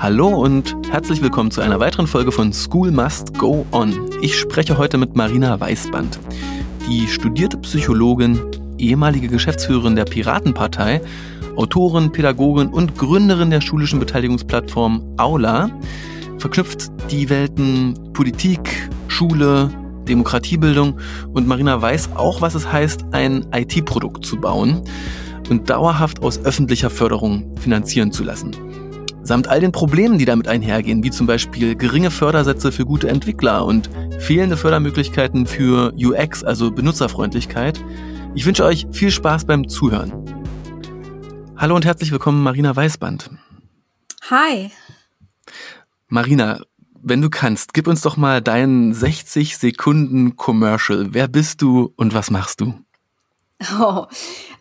Hallo 0.00 0.28
und 0.28 0.76
herzlich 0.92 1.20
willkommen 1.22 1.50
zu 1.50 1.60
einer 1.60 1.80
weiteren 1.80 2.06
Folge 2.06 2.30
von 2.30 2.52
School 2.52 2.92
Must 2.92 3.36
Go 3.36 3.66
On. 3.72 3.92
Ich 4.22 4.38
spreche 4.38 4.78
heute 4.78 4.96
mit 4.96 5.16
Marina 5.16 5.58
Weißband. 5.58 6.20
Die 6.88 7.08
studierte 7.08 7.56
Psychologin, 7.56 8.38
ehemalige 8.78 9.26
Geschäftsführerin 9.26 9.96
der 9.96 10.04
Piratenpartei, 10.04 11.00
Autorin, 11.56 12.12
Pädagogin 12.12 12.68
und 12.68 12.96
Gründerin 12.96 13.50
der 13.50 13.60
schulischen 13.60 13.98
Beteiligungsplattform 13.98 15.02
Aula, 15.16 15.68
verknüpft 16.38 16.92
die 17.10 17.28
Welten 17.28 17.98
Politik, 18.12 18.88
Schule, 19.08 19.68
Demokratiebildung 20.06 20.96
und 21.32 21.48
Marina 21.48 21.82
weiß 21.82 22.10
auch, 22.14 22.40
was 22.40 22.54
es 22.54 22.70
heißt, 22.70 23.04
ein 23.10 23.46
IT-Produkt 23.52 24.24
zu 24.24 24.36
bauen 24.36 24.80
und 25.50 25.68
dauerhaft 25.68 26.22
aus 26.22 26.38
öffentlicher 26.44 26.88
Förderung 26.88 27.52
finanzieren 27.56 28.12
zu 28.12 28.22
lassen 28.22 28.67
samt 29.28 29.46
all 29.46 29.60
den 29.60 29.72
Problemen, 29.72 30.18
die 30.18 30.24
damit 30.24 30.48
einhergehen, 30.48 31.04
wie 31.04 31.10
zum 31.10 31.26
Beispiel 31.26 31.76
geringe 31.76 32.10
Fördersätze 32.10 32.72
für 32.72 32.86
gute 32.86 33.08
Entwickler 33.08 33.64
und 33.64 33.90
fehlende 34.18 34.56
Fördermöglichkeiten 34.56 35.46
für 35.46 35.92
UX, 35.94 36.42
also 36.42 36.70
Benutzerfreundlichkeit. 36.70 37.84
Ich 38.34 38.46
wünsche 38.46 38.64
euch 38.64 38.86
viel 38.90 39.10
Spaß 39.10 39.44
beim 39.44 39.68
Zuhören. 39.68 40.12
Hallo 41.56 41.76
und 41.76 41.84
herzlich 41.84 42.10
willkommen, 42.10 42.42
Marina 42.42 42.74
Weißband. 42.74 43.30
Hi. 44.30 44.70
Marina, 46.08 46.62
wenn 47.02 47.20
du 47.20 47.28
kannst, 47.28 47.74
gib 47.74 47.86
uns 47.86 48.00
doch 48.00 48.16
mal 48.16 48.40
deinen 48.40 48.94
60 48.94 49.58
Sekunden 49.58 50.36
Commercial. 50.36 51.08
Wer 51.10 51.28
bist 51.28 51.60
du 51.60 51.92
und 51.96 52.14
was 52.14 52.30
machst 52.30 52.62
du? 52.62 52.74
Oh, 53.80 54.06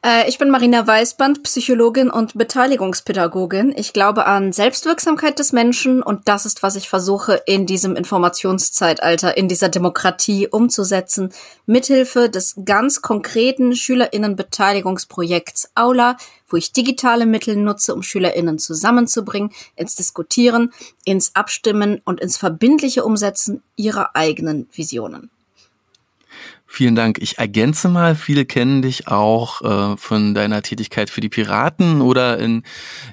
äh, 0.04 0.28
ich 0.28 0.40
bin 0.40 0.50
Marina 0.50 0.88
Weißband, 0.88 1.44
Psychologin 1.44 2.10
und 2.10 2.36
Beteiligungspädagogin. 2.36 3.72
Ich 3.78 3.94
glaube 3.94 4.26
an 4.26 4.52
Selbstwirksamkeit 4.52 5.38
des 5.38 5.54
Menschen 5.54 6.02
und 6.02 6.28
das 6.28 6.48
ist, 6.48 6.64
was 6.64 6.76
ich 6.76 6.90
versuche 6.90 7.40
in 7.46 7.68
diesem 7.68 7.96
Informationszeitalter, 7.96 9.38
in 9.38 9.48
dieser 9.48 9.70
Demokratie 9.70 10.48
umzusetzen, 10.48 11.32
mithilfe 11.68 12.28
des 12.28 12.56
ganz 12.66 13.04
konkreten 13.04 13.76
Schülerinnenbeteiligungsprojekts 13.76 15.74
Aula, 15.76 16.18
wo 16.50 16.58
ich 16.58 16.74
digitale 16.74 17.28
Mittel 17.28 17.56
nutze, 17.56 17.94
um 17.94 18.02
Schülerinnen 18.02 18.58
zusammenzubringen, 18.58 19.52
ins 19.76 19.94
Diskutieren, 19.94 20.74
ins 21.06 21.36
Abstimmen 21.36 22.02
und 22.04 22.20
ins 22.20 22.38
verbindliche 22.38 23.06
Umsetzen 23.06 23.62
ihrer 23.76 24.16
eigenen 24.16 24.68
Visionen. 24.72 25.30
Vielen 26.70 26.96
Dank. 26.96 27.18
Ich 27.22 27.38
ergänze 27.38 27.88
mal, 27.88 28.14
viele 28.14 28.46
kennen 28.46 28.82
dich 28.82 29.08
auch 29.08 29.62
äh, 29.62 29.98
von 29.98 30.34
deiner 30.34 30.62
Tätigkeit 30.62 31.10
für 31.10 31.22
die 31.22 31.30
Piraten 31.30 32.02
oder 32.02 32.38
in 32.40 32.64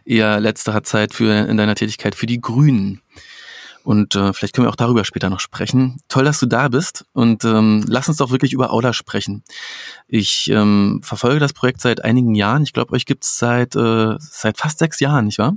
eher 0.05 0.41
letzterer 0.41 0.83
Zeit 0.83 1.14
für 1.14 1.33
in 1.33 1.56
deiner 1.56 1.77
Tätigkeit 1.77 2.16
für 2.16 2.27
die 2.27 2.41
Grünen. 2.41 3.00
Und 3.84 4.16
äh, 4.16 4.33
vielleicht 4.33 4.55
können 4.55 4.66
wir 4.66 4.70
auch 4.70 4.77
darüber 4.77 5.05
später 5.05 5.30
noch 5.30 5.41
sprechen. 5.41 6.00
Toll, 6.08 6.24
dass 6.24 6.41
du 6.41 6.46
da 6.46 6.69
bist 6.69 7.05
und 7.12 7.44
ähm, 7.44 7.84
lass 7.86 8.08
uns 8.08 8.16
doch 8.16 8.30
wirklich 8.30 8.55
über 8.55 8.72
Aula 8.72 8.92
sprechen. 8.92 9.44
Ich 10.08 10.50
ähm, 10.50 11.00
verfolge 11.05 11.39
das 11.39 11.52
Projekt 11.52 11.80
seit 11.80 12.02
einigen 12.02 12.34
Jahren. 12.34 12.62
Ich 12.62 12.72
glaube, 12.72 12.92
euch 12.94 13.06
gibt's 13.06 13.39
seit, 13.39 13.77
äh, 13.77 14.16
seit 14.18 14.58
fast 14.58 14.78
sechs 14.78 15.00
Jahren, 15.00 15.27
nicht 15.27 15.39
wahr? 15.39 15.56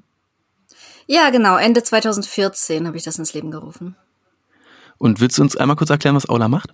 Ja, 1.08 1.30
genau. 1.30 1.58
Ende 1.58 1.82
2014 1.82 2.86
habe 2.86 2.98
ich 2.98 3.04
das 3.04 3.17
ins 3.17 3.34
Leben 3.34 3.50
gerufen. 3.50 3.95
Und 4.98 5.20
willst 5.22 5.38
du 5.38 5.42
uns 5.42 5.56
einmal 5.56 5.78
kurz 5.78 5.89
erklären, 5.89 6.16
was 6.16 6.28
Aula 6.28 6.50
macht? 6.50 6.73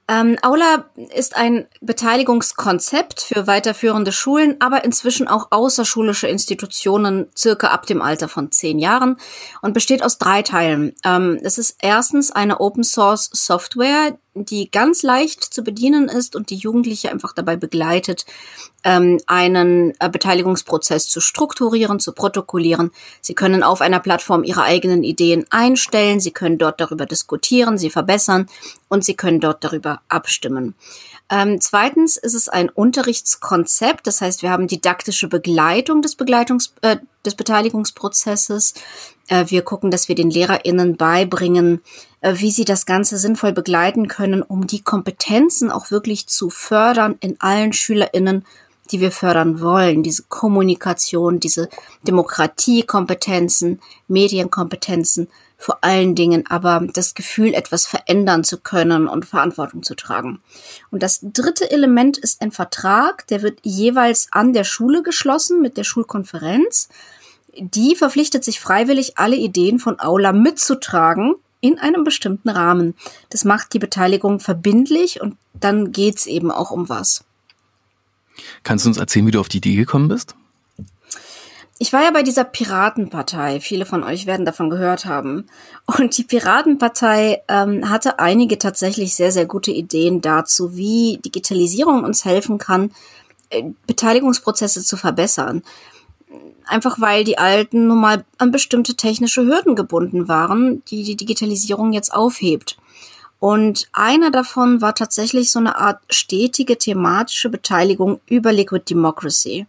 Ähm, 0.11 0.37
Aula 0.41 0.89
ist 1.15 1.37
ein 1.37 1.67
Beteiligungskonzept 1.79 3.21
für 3.21 3.47
weiterführende 3.47 4.11
Schulen, 4.11 4.57
aber 4.59 4.83
inzwischen 4.83 5.29
auch 5.29 5.47
außerschulische 5.51 6.27
Institutionen 6.27 7.27
circa 7.37 7.67
ab 7.67 7.85
dem 7.85 8.01
Alter 8.01 8.27
von 8.27 8.51
zehn 8.51 8.77
Jahren 8.77 9.15
und 9.61 9.73
besteht 9.73 10.03
aus 10.03 10.17
drei 10.17 10.41
Teilen. 10.41 10.93
Ähm, 11.05 11.39
es 11.43 11.57
ist 11.57 11.77
erstens 11.81 12.29
eine 12.29 12.59
Open 12.59 12.83
Source 12.83 13.29
Software, 13.31 14.17
die 14.33 14.71
ganz 14.71 15.03
leicht 15.03 15.43
zu 15.43 15.61
bedienen 15.63 16.07
ist 16.07 16.35
und 16.35 16.49
die 16.49 16.55
Jugendliche 16.55 17.11
einfach 17.11 17.33
dabei 17.33 17.57
begleitet, 17.57 18.25
ähm, 18.83 19.19
einen 19.27 19.93
äh, 19.99 20.09
Beteiligungsprozess 20.09 21.07
zu 21.07 21.19
strukturieren, 21.19 21.99
zu 21.99 22.13
protokollieren. 22.13 22.91
Sie 23.19 23.33
können 23.33 23.61
auf 23.61 23.81
einer 23.81 23.99
Plattform 23.99 24.43
ihre 24.43 24.63
eigenen 24.63 25.03
Ideen 25.03 25.45
einstellen, 25.49 26.19
sie 26.19 26.31
können 26.31 26.57
dort 26.57 26.79
darüber 26.79 27.05
diskutieren, 27.05 27.77
sie 27.77 27.89
verbessern 27.89 28.47
und 28.87 29.03
sie 29.03 29.15
können 29.15 29.39
dort 29.39 29.63
darüber 29.63 30.00
abstimmen. 30.07 30.75
Ähm, 31.29 31.61
zweitens 31.61 32.17
ist 32.17 32.33
es 32.33 32.49
ein 32.49 32.69
Unterrichtskonzept, 32.69 34.05
das 34.05 34.21
heißt, 34.21 34.41
wir 34.41 34.51
haben 34.51 34.67
didaktische 34.67 35.27
Begleitung 35.27 36.01
des 36.01 36.15
Begleitungs 36.15 36.73
äh, 36.81 36.97
des 37.25 37.35
Beteiligungsprozesses. 37.35 38.73
Äh, 39.27 39.45
wir 39.47 39.61
gucken, 39.61 39.91
dass 39.91 40.07
wir 40.07 40.15
den 40.15 40.29
LehrerInnen 40.29 40.97
beibringen, 40.97 41.81
äh, 42.21 42.33
wie 42.37 42.51
sie 42.51 42.65
das 42.65 42.85
Ganze 42.85 43.17
sinnvoll 43.17 43.53
begleiten 43.53 44.07
können, 44.07 44.41
um 44.41 44.67
die 44.67 44.81
Kompetenzen 44.81 45.71
auch 45.71 45.91
wirklich 45.91 46.27
zu 46.27 46.49
fördern 46.49 47.15
in 47.19 47.39
allen 47.39 47.73
SchülerInnen, 47.73 48.45
die 48.91 48.99
wir 48.99 49.11
fördern 49.11 49.61
wollen. 49.61 50.03
Diese 50.03 50.23
Kommunikation, 50.23 51.39
diese 51.39 51.69
Demokratiekompetenzen, 52.03 53.79
Medienkompetenzen, 54.07 55.29
vor 55.61 55.83
allen 55.83 56.15
Dingen 56.15 56.47
aber 56.47 56.87
das 56.91 57.13
Gefühl, 57.13 57.53
etwas 57.53 57.85
verändern 57.85 58.43
zu 58.43 58.57
können 58.57 59.07
und 59.07 59.27
Verantwortung 59.27 59.83
zu 59.83 59.93
tragen. 59.93 60.41
Und 60.89 61.03
das 61.03 61.19
dritte 61.21 61.69
Element 61.69 62.17
ist 62.17 62.41
ein 62.41 62.51
Vertrag, 62.51 63.27
der 63.27 63.43
wird 63.43 63.59
jeweils 63.61 64.27
an 64.31 64.53
der 64.53 64.63
Schule 64.63 65.03
geschlossen 65.03 65.61
mit 65.61 65.77
der 65.77 65.83
Schulkonferenz. 65.83 66.89
Die 67.55 67.95
verpflichtet 67.95 68.43
sich 68.43 68.59
freiwillig, 68.59 69.19
alle 69.19 69.35
Ideen 69.35 69.77
von 69.77 69.99
Aula 69.99 70.33
mitzutragen 70.33 71.35
in 71.59 71.77
einem 71.77 72.03
bestimmten 72.03 72.49
Rahmen. 72.49 72.95
Das 73.29 73.45
macht 73.45 73.73
die 73.73 73.79
Beteiligung 73.79 74.39
verbindlich 74.39 75.21
und 75.21 75.37
dann 75.53 75.91
geht's 75.91 76.25
eben 76.25 76.49
auch 76.49 76.71
um 76.71 76.89
was. 76.89 77.23
Kannst 78.63 78.85
du 78.85 78.89
uns 78.89 78.97
erzählen, 78.97 79.27
wie 79.27 79.31
du 79.31 79.39
auf 79.39 79.49
die 79.49 79.57
Idee 79.57 79.75
gekommen 79.75 80.07
bist? 80.07 80.33
Ich 81.81 81.93
war 81.93 82.03
ja 82.03 82.11
bei 82.11 82.21
dieser 82.21 82.43
Piratenpartei. 82.43 83.59
Viele 83.59 83.87
von 83.87 84.03
euch 84.03 84.27
werden 84.27 84.45
davon 84.45 84.69
gehört 84.69 85.05
haben. 85.05 85.47
Und 85.87 86.15
die 86.15 86.23
Piratenpartei 86.23 87.41
ähm, 87.47 87.89
hatte 87.89 88.19
einige 88.19 88.59
tatsächlich 88.59 89.15
sehr, 89.15 89.31
sehr 89.31 89.47
gute 89.47 89.71
Ideen 89.71 90.21
dazu, 90.21 90.75
wie 90.75 91.17
Digitalisierung 91.25 92.03
uns 92.03 92.23
helfen 92.23 92.59
kann, 92.59 92.91
äh, 93.49 93.63
Beteiligungsprozesse 93.87 94.83
zu 94.83 94.95
verbessern. 94.95 95.63
Einfach 96.67 97.01
weil 97.01 97.23
die 97.23 97.39
Alten 97.39 97.87
nun 97.87 97.99
mal 97.99 98.25
an 98.37 98.51
bestimmte 98.51 98.93
technische 98.93 99.43
Hürden 99.43 99.75
gebunden 99.75 100.27
waren, 100.27 100.83
die 100.85 101.01
die 101.01 101.15
Digitalisierung 101.15 101.93
jetzt 101.93 102.13
aufhebt. 102.13 102.77
Und 103.39 103.89
einer 103.91 104.29
davon 104.29 104.81
war 104.81 104.93
tatsächlich 104.93 105.49
so 105.49 105.57
eine 105.57 105.77
Art 105.77 105.99
stetige 106.11 106.77
thematische 106.77 107.49
Beteiligung 107.49 108.21
über 108.27 108.53
Liquid 108.53 108.83
Democracy. 108.87 109.65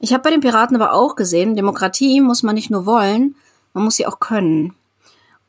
Ich 0.00 0.12
habe 0.12 0.22
bei 0.22 0.30
den 0.30 0.40
Piraten 0.40 0.74
aber 0.76 0.94
auch 0.94 1.14
gesehen, 1.14 1.54
Demokratie 1.54 2.20
muss 2.20 2.42
man 2.42 2.54
nicht 2.54 2.70
nur 2.70 2.86
wollen, 2.86 3.36
man 3.74 3.84
muss 3.84 3.96
sie 3.96 4.06
auch 4.06 4.18
können. 4.18 4.74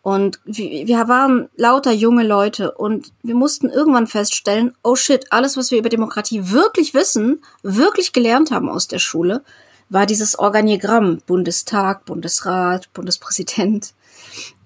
Und 0.04 0.40
wir 0.46 1.08
waren 1.08 1.48
lauter 1.56 1.92
junge 1.92 2.24
Leute 2.24 2.72
und 2.72 3.14
wir 3.22 3.36
mussten 3.36 3.70
irgendwann 3.70 4.08
feststellen, 4.08 4.74
oh 4.84 4.96
shit, 4.96 5.32
alles, 5.32 5.58
was 5.58 5.72
wir 5.72 5.78
über 5.78 5.90
Demokratie 5.90 6.50
wirklich 6.50 6.94
wissen, 6.94 7.44
wirklich 7.62 8.12
gelernt 8.12 8.52
haben 8.52 8.68
aus 8.68 8.88
der 8.88 9.00
Schule, 9.00 9.44
war 9.90 10.06
dieses 10.06 10.40
Organigramm 10.40 11.22
Bundestag, 11.28 12.06
Bundesrat, 12.06 12.92
Bundespräsident. 12.94 13.94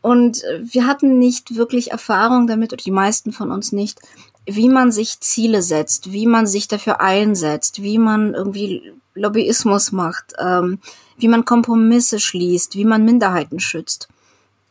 Und 0.01 0.43
wir 0.61 0.87
hatten 0.87 1.19
nicht 1.19 1.55
wirklich 1.55 1.91
Erfahrung 1.91 2.47
damit, 2.47 2.71
oder 2.71 2.83
die 2.83 2.91
meisten 2.91 3.33
von 3.33 3.51
uns 3.51 3.71
nicht, 3.71 3.99
wie 4.45 4.69
man 4.69 4.91
sich 4.91 5.19
Ziele 5.19 5.61
setzt, 5.61 6.11
wie 6.11 6.27
man 6.27 6.47
sich 6.47 6.67
dafür 6.67 7.01
einsetzt, 7.01 7.81
wie 7.81 7.97
man 7.97 8.33
irgendwie 8.33 8.93
Lobbyismus 9.15 9.91
macht, 9.91 10.33
ähm, 10.39 10.79
wie 11.17 11.27
man 11.27 11.45
Kompromisse 11.45 12.19
schließt, 12.19 12.75
wie 12.75 12.85
man 12.85 13.05
Minderheiten 13.05 13.59
schützt. 13.59 14.07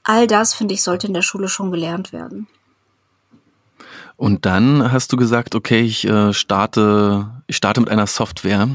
All 0.02 0.26
das, 0.26 0.54
finde 0.54 0.74
ich, 0.74 0.82
sollte 0.82 1.06
in 1.06 1.14
der 1.14 1.22
Schule 1.22 1.48
schon 1.48 1.70
gelernt 1.70 2.12
werden. 2.12 2.46
Und 4.16 4.46
dann 4.46 4.92
hast 4.92 5.12
du 5.12 5.16
gesagt, 5.16 5.54
okay, 5.54 5.80
ich 5.80 6.06
äh, 6.06 6.32
starte, 6.32 7.30
ich 7.46 7.56
starte 7.56 7.80
mit 7.80 7.90
einer 7.90 8.06
Software 8.06 8.68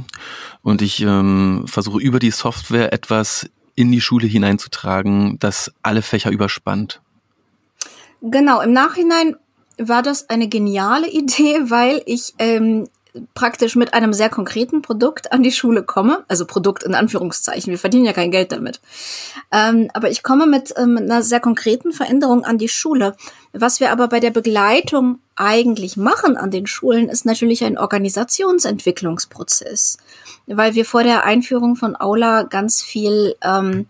und 0.63 0.81
ich 0.81 1.01
ähm, 1.01 1.63
versuche 1.65 2.01
über 2.01 2.19
die 2.19 2.31
Software 2.31 2.91
etwas 2.91 3.49
in 3.75 3.91
die 3.91 4.01
Schule 4.01 4.27
hineinzutragen, 4.27 5.39
das 5.39 5.71
alle 5.81 6.01
Fächer 6.01 6.31
überspannt. 6.31 7.01
Genau, 8.21 8.59
im 8.59 8.73
Nachhinein 8.73 9.37
war 9.79 10.03
das 10.03 10.29
eine 10.29 10.47
geniale 10.47 11.09
Idee, 11.09 11.57
weil 11.63 12.03
ich 12.05 12.35
ähm, 12.37 12.87
praktisch 13.33 13.75
mit 13.75 13.95
einem 13.95 14.13
sehr 14.13 14.29
konkreten 14.29 14.83
Produkt 14.83 15.31
an 15.31 15.41
die 15.41 15.51
Schule 15.51 15.81
komme, 15.83 16.23
also 16.27 16.45
Produkt 16.45 16.83
in 16.83 16.93
Anführungszeichen, 16.93 17.71
wir 17.71 17.79
verdienen 17.79 18.05
ja 18.05 18.13
kein 18.13 18.29
Geld 18.29 18.51
damit, 18.51 18.79
ähm, 19.51 19.89
aber 19.93 20.11
ich 20.11 20.21
komme 20.21 20.45
mit, 20.45 20.75
ähm, 20.77 20.97
einer 20.97 21.23
sehr 21.23 21.39
konkreten 21.39 21.91
Veränderung 21.91 22.45
an 22.45 22.59
die 22.59 22.69
Schule. 22.69 23.15
Was 23.51 23.79
wir 23.79 23.91
aber 23.91 24.09
bei 24.09 24.19
der 24.19 24.29
Begleitung 24.29 25.17
eigentlich 25.35 25.97
machen 25.97 26.37
an 26.37 26.51
den 26.51 26.67
Schulen, 26.67 27.09
ist 27.09 27.25
natürlich 27.25 27.63
ein 27.63 27.79
Organisationsentwicklungsprozess, 27.79 29.97
weil 30.45 30.75
wir 30.75 30.85
vor 30.85 31.01
der 31.03 31.23
Einführung 31.23 31.75
von 31.75 31.99
Aula 31.99 32.43
ganz 32.43 32.83
viel 32.83 33.35
ähm, 33.41 33.87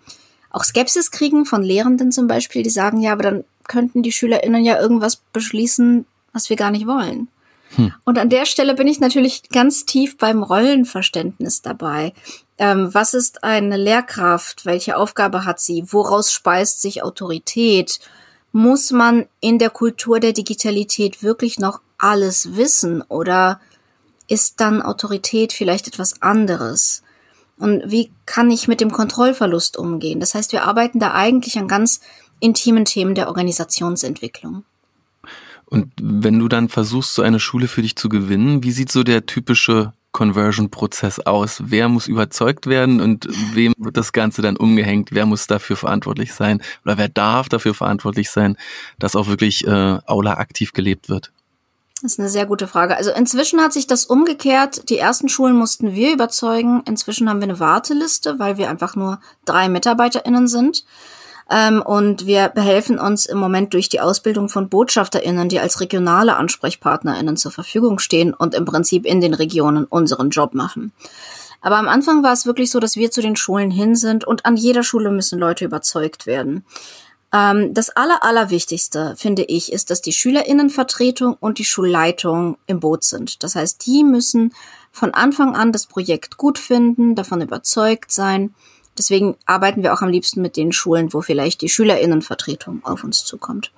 auch 0.50 0.64
Skepsis 0.64 1.12
kriegen 1.12 1.46
von 1.46 1.62
Lehrenden 1.62 2.12
zum 2.12 2.28
Beispiel, 2.28 2.64
die 2.64 2.70
sagen, 2.70 3.02
ja, 3.02 3.12
aber 3.12 3.24
dann 3.24 3.44
könnten 3.70 4.04
die 4.04 4.12
SchülerInnen 4.12 4.66
ja 4.66 4.82
irgendwas 4.82 5.16
beschließen, 5.16 6.06
was 6.34 6.50
wir 6.50 6.58
gar 6.58 6.72
nicht 6.72 6.88
wollen. 6.88 7.30
Hm. 7.76 7.94
Und 8.04 8.18
an 8.18 8.30
der 8.30 8.46
Stelle 8.46 8.74
bin 8.76 8.88
ich 8.88 9.00
natürlich 9.00 9.50
ganz 9.50 9.86
tief 9.86 10.18
beim 10.18 10.44
Rollenverständnis 10.44 11.62
dabei. 11.62 12.14
Ähm, 12.58 12.94
was 12.94 13.14
ist 13.14 13.44
eine 13.44 13.78
Lehrkraft? 13.78 14.66
Welche 14.66 14.98
Aufgabe 14.98 15.46
hat 15.46 15.60
sie? 15.60 15.84
Woraus 15.88 16.34
speist 16.34 16.82
sich 16.82 17.04
Autorität? 17.04 18.00
Muss 18.52 18.92
man 18.92 19.28
in 19.40 19.60
der 19.60 19.70
Kultur 19.70 20.20
der 20.20 20.34
Digitalität 20.34 21.24
wirklich 21.24 21.60
noch 21.60 21.80
alles 21.98 22.56
wissen 22.56 23.02
oder 23.04 23.62
ist 24.28 24.60
dann 24.60 24.82
Autorität 24.82 25.54
vielleicht 25.54 25.88
etwas 25.88 26.22
anderes? 26.22 27.04
Und 27.58 27.84
wie 27.86 28.12
kann 28.26 28.50
ich 28.50 28.68
mit 28.68 28.80
dem 28.80 28.92
Kontrollverlust 28.92 29.78
umgehen? 29.78 30.20
Das 30.20 30.34
heißt, 30.34 30.54
wir 30.54 30.64
arbeiten 30.64 31.00
da 31.00 31.14
eigentlich 31.14 31.58
an 31.60 31.68
ganz 31.68 32.00
intimen 32.40 32.86
Themen 32.86 33.16
der 33.16 33.28
Organisationsentwicklung. 33.28 34.64
Und 35.66 35.92
wenn 36.02 36.40
du 36.40 36.48
dann 36.48 36.68
versuchst, 36.68 37.14
so 37.14 37.22
eine 37.22 37.40
Schule 37.40 37.68
für 37.68 37.84
dich 37.84 37.96
zu 37.96 38.10
gewinnen, 38.10 38.64
wie 38.64 38.72
sieht 38.72 38.92
so 38.92 39.04
der 39.04 39.28
typische 39.28 39.94
Conversion-Prozess 40.12 41.20
aus? 41.20 41.62
Wer 41.66 41.88
muss 41.88 42.08
überzeugt 42.08 42.66
werden 42.66 43.00
und 43.00 43.28
wem 43.54 43.74
wird 43.78 43.96
das 43.96 44.12
Ganze 44.12 44.42
dann 44.42 44.58
umgehängt? 44.58 45.10
Wer 45.12 45.28
muss 45.28 45.46
dafür 45.46 45.76
verantwortlich 45.76 46.34
sein 46.34 46.62
oder 46.84 46.98
wer 46.98 47.10
darf 47.10 47.50
dafür 47.50 47.76
verantwortlich 47.76 48.32
sein, 48.32 48.58
dass 48.98 49.16
auch 49.16 49.28
wirklich 49.28 49.68
äh, 49.68 50.00
Aula 50.06 50.34
aktiv 50.34 50.74
gelebt 50.74 51.10
wird? 51.10 51.32
Das 52.02 52.14
ist 52.14 52.20
eine 52.20 52.30
sehr 52.30 52.46
gute 52.46 52.68
Frage. 52.68 52.96
Also 52.96 53.12
inzwischen 53.12 53.60
hat 53.60 53.74
sich 53.74 53.86
das 53.86 54.06
umgekehrt. 54.06 54.90
Die 54.90 54.98
ersten 54.98 55.28
Schulen 55.28 55.56
mussten 55.56 55.94
wir 55.94 56.14
überzeugen. 56.14 56.82
Inzwischen 56.88 57.30
haben 57.30 57.42
wir 57.42 57.50
eine 57.50 57.60
Warteliste, 57.60 58.40
weil 58.40 58.58
wir 58.58 58.70
einfach 58.70 58.96
nur 58.96 59.20
drei 59.44 59.68
MitarbeiterInnen 59.68 60.48
sind. 60.48 60.86
Ähm, 61.52 61.82
und 61.82 62.26
wir 62.26 62.50
behelfen 62.50 63.00
uns 63.00 63.26
im 63.26 63.40
Moment 63.40 63.74
durch 63.74 63.90
die 63.90 64.00
Ausbildung 64.00 64.50
von 64.50 64.70
BotschafterInnen, 64.70 65.50
die 65.50 65.60
als 65.60 65.82
regionale 65.82 66.38
AnsprechpartnerInnen 66.38 67.38
zur 67.38 67.52
Verfügung 67.52 68.00
stehen 68.00 68.34
und 68.34 68.54
im 68.54 68.66
Prinzip 68.66 69.06
in 69.06 69.20
den 69.20 69.34
Regionen 69.34 69.86
unseren 69.86 70.30
Job 70.30 70.54
machen. 70.54 70.92
Aber 71.62 71.78
am 71.78 71.88
Anfang 71.88 72.24
war 72.24 72.34
es 72.34 72.46
wirklich 72.46 72.72
so, 72.72 72.80
dass 72.80 72.96
wir 72.96 73.12
zu 73.12 73.22
den 73.22 73.36
Schulen 73.36 73.72
hin 73.72 73.96
sind 73.96 74.26
und 74.26 74.46
an 74.46 74.56
jeder 74.56 74.84
Schule 74.84 75.12
müssen 75.12 75.40
Leute 75.40 75.66
überzeugt 75.66 76.26
werden. 76.26 76.64
Ähm, 77.34 77.74
das 77.74 77.90
Aller, 77.90 78.24
Allerwichtigste, 78.24 79.16
finde 79.18 79.44
ich, 79.44 79.72
ist, 79.72 79.90
dass 79.90 80.02
die 80.02 80.14
Schülerinnenvertretung 80.14 81.36
und 81.40 81.60
die 81.60 81.66
Schulleitung 81.66 82.58
im 82.66 82.80
Boot 82.80 83.04
sind. 83.04 83.44
Das 83.44 83.56
heißt, 83.56 83.86
die 83.86 84.04
müssen 84.04 84.54
von 84.92 85.14
Anfang 85.14 85.56
an 85.56 85.72
das 85.72 85.86
Projekt 85.86 86.38
gut 86.38 86.58
finden, 86.58 87.16
davon 87.16 87.42
überzeugt 87.42 88.12
sein. 88.12 88.56
Deswegen 89.00 89.36
arbeiten 89.46 89.82
wir 89.82 89.94
auch 89.94 90.02
am 90.02 90.10
liebsten 90.10 90.42
mit 90.42 90.58
den 90.58 90.72
Schulen, 90.72 91.14
wo 91.14 91.22
vielleicht 91.22 91.62
die 91.62 91.70
Schülerinnenvertretung 91.70 92.82
auf 92.84 93.04
uns 93.04 93.24
zukommt. 93.26 93.72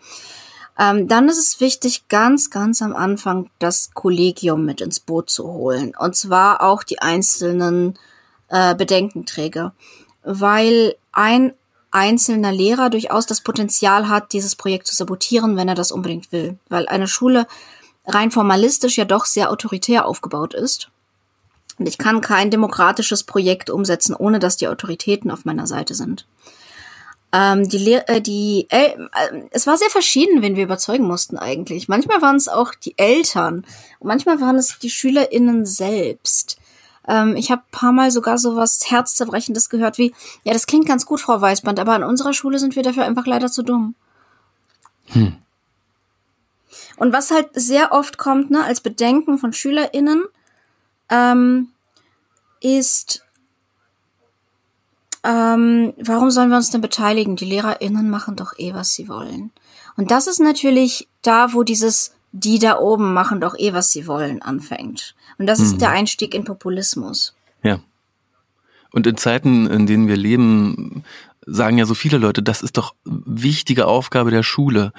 Ähm, 0.77 1.07
dann 1.07 1.29
ist 1.29 1.37
es 1.37 1.59
wichtig, 1.59 2.07
ganz, 2.07 2.49
ganz 2.49 2.81
am 2.81 2.95
Anfang 2.95 3.49
das 3.59 3.91
Kollegium 3.93 4.65
mit 4.65 4.81
ins 4.81 4.99
Boot 4.99 5.29
zu 5.29 5.45
holen. 5.45 5.93
Und 5.97 6.15
zwar 6.15 6.61
auch 6.61 6.83
die 6.83 6.99
einzelnen 6.99 7.99
äh, 8.49 8.75
Bedenkenträger. 8.75 9.73
Weil 10.23 10.95
ein 11.11 11.53
einzelner 11.91 12.51
Lehrer 12.51 12.89
durchaus 12.89 13.25
das 13.25 13.41
Potenzial 13.41 14.09
hat, 14.09 14.33
dieses 14.33 14.55
Projekt 14.55 14.87
zu 14.87 14.95
sabotieren, 14.95 15.57
wenn 15.57 15.67
er 15.67 15.75
das 15.75 15.91
unbedingt 15.91 16.31
will. 16.31 16.57
Weil 16.69 16.87
eine 16.87 17.07
Schule 17.07 17.45
rein 18.05 18.31
formalistisch 18.31 18.97
ja 18.97 19.05
doch 19.05 19.25
sehr 19.25 19.51
autoritär 19.51 20.07
aufgebaut 20.07 20.53
ist. 20.53 20.89
Und 21.81 21.87
ich 21.87 21.97
kann 21.97 22.21
kein 22.21 22.51
demokratisches 22.51 23.23
Projekt 23.23 23.71
umsetzen, 23.71 24.13
ohne 24.13 24.37
dass 24.37 24.55
die 24.55 24.67
Autoritäten 24.67 25.31
auf 25.31 25.45
meiner 25.45 25.65
Seite 25.65 25.95
sind. 25.95 26.27
Ähm, 27.33 27.67
die, 27.67 27.79
Le 27.79 28.07
äh, 28.07 28.21
die 28.21 28.67
äh, 28.69 28.91
es 29.49 29.65
war 29.65 29.77
sehr 29.77 29.89
verschieden, 29.89 30.43
wen 30.43 30.55
wir 30.55 30.63
überzeugen 30.63 31.05
mussten 31.05 31.39
eigentlich. 31.39 31.87
Manchmal 31.87 32.21
waren 32.21 32.35
es 32.35 32.47
auch 32.47 32.75
die 32.75 32.95
Eltern, 32.99 33.65
manchmal 33.99 34.39
waren 34.39 34.57
es 34.57 34.77
die 34.77 34.91
SchülerInnen 34.91 35.65
selbst. 35.65 36.59
Ähm, 37.07 37.35
ich 37.35 37.49
habe 37.49 37.63
paar 37.71 37.93
Mal 37.93 38.11
sogar 38.11 38.37
so 38.37 38.55
was 38.55 38.91
Herzzerбrechendes 38.91 39.71
gehört 39.71 39.97
wie, 39.97 40.13
ja, 40.43 40.53
das 40.53 40.67
klingt 40.67 40.87
ganz 40.87 41.07
gut, 41.07 41.19
Frau 41.19 41.41
Weißband, 41.41 41.79
aber 41.79 41.93
an 41.93 42.03
unserer 42.03 42.33
Schule 42.33 42.59
sind 42.59 42.75
wir 42.75 42.83
dafür 42.83 43.05
einfach 43.05 43.25
leider 43.25 43.51
zu 43.51 43.63
dumm. 43.63 43.95
Hm. 45.07 45.35
Und 46.97 47.11
was 47.11 47.31
halt 47.31 47.49
sehr 47.55 47.91
oft 47.91 48.19
kommt, 48.19 48.51
ne, 48.51 48.63
als 48.63 48.81
Bedenken 48.81 49.39
von 49.39 49.51
SchülerInnen, 49.51 50.25
ähm, 51.11 51.69
ist, 52.61 53.23
ähm, 55.23 55.93
warum 55.97 56.31
sollen 56.31 56.49
wir 56.49 56.57
uns 56.57 56.71
denn 56.71 56.81
beteiligen? 56.81 57.35
Die 57.35 57.45
LehrerInnen 57.45 58.09
machen 58.09 58.35
doch 58.35 58.57
eh, 58.57 58.73
was 58.73 58.95
sie 58.95 59.07
wollen. 59.07 59.51
Und 59.97 60.09
das 60.09 60.25
ist 60.25 60.39
natürlich 60.39 61.07
da, 61.21 61.53
wo 61.53 61.63
dieses 61.63 62.13
die 62.31 62.59
da 62.59 62.79
oben 62.79 63.13
machen 63.13 63.41
doch 63.41 63.55
eh, 63.57 63.73
was 63.73 63.91
sie 63.91 64.07
wollen, 64.07 64.41
anfängt. 64.41 65.15
Und 65.37 65.47
das 65.47 65.59
mhm. 65.59 65.65
ist 65.65 65.81
der 65.81 65.89
Einstieg 65.89 66.33
in 66.33 66.43
Populismus. 66.43 67.33
Ja. 67.63 67.79
Und 68.91 69.07
in 69.07 69.17
Zeiten, 69.17 69.67
in 69.67 69.85
denen 69.87 70.07
wir 70.07 70.17
leben, 70.17 71.03
sagen 71.45 71.77
ja 71.77 71.85
so 71.85 71.93
viele 71.93 72.17
Leute, 72.17 72.43
das 72.43 72.61
ist 72.61 72.77
doch 72.77 72.93
wichtige 73.05 73.87
Aufgabe 73.87 74.31
der 74.31 74.43
Schule. 74.43 74.93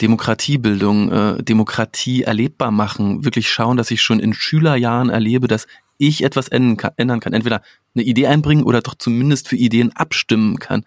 Demokratiebildung, 0.00 1.12
äh, 1.12 1.42
Demokratie 1.42 2.22
erlebbar 2.22 2.70
machen, 2.70 3.24
wirklich 3.24 3.50
schauen, 3.50 3.76
dass 3.76 3.90
ich 3.90 4.02
schon 4.02 4.18
in 4.18 4.34
Schülerjahren 4.34 5.10
erlebe, 5.10 5.46
dass 5.46 5.66
ich 5.98 6.24
etwas 6.24 6.48
ändern 6.48 6.76
kann. 6.76 6.92
Ändern 6.96 7.20
kann. 7.20 7.32
Entweder 7.32 7.62
eine 7.94 8.04
Idee 8.04 8.26
einbringen 8.26 8.64
oder 8.64 8.80
doch 8.80 8.94
zumindest 8.96 9.48
für 9.48 9.56
Ideen 9.56 9.92
abstimmen 9.94 10.58
kann. 10.58 10.84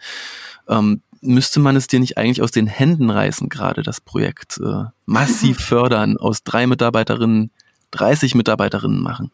Ähm, 0.67 1.01
müsste 1.21 1.59
man 1.59 1.75
es 1.75 1.87
dir 1.87 1.99
nicht 1.99 2.17
eigentlich 2.17 2.41
aus 2.41 2.51
den 2.51 2.67
Händen 2.67 3.09
reißen, 3.09 3.49
gerade 3.49 3.83
das 3.83 4.01
Projekt 4.01 4.59
äh, 4.63 4.85
massiv 5.05 5.59
fördern, 5.65 6.17
aus 6.17 6.43
drei 6.43 6.67
Mitarbeiterinnen 6.67 7.51
30 7.91 8.35
Mitarbeiterinnen 8.35 9.01
machen? 9.01 9.31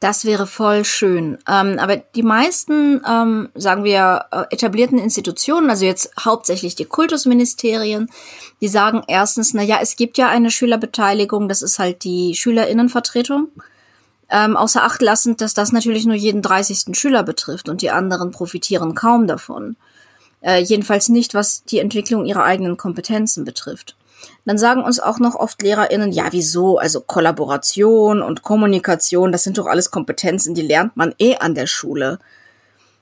Das 0.00 0.24
wäre 0.24 0.46
voll 0.46 0.86
schön. 0.86 1.36
Ähm, 1.46 1.78
aber 1.78 1.98
die 1.98 2.22
meisten, 2.22 3.02
ähm, 3.06 3.50
sagen 3.54 3.84
wir, 3.84 4.24
äh, 4.32 4.44
etablierten 4.50 4.98
Institutionen, 4.98 5.68
also 5.68 5.84
jetzt 5.84 6.10
hauptsächlich 6.18 6.74
die 6.74 6.86
Kultusministerien, 6.86 8.10
die 8.62 8.68
sagen 8.68 9.02
erstens, 9.08 9.52
na 9.52 9.62
ja, 9.62 9.78
es 9.82 9.96
gibt 9.96 10.16
ja 10.16 10.30
eine 10.30 10.50
Schülerbeteiligung, 10.50 11.50
das 11.50 11.60
ist 11.60 11.78
halt 11.78 12.02
die 12.04 12.34
Schülerinnenvertretung. 12.34 13.48
Ähm, 14.30 14.56
außer 14.56 14.84
Acht 14.84 15.02
lassend, 15.02 15.42
dass 15.42 15.52
das 15.52 15.70
natürlich 15.70 16.06
nur 16.06 16.16
jeden 16.16 16.40
30. 16.40 16.96
Schüler 16.96 17.22
betrifft 17.22 17.68
und 17.68 17.82
die 17.82 17.90
anderen 17.90 18.30
profitieren 18.30 18.94
kaum 18.94 19.26
davon. 19.26 19.76
Äh, 20.40 20.62
jedenfalls 20.62 21.10
nicht, 21.10 21.34
was 21.34 21.64
die 21.64 21.78
Entwicklung 21.78 22.24
ihrer 22.24 22.44
eigenen 22.44 22.78
Kompetenzen 22.78 23.44
betrifft. 23.44 23.96
Dann 24.44 24.58
sagen 24.58 24.82
uns 24.82 25.00
auch 25.00 25.18
noch 25.18 25.34
oft 25.34 25.62
LehrerInnen, 25.62 26.12
ja, 26.12 26.26
wieso? 26.30 26.78
Also 26.78 27.00
Kollaboration 27.00 28.22
und 28.22 28.42
Kommunikation, 28.42 29.32
das 29.32 29.44
sind 29.44 29.58
doch 29.58 29.66
alles 29.66 29.90
Kompetenzen, 29.90 30.54
die 30.54 30.62
lernt 30.62 30.96
man 30.96 31.14
eh 31.18 31.36
an 31.36 31.54
der 31.54 31.66
Schule. 31.66 32.18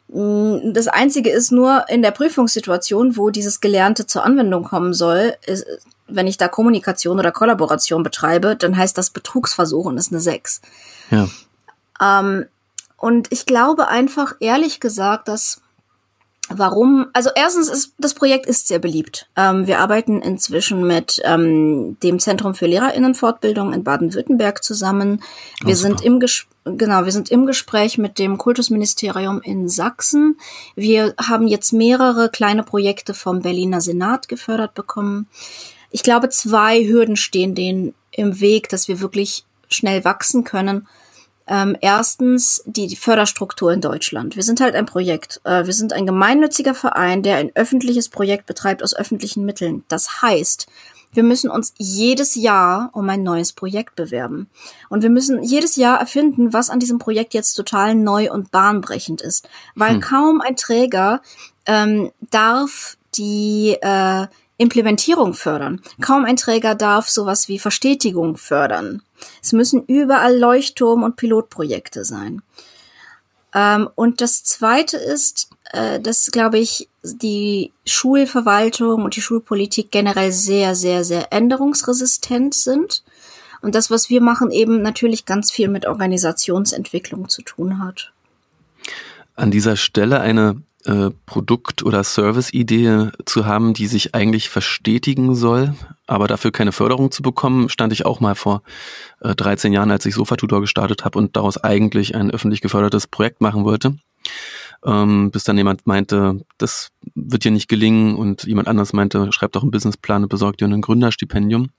Mm, 0.08 0.72
das 0.72 0.88
Einzige 0.88 1.30
ist 1.30 1.52
nur 1.52 1.84
in 1.88 2.02
der 2.02 2.10
Prüfungssituation, 2.10 3.16
wo 3.16 3.30
dieses 3.30 3.60
Gelernte 3.60 4.06
zur 4.06 4.24
Anwendung 4.24 4.64
kommen 4.64 4.94
soll, 4.94 5.34
ist, 5.46 5.66
wenn 6.08 6.26
ich 6.26 6.38
da 6.38 6.48
Kommunikation 6.48 7.18
oder 7.18 7.32
Kollaboration 7.32 8.02
betreibe, 8.02 8.56
dann 8.56 8.76
heißt 8.76 8.96
das 8.96 9.10
Betrugsversuch 9.10 9.86
und 9.86 9.98
ist 9.98 10.10
eine 10.10 10.20
6. 10.20 10.60
Ja. 11.10 11.28
Ähm, 12.00 12.46
und 12.96 13.28
ich 13.30 13.46
glaube 13.46 13.88
einfach, 13.88 14.34
ehrlich 14.40 14.80
gesagt, 14.80 15.28
dass 15.28 15.60
Warum? 16.50 17.06
Also 17.12 17.30
erstens 17.34 17.68
ist 17.68 17.94
das 17.98 18.14
Projekt 18.14 18.46
ist 18.46 18.68
sehr 18.68 18.78
beliebt. 18.78 19.28
Ähm, 19.36 19.66
wir 19.66 19.80
arbeiten 19.80 20.22
inzwischen 20.22 20.86
mit 20.86 21.20
ähm, 21.24 21.98
dem 22.02 22.18
Zentrum 22.18 22.54
für 22.54 22.66
Lehrerinnenfortbildung 22.66 23.72
in 23.72 23.84
Baden-Württemberg 23.84 24.64
zusammen. 24.64 25.22
Wir 25.62 25.74
oh, 25.74 25.76
sind 25.76 26.02
im 26.02 26.20
Ges 26.20 26.46
genau, 26.64 27.04
wir 27.04 27.12
sind 27.12 27.30
im 27.30 27.46
Gespräch 27.46 27.98
mit 27.98 28.18
dem 28.18 28.38
Kultusministerium 28.38 29.42
in 29.42 29.68
Sachsen. 29.68 30.38
Wir 30.74 31.14
haben 31.20 31.46
jetzt 31.48 31.72
mehrere 31.72 32.30
kleine 32.30 32.62
Projekte 32.62 33.14
vom 33.14 33.42
Berliner 33.42 33.80
Senat 33.80 34.28
gefördert 34.28 34.74
bekommen. 34.74 35.28
Ich 35.90 36.02
glaube, 36.02 36.28
zwei 36.30 36.84
Hürden 36.84 37.16
stehen 37.16 37.54
denen 37.54 37.94
im 38.10 38.40
Weg, 38.40 38.68
dass 38.68 38.88
wir 38.88 39.00
wirklich 39.00 39.44
schnell 39.68 40.04
wachsen 40.04 40.44
können. 40.44 40.88
Ähm, 41.48 41.76
erstens 41.80 42.62
die 42.66 42.94
Förderstruktur 42.94 43.72
in 43.72 43.80
Deutschland. 43.80 44.36
Wir 44.36 44.42
sind 44.42 44.60
halt 44.60 44.74
ein 44.74 44.84
Projekt. 44.84 45.40
Äh, 45.44 45.64
wir 45.64 45.72
sind 45.72 45.94
ein 45.94 46.04
gemeinnütziger 46.04 46.74
Verein, 46.74 47.22
der 47.22 47.36
ein 47.36 47.50
öffentliches 47.54 48.10
Projekt 48.10 48.46
betreibt 48.46 48.82
aus 48.82 48.94
öffentlichen 48.94 49.46
Mitteln. 49.46 49.82
Das 49.88 50.20
heißt, 50.20 50.66
wir 51.12 51.22
müssen 51.22 51.50
uns 51.50 51.72
jedes 51.78 52.34
Jahr 52.34 52.90
um 52.92 53.08
ein 53.08 53.22
neues 53.22 53.52
Projekt 53.52 53.96
bewerben. 53.96 54.48
Und 54.90 55.02
wir 55.02 55.10
müssen 55.10 55.42
jedes 55.42 55.76
Jahr 55.76 55.98
erfinden, 55.98 56.52
was 56.52 56.68
an 56.68 56.80
diesem 56.80 56.98
Projekt 56.98 57.32
jetzt 57.32 57.54
total 57.54 57.94
neu 57.94 58.30
und 58.30 58.50
bahnbrechend 58.50 59.22
ist. 59.22 59.48
Weil 59.74 59.94
hm. 59.94 60.00
kaum 60.00 60.40
ein 60.42 60.56
Träger 60.56 61.22
ähm, 61.66 62.12
darf 62.30 62.98
die 63.14 63.76
äh, 63.80 64.26
Implementierung 64.58 65.34
fördern. 65.34 65.80
Kaum 66.00 66.24
ein 66.24 66.36
Träger 66.36 66.74
darf 66.74 67.08
sowas 67.08 67.48
wie 67.48 67.58
Verstetigung 67.58 68.36
fördern. 68.36 69.02
Es 69.42 69.52
müssen 69.52 69.84
überall 69.86 70.36
Leuchtturm- 70.36 71.04
und 71.04 71.16
Pilotprojekte 71.16 72.04
sein. 72.04 72.42
Ähm, 73.54 73.88
und 73.94 74.20
das 74.20 74.44
Zweite 74.44 74.96
ist, 74.96 75.48
äh, 75.72 76.00
dass, 76.00 76.26
glaube 76.26 76.58
ich, 76.58 76.88
die 77.02 77.72
Schulverwaltung 77.86 79.04
und 79.04 79.16
die 79.16 79.22
Schulpolitik 79.22 79.90
generell 79.90 80.32
sehr, 80.32 80.74
sehr, 80.74 81.04
sehr 81.04 81.32
änderungsresistent 81.32 82.54
sind. 82.54 83.04
Und 83.62 83.74
das, 83.74 83.90
was 83.90 84.10
wir 84.10 84.20
machen, 84.20 84.50
eben 84.50 84.82
natürlich 84.82 85.24
ganz 85.24 85.50
viel 85.50 85.68
mit 85.68 85.86
Organisationsentwicklung 85.86 87.28
zu 87.28 87.42
tun 87.42 87.82
hat. 87.82 88.12
An 89.34 89.50
dieser 89.50 89.76
Stelle 89.76 90.20
eine 90.20 90.60
äh, 90.84 91.10
Produkt- 91.26 91.82
oder 91.82 92.04
Service-Idee 92.04 93.10
zu 93.24 93.46
haben, 93.46 93.74
die 93.74 93.86
sich 93.86 94.14
eigentlich 94.14 94.48
verstetigen 94.48 95.34
soll, 95.34 95.74
aber 96.06 96.28
dafür 96.28 96.52
keine 96.52 96.72
Förderung 96.72 97.10
zu 97.10 97.22
bekommen, 97.22 97.68
stand 97.68 97.92
ich 97.92 98.06
auch 98.06 98.20
mal 98.20 98.34
vor 98.34 98.62
äh, 99.20 99.34
13 99.34 99.72
Jahren, 99.72 99.90
als 99.90 100.06
ich 100.06 100.14
Sofa-Tutor 100.14 100.60
gestartet 100.60 101.04
habe 101.04 101.18
und 101.18 101.36
daraus 101.36 101.58
eigentlich 101.58 102.14
ein 102.14 102.30
öffentlich 102.30 102.60
gefördertes 102.60 103.06
Projekt 103.06 103.40
machen 103.40 103.64
wollte. 103.64 103.96
Ähm, 104.84 105.30
bis 105.32 105.44
dann 105.44 105.58
jemand 105.58 105.86
meinte, 105.86 106.44
das 106.56 106.90
wird 107.14 107.44
dir 107.44 107.50
nicht 107.50 107.68
gelingen 107.68 108.14
und 108.14 108.44
jemand 108.44 108.68
anders 108.68 108.92
meinte, 108.92 109.32
schreib 109.32 109.52
doch 109.52 109.62
einen 109.62 109.72
Businessplan 109.72 110.22
und 110.22 110.28
besorg 110.28 110.56
dir 110.56 110.68
ein 110.68 110.80
Gründerstipendium. 110.80 111.70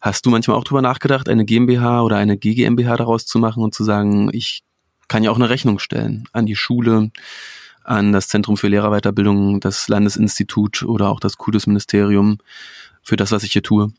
Hast 0.00 0.24
du 0.24 0.30
manchmal 0.30 0.56
auch 0.56 0.64
drüber 0.64 0.82
nachgedacht, 0.82 1.28
eine 1.28 1.44
GmbH 1.44 2.02
oder 2.02 2.16
eine 2.16 2.38
GGMBH 2.38 2.96
daraus 2.96 3.26
zu 3.26 3.38
machen 3.38 3.62
und 3.62 3.74
zu 3.74 3.84
sagen, 3.84 4.30
ich 4.32 4.62
kann 5.08 5.24
ja 5.24 5.30
auch 5.30 5.36
eine 5.36 5.50
Rechnung 5.50 5.80
stellen 5.80 6.24
an 6.32 6.46
die 6.46 6.56
Schule, 6.56 7.10
an 7.84 8.12
das 8.12 8.28
Zentrum 8.28 8.56
für 8.56 8.68
Lehrerweiterbildung, 8.68 9.60
das 9.60 9.88
Landesinstitut 9.88 10.82
oder 10.82 11.08
auch 11.08 11.20
das 11.20 11.36
Kultusministerium 11.36 12.38
für 13.02 13.16
das, 13.16 13.32
was 13.32 13.42
ich 13.42 13.52
hier 13.52 13.62
tue? 13.62 13.92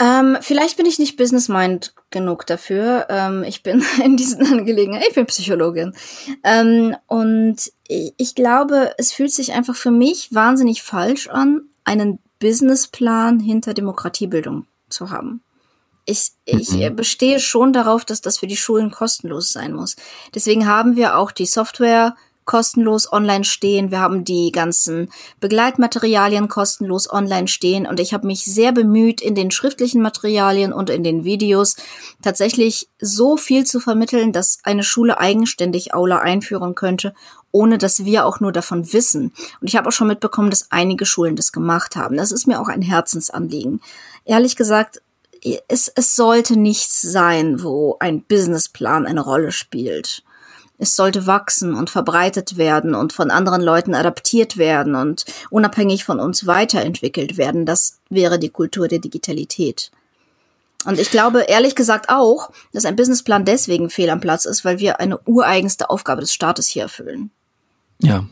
Ähm, 0.00 0.38
vielleicht 0.40 0.76
bin 0.76 0.86
ich 0.86 0.98
nicht 0.98 1.16
business-mind 1.16 1.94
genug 2.10 2.46
dafür. 2.46 3.06
Ähm, 3.08 3.44
ich 3.44 3.62
bin 3.62 3.82
in 4.04 4.16
diesen 4.16 4.44
Angelegenheiten, 4.46 5.06
ich 5.08 5.14
bin 5.14 5.26
Psychologin. 5.26 5.94
Ähm, 6.42 6.96
und 7.06 7.56
ich, 7.86 8.12
ich 8.16 8.34
glaube, 8.34 8.92
es 8.98 9.12
fühlt 9.12 9.32
sich 9.32 9.52
einfach 9.52 9.76
für 9.76 9.92
mich 9.92 10.34
wahnsinnig 10.34 10.82
falsch 10.82 11.28
an, 11.28 11.62
einen 11.84 12.18
Businessplan 12.40 13.40
hinter 13.40 13.74
Demokratiebildung 13.74 14.66
zu 14.88 15.10
haben. 15.10 15.42
Ich, 16.06 16.32
ich 16.44 16.70
mhm. 16.70 16.96
bestehe 16.96 17.40
schon 17.40 17.72
darauf, 17.72 18.04
dass 18.04 18.20
das 18.20 18.38
für 18.38 18.46
die 18.46 18.56
Schulen 18.56 18.90
kostenlos 18.90 19.52
sein 19.52 19.72
muss. 19.72 19.96
Deswegen 20.34 20.66
haben 20.66 20.96
wir 20.96 21.16
auch 21.16 21.32
die 21.32 21.46
Software 21.46 22.14
kostenlos 22.44 23.10
online 23.10 23.44
stehen. 23.44 23.90
Wir 23.90 24.00
haben 24.00 24.24
die 24.24 24.52
ganzen 24.52 25.10
Begleitmaterialien 25.40 26.48
kostenlos 26.48 27.10
online 27.10 27.48
stehen. 27.48 27.86
Und 27.86 28.00
ich 28.00 28.12
habe 28.12 28.26
mich 28.26 28.44
sehr 28.44 28.72
bemüht, 28.72 29.20
in 29.20 29.34
den 29.34 29.50
schriftlichen 29.50 30.02
Materialien 30.02 30.72
und 30.72 30.90
in 30.90 31.04
den 31.04 31.24
Videos 31.24 31.76
tatsächlich 32.22 32.88
so 33.00 33.36
viel 33.36 33.64
zu 33.64 33.80
vermitteln, 33.80 34.32
dass 34.32 34.58
eine 34.62 34.82
Schule 34.82 35.18
eigenständig 35.18 35.94
Aula 35.94 36.18
einführen 36.18 36.74
könnte, 36.74 37.14
ohne 37.50 37.78
dass 37.78 38.04
wir 38.04 38.26
auch 38.26 38.40
nur 38.40 38.52
davon 38.52 38.92
wissen. 38.92 39.32
Und 39.60 39.68
ich 39.68 39.76
habe 39.76 39.88
auch 39.88 39.92
schon 39.92 40.08
mitbekommen, 40.08 40.50
dass 40.50 40.70
einige 40.70 41.06
Schulen 41.06 41.36
das 41.36 41.52
gemacht 41.52 41.96
haben. 41.96 42.16
Das 42.16 42.32
ist 42.32 42.46
mir 42.46 42.60
auch 42.60 42.68
ein 42.68 42.82
Herzensanliegen. 42.82 43.80
Ehrlich 44.24 44.56
gesagt, 44.56 45.00
es, 45.68 45.88
es 45.94 46.16
sollte 46.16 46.58
nichts 46.58 47.02
sein, 47.02 47.62
wo 47.62 47.96
ein 48.00 48.22
Businessplan 48.22 49.06
eine 49.06 49.20
Rolle 49.20 49.52
spielt. 49.52 50.22
Es 50.78 50.96
sollte 50.96 51.26
wachsen 51.26 51.74
und 51.74 51.90
verbreitet 51.90 52.56
werden 52.56 52.94
und 52.94 53.12
von 53.12 53.30
anderen 53.30 53.62
Leuten 53.62 53.94
adaptiert 53.94 54.56
werden 54.56 54.96
und 54.96 55.24
unabhängig 55.50 56.04
von 56.04 56.18
uns 56.18 56.46
weiterentwickelt 56.46 57.36
werden. 57.36 57.64
Das 57.64 58.00
wäre 58.10 58.38
die 58.38 58.48
Kultur 58.48 58.88
der 58.88 58.98
Digitalität. 58.98 59.92
Und 60.84 60.98
ich 60.98 61.10
glaube 61.10 61.42
ehrlich 61.42 61.74
gesagt 61.74 62.08
auch, 62.08 62.50
dass 62.72 62.84
ein 62.84 62.96
Businessplan 62.96 63.44
deswegen 63.44 63.88
fehl 63.88 64.10
am 64.10 64.20
Platz 64.20 64.44
ist, 64.44 64.64
weil 64.64 64.78
wir 64.78 65.00
eine 65.00 65.18
ureigenste 65.20 65.90
Aufgabe 65.90 66.20
des 66.20 66.34
Staates 66.34 66.68
hier 66.68 66.82
erfüllen. 66.82 67.30
Ja. 68.00 68.26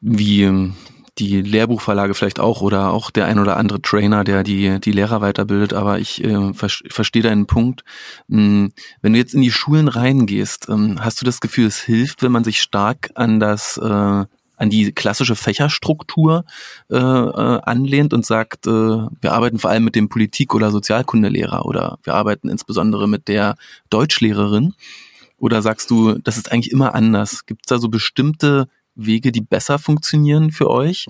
Wie 0.00 0.42
ähm, 0.44 0.76
die 1.20 1.42
Lehrbuchverlage 1.42 2.14
vielleicht 2.14 2.40
auch 2.40 2.62
oder 2.62 2.90
auch 2.90 3.10
der 3.10 3.26
ein 3.26 3.38
oder 3.38 3.56
andere 3.56 3.82
Trainer, 3.82 4.24
der 4.24 4.42
die, 4.42 4.80
die 4.80 4.92
Lehrer 4.92 5.20
weiterbildet, 5.20 5.74
aber 5.74 5.98
ich 5.98 6.24
äh, 6.24 6.54
ver 6.54 6.68
verstehe 6.88 7.22
deinen 7.22 7.46
Punkt. 7.46 7.84
Ähm, 8.30 8.72
wenn 9.02 9.12
du 9.12 9.18
jetzt 9.18 9.34
in 9.34 9.42
die 9.42 9.52
Schulen 9.52 9.88
reingehst, 9.88 10.68
ähm, 10.68 10.96
hast 11.00 11.20
du 11.20 11.24
das 11.24 11.40
Gefühl, 11.40 11.66
es 11.66 11.80
hilft, 11.80 12.22
wenn 12.22 12.32
man 12.32 12.44
sich 12.44 12.60
stark 12.60 13.10
an 13.14 13.38
das 13.38 13.76
äh, 13.76 14.24
an 14.60 14.68
die 14.68 14.92
klassische 14.92 15.36
Fächerstruktur 15.36 16.44
äh, 16.90 16.96
äh, 16.96 17.60
anlehnt 17.62 18.12
und 18.12 18.26
sagt, 18.26 18.66
äh, 18.66 18.70
wir 18.70 19.32
arbeiten 19.32 19.58
vor 19.58 19.70
allem 19.70 19.84
mit 19.84 19.94
dem 19.94 20.10
Politik- 20.10 20.54
oder 20.54 20.70
Sozialkundelehrer 20.70 21.64
oder 21.64 21.98
wir 22.02 22.14
arbeiten 22.14 22.50
insbesondere 22.50 23.08
mit 23.08 23.28
der 23.28 23.56
Deutschlehrerin? 23.88 24.74
Oder 25.38 25.62
sagst 25.62 25.90
du, 25.90 26.18
das 26.18 26.36
ist 26.36 26.52
eigentlich 26.52 26.72
immer 26.72 26.94
anders? 26.94 27.46
Gibt 27.46 27.62
es 27.64 27.68
da 27.70 27.78
so 27.78 27.88
bestimmte 27.88 28.68
Wege, 29.06 29.32
die 29.32 29.40
besser 29.40 29.78
funktionieren 29.78 30.50
für 30.50 30.70
euch? 30.70 31.06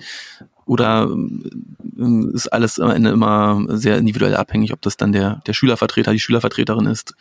Oder 0.67 1.03
ähm, 1.11 2.33
ist 2.33 2.47
alles 2.49 2.79
am 2.79 2.91
Ende 2.91 3.11
immer 3.11 3.61
sehr 3.69 3.99
individuell 3.99 4.37
abhängig, 4.37 4.73
ob 4.73 4.81
das 4.83 4.97
dann 4.97 5.13
der, 5.13 5.41
der 5.47 5.53
Schülervertreter, 5.53 6.13
die 6.13 6.21
Schülervertreterin 6.21 6.87
ist, 6.87 7.15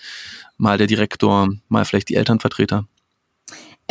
mal 0.57 0.77
der 0.77 0.87
Direktor, 0.87 1.49
mal 1.67 1.85
vielleicht 1.85 2.09
die 2.09 2.15
Elternvertreter? 2.15 2.85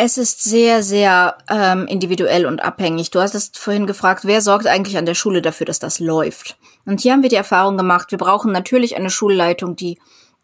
Es 0.00 0.16
ist 0.16 0.44
sehr, 0.44 0.84
sehr 0.84 1.38
ähm, 1.50 1.88
individuell 1.88 2.46
und 2.46 2.62
abhängig. 2.62 3.10
Du 3.10 3.18
hast 3.18 3.34
es 3.34 3.50
vorhin 3.52 3.88
gefragt, 3.88 4.24
wer 4.24 4.40
sorgt 4.42 4.68
eigentlich 4.68 4.96
an 4.96 5.06
der 5.06 5.16
Schule 5.16 5.42
dafür, 5.42 5.66
dass 5.66 5.80
das 5.80 5.98
läuft? 5.98 6.56
Und 6.86 7.00
hier 7.00 7.12
haben 7.12 7.24
wir 7.24 7.28
die 7.28 7.34
Erfahrung 7.34 7.76
gemacht, 7.76 8.12
wir 8.12 8.18
brauchen 8.18 8.52
natürlich 8.52 8.96
eine 8.96 9.10
Schulleitung, 9.10 9.74
die 9.74 9.98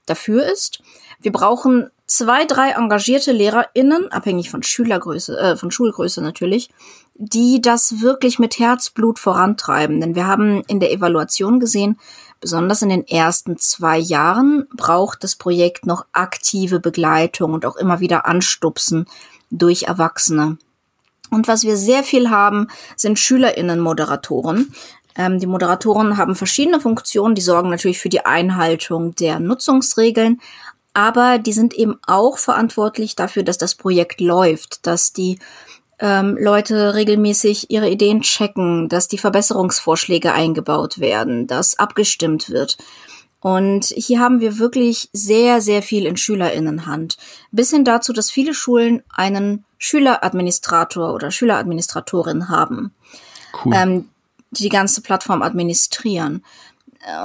dafür 0.07 0.45
ist. 0.45 0.83
Wir 1.25 1.33
brauchen 1.33 1.91
zwei, 2.07 2.45
drei 2.45 2.73
engagierte 2.73 3.33
LehrerInnen, 3.33 4.13
abhängig 4.13 4.51
von 4.51 4.63
Schülergröße, 4.63 5.39
äh, 5.39 5.57
von 5.57 5.71
Schulgröße 5.71 6.21
natürlich, 6.21 6.69
die 7.15 7.63
das 7.63 8.03
wirklich 8.03 8.39
mit 8.39 8.59
Herzblut 8.59 9.19
vorantreiben. 9.19 10.03
Denn 10.03 10.15
wir 10.15 10.27
haben 10.27 10.63
in 10.67 10.81
der 10.81 10.93
Evaluation 10.93 11.61
gesehen, 11.61 11.99
besonders 12.43 12.83
in 12.83 12.91
den 12.91 13.07
ersten 13.07 13.57
zwei 13.57 13.97
Jahren 13.97 14.67
braucht 14.77 15.25
das 15.25 15.35
Projekt 15.35 15.87
noch 15.87 16.05
aktive 16.13 16.79
Begleitung 16.79 17.55
und 17.55 17.65
auch 17.65 17.77
immer 17.77 18.01
wieder 18.01 18.27
Anstupsen 18.27 19.07
durch 19.51 19.85
Erwachsene. 19.85 20.59
Und 21.31 21.49
was 21.49 21.63
wir 21.63 21.79
sehr 21.79 22.03
viel 22.03 22.29
haben, 22.29 22.69
sind 22.97 23.19
SchülerInnen-Moderatoren. 23.19 24.75
Ähm, 25.17 25.39
die 25.39 25.47
Moderatoren 25.47 26.19
haben 26.19 26.35
verschiedene 26.35 26.81
Funktionen, 26.81 27.35
die 27.35 27.41
sorgen 27.41 27.71
natürlich 27.71 27.99
für 27.99 28.09
die 28.11 28.27
Einhaltung 28.27 29.15
der 29.15 29.41
Nutzungsregeln, 29.41 30.41
aber 30.95 31.39
die 31.39 31.53
sind 31.53 31.75
eben 31.75 31.99
auch 32.07 32.39
verantwortlich 32.39 33.17
dafür, 33.17 33.43
dass 33.43 33.59
das 33.59 33.75
Projekt 33.75 34.21
läuft, 34.21 34.87
dass 34.87 35.13
die 35.13 35.39
ähm, 35.99 36.37
Leute 36.41 36.95
regelmäßig 36.95 37.71
ihre 37.71 37.91
Ideen 37.91 38.23
checken, 38.23 38.89
dass 38.89 39.09
die 39.09 39.19
Verbesserungsvorschläge 39.19 40.33
eingebaut 40.33 40.99
werden, 40.99 41.47
dass 41.47 41.79
abgestimmt 41.79 42.49
wird. 42.51 42.79
Und 43.41 43.87
hier 43.87 44.21
haben 44.21 44.41
wir 44.41 44.59
wirklich 44.59 45.11
sehr, 45.13 45.61
sehr 45.61 45.83
viel 45.83 46.07
in 46.07 46.17
Schülerinnenhand. 46.17 47.19
Bis 47.51 47.71
hin 47.71 47.85
dazu, 47.85 48.13
dass 48.13 48.31
viele 48.31 48.55
Schulen 48.55 49.03
einen 49.11 49.65
Schüleradministrator 49.79 51.13
oder 51.13 51.31
Schüleradministratorin 51.31 52.49
haben, 52.49 52.95
cool. 53.65 53.75
ähm, 53.75 54.09
die 54.51 54.63
die 54.63 54.69
ganze 54.71 55.03
Plattform 55.03 55.43
administrieren 55.43 56.43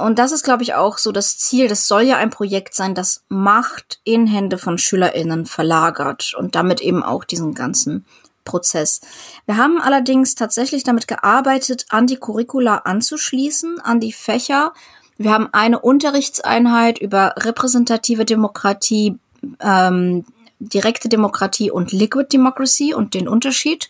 und 0.02 0.18
das 0.18 0.32
ist, 0.32 0.44
glaube 0.44 0.62
ich, 0.62 0.74
auch 0.74 0.98
so 0.98 1.10
das 1.10 1.38
Ziel. 1.38 1.68
Das 1.68 1.88
soll 1.88 2.02
ja 2.02 2.18
ein 2.18 2.30
Projekt 2.30 2.74
sein, 2.74 2.94
das 2.94 3.24
Macht 3.28 4.00
in 4.04 4.26
Hände 4.26 4.58
von 4.58 4.76
SchülerInnen 4.78 5.46
verlagert 5.46 6.34
und 6.36 6.54
damit 6.54 6.80
eben 6.80 7.02
auch 7.02 7.24
diesen 7.24 7.54
ganzen 7.54 8.04
Prozess. 8.44 9.00
Wir 9.46 9.56
haben 9.56 9.80
allerdings 9.80 10.34
tatsächlich 10.34 10.84
damit 10.84 11.08
gearbeitet, 11.08 11.86
an 11.88 12.06
die 12.06 12.16
Curricula 12.16 12.78
anzuschließen, 12.78 13.80
an 13.80 14.00
die 14.00 14.12
Fächer. 14.12 14.72
Wir 15.16 15.32
haben 15.32 15.48
eine 15.52 15.78
Unterrichtseinheit 15.78 16.98
über 16.98 17.34
repräsentative 17.38 18.24
Demokratie, 18.24 19.18
ähm, 19.60 20.24
direkte 20.58 21.08
Demokratie 21.08 21.70
und 21.70 21.92
Liquid 21.92 22.28
Democracy 22.32 22.92
und 22.92 23.14
den 23.14 23.28
Unterschied. 23.28 23.88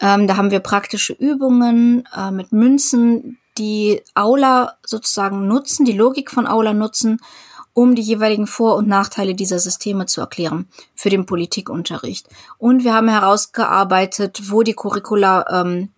Ähm, 0.00 0.26
da 0.26 0.36
haben 0.36 0.50
wir 0.50 0.60
praktische 0.60 1.14
Übungen 1.14 2.06
äh, 2.14 2.30
mit 2.30 2.52
Münzen, 2.52 3.38
die 3.58 4.02
Aula 4.14 4.76
sozusagen 4.84 5.46
nutzen, 5.46 5.84
die 5.84 5.92
Logik 5.92 6.30
von 6.30 6.46
Aula 6.46 6.74
nutzen, 6.74 7.20
um 7.72 7.94
die 7.94 8.02
jeweiligen 8.02 8.46
Vor- 8.46 8.76
und 8.76 8.88
Nachteile 8.88 9.34
dieser 9.34 9.58
Systeme 9.58 10.06
zu 10.06 10.20
erklären 10.20 10.66
für 10.94 11.10
den 11.10 11.26
Politikunterricht. 11.26 12.26
Und 12.56 12.84
wir 12.84 12.94
haben 12.94 13.08
herausgearbeitet, 13.08 14.50
wo 14.50 14.62
die 14.62 14.72
Curricula 14.72 15.44
ähm, 15.50 15.90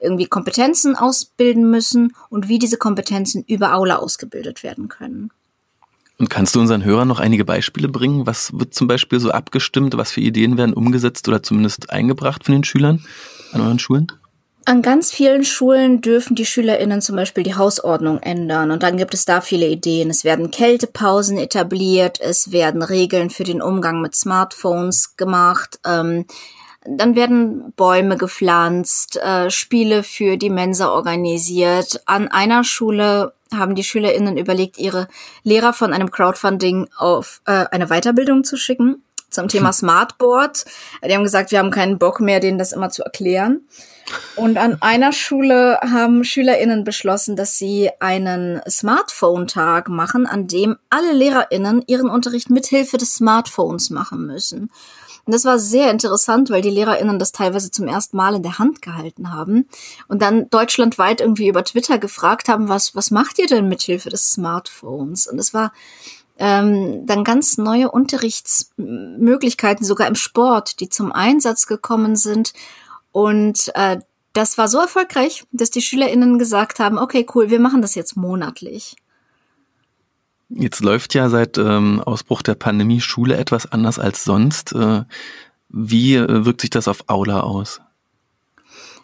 irgendwie 0.00 0.26
Kompetenzen 0.26 0.96
ausbilden 0.96 1.70
müssen 1.70 2.14
und 2.30 2.48
wie 2.48 2.58
diese 2.58 2.78
Kompetenzen 2.78 3.44
über 3.46 3.74
Aula 3.74 3.96
ausgebildet 3.96 4.62
werden 4.62 4.88
können. 4.88 5.30
Und 6.18 6.28
kannst 6.28 6.54
du 6.54 6.60
unseren 6.60 6.84
Hörern 6.84 7.08
noch 7.08 7.20
einige 7.20 7.44
Beispiele 7.44 7.88
bringen? 7.88 8.26
Was 8.26 8.52
wird 8.52 8.74
zum 8.74 8.88
Beispiel 8.88 9.20
so 9.20 9.30
abgestimmt? 9.30 9.96
Was 9.96 10.10
für 10.10 10.20
Ideen 10.20 10.58
werden 10.58 10.74
umgesetzt 10.74 11.26
oder 11.28 11.42
zumindest 11.42 11.90
eingebracht 11.90 12.44
von 12.44 12.52
den 12.52 12.64
Schülern 12.64 13.04
an 13.52 13.62
euren 13.62 13.78
Schulen? 13.78 14.12
An 14.66 14.82
ganz 14.82 15.10
vielen 15.10 15.42
Schulen 15.42 16.00
dürfen 16.02 16.34
die 16.34 16.44
SchülerInnen 16.44 17.00
zum 17.00 17.16
Beispiel 17.16 17.42
die 17.42 17.54
Hausordnung 17.54 18.18
ändern 18.18 18.70
und 18.70 18.82
dann 18.82 18.98
gibt 18.98 19.14
es 19.14 19.24
da 19.24 19.40
viele 19.40 19.66
Ideen. 19.66 20.10
Es 20.10 20.22
werden 20.22 20.50
Kältepausen 20.50 21.38
etabliert, 21.38 22.20
es 22.20 22.52
werden 22.52 22.82
Regeln 22.82 23.30
für 23.30 23.44
den 23.44 23.62
Umgang 23.62 24.02
mit 24.02 24.14
Smartphones 24.14 25.16
gemacht, 25.16 25.80
ähm, 25.86 26.26
dann 26.84 27.14
werden 27.14 27.72
Bäume 27.76 28.16
gepflanzt, 28.16 29.16
äh, 29.16 29.50
Spiele 29.50 30.02
für 30.02 30.36
die 30.36 30.50
Mensa 30.50 30.90
organisiert. 30.90 32.02
An 32.06 32.28
einer 32.28 32.64
Schule 32.64 33.34
haben 33.54 33.74
die 33.74 33.84
SchülerInnen 33.84 34.36
überlegt, 34.36 34.78
ihre 34.78 35.08
Lehrer 35.42 35.72
von 35.72 35.92
einem 35.92 36.10
Crowdfunding 36.10 36.88
auf 36.96 37.42
äh, 37.46 37.66
eine 37.70 37.88
Weiterbildung 37.88 38.44
zu 38.44 38.56
schicken 38.56 39.02
zum 39.30 39.48
Thema. 39.48 39.72
Smartboard. 39.74 40.64
Die 41.04 41.14
haben 41.14 41.24
gesagt, 41.24 41.50
wir 41.50 41.58
haben 41.58 41.70
keinen 41.70 41.98
Bock 41.98 42.20
mehr, 42.20 42.40
denen 42.40 42.58
das 42.58 42.72
immer 42.72 42.90
zu 42.90 43.02
erklären. 43.02 43.62
Und 44.36 44.56
an 44.56 44.78
einer 44.80 45.12
Schule 45.12 45.78
haben 45.82 46.24
SchülerInnen 46.24 46.84
beschlossen, 46.84 47.36
dass 47.36 47.58
sie 47.58 47.90
einen 48.00 48.60
Smartphone-Tag 48.68 49.88
machen, 49.88 50.26
an 50.26 50.46
dem 50.46 50.76
alle 50.88 51.12
LehrerInnen 51.12 51.82
ihren 51.86 52.08
Unterricht 52.08 52.50
mithilfe 52.50 52.96
des 52.96 53.14
Smartphones 53.14 53.90
machen 53.90 54.26
müssen. 54.26 54.70
Und 55.26 55.34
das 55.34 55.44
war 55.44 55.58
sehr 55.58 55.90
interessant, 55.90 56.50
weil 56.50 56.62
die 56.62 56.70
LehrerInnen 56.70 57.18
das 57.18 57.32
teilweise 57.32 57.70
zum 57.70 57.86
ersten 57.86 58.16
Mal 58.16 58.36
in 58.36 58.42
der 58.42 58.58
Hand 58.58 58.82
gehalten 58.82 59.32
haben 59.32 59.68
und 60.08 60.22
dann 60.22 60.48
deutschlandweit 60.50 61.20
irgendwie 61.20 61.48
über 61.48 61.62
Twitter 61.62 61.98
gefragt 61.98 62.48
haben, 62.48 62.68
was, 62.68 62.96
was 62.96 63.10
macht 63.10 63.38
ihr 63.38 63.46
denn 63.46 63.68
mithilfe 63.68 64.08
des 64.08 64.32
Smartphones? 64.32 65.26
Und 65.26 65.38
es 65.38 65.52
war 65.52 65.72
ähm, 66.38 67.06
dann 67.06 67.22
ganz 67.22 67.58
neue 67.58 67.90
Unterrichtsmöglichkeiten, 67.90 69.84
sogar 69.84 70.08
im 70.08 70.14
Sport, 70.14 70.80
die 70.80 70.88
zum 70.88 71.12
Einsatz 71.12 71.66
gekommen 71.66 72.16
sind. 72.16 72.54
Und 73.12 73.70
äh, 73.74 73.98
das 74.32 74.58
war 74.58 74.68
so 74.68 74.78
erfolgreich, 74.78 75.44
dass 75.52 75.70
die 75.70 75.82
SchülerInnen 75.82 76.38
gesagt 76.38 76.78
haben, 76.78 76.98
okay, 76.98 77.26
cool, 77.34 77.50
wir 77.50 77.60
machen 77.60 77.82
das 77.82 77.94
jetzt 77.94 78.16
monatlich. 78.16 78.96
Jetzt 80.48 80.80
läuft 80.80 81.14
ja 81.14 81.28
seit 81.28 81.58
ähm, 81.58 82.00
Ausbruch 82.04 82.42
der 82.42 82.54
Pandemie 82.54 83.00
Schule 83.00 83.36
etwas 83.36 83.70
anders 83.70 83.98
als 83.98 84.24
sonst. 84.24 84.72
Äh, 84.72 85.04
wie 85.68 86.16
äh, 86.16 86.44
wirkt 86.44 86.60
sich 86.60 86.70
das 86.70 86.88
auf 86.88 87.04
Aula 87.08 87.40
aus? 87.40 87.80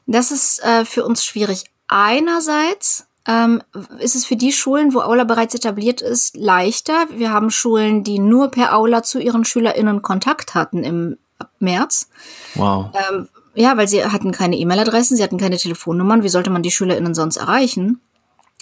Das 0.06 0.30
ist 0.30 0.62
äh, 0.64 0.84
für 0.84 1.04
uns 1.04 1.24
schwierig. 1.24 1.64
Einerseits 1.88 3.06
ähm, 3.26 3.62
ist 3.98 4.14
es 4.14 4.24
für 4.24 4.36
die 4.36 4.52
Schulen, 4.52 4.94
wo 4.94 5.00
Aula 5.00 5.24
bereits 5.24 5.54
etabliert 5.54 6.00
ist, 6.00 6.36
leichter. 6.36 7.06
Wir 7.10 7.32
haben 7.32 7.50
Schulen, 7.50 8.04
die 8.04 8.18
nur 8.18 8.50
per 8.50 8.76
Aula 8.76 9.02
zu 9.02 9.20
ihren 9.20 9.44
SchülerInnen 9.44 10.02
Kontakt 10.02 10.54
hatten 10.54 10.84
im 10.84 11.16
März. 11.58 12.08
Wow. 12.54 12.90
Ähm, 13.10 13.28
ja, 13.56 13.76
weil 13.76 13.88
sie 13.88 14.04
hatten 14.04 14.32
keine 14.32 14.56
E-Mail-Adressen, 14.56 15.16
sie 15.16 15.22
hatten 15.22 15.38
keine 15.38 15.56
Telefonnummern. 15.56 16.22
Wie 16.22 16.28
sollte 16.28 16.50
man 16.50 16.62
die 16.62 16.70
SchülerInnen 16.70 17.14
sonst 17.14 17.36
erreichen? 17.36 18.00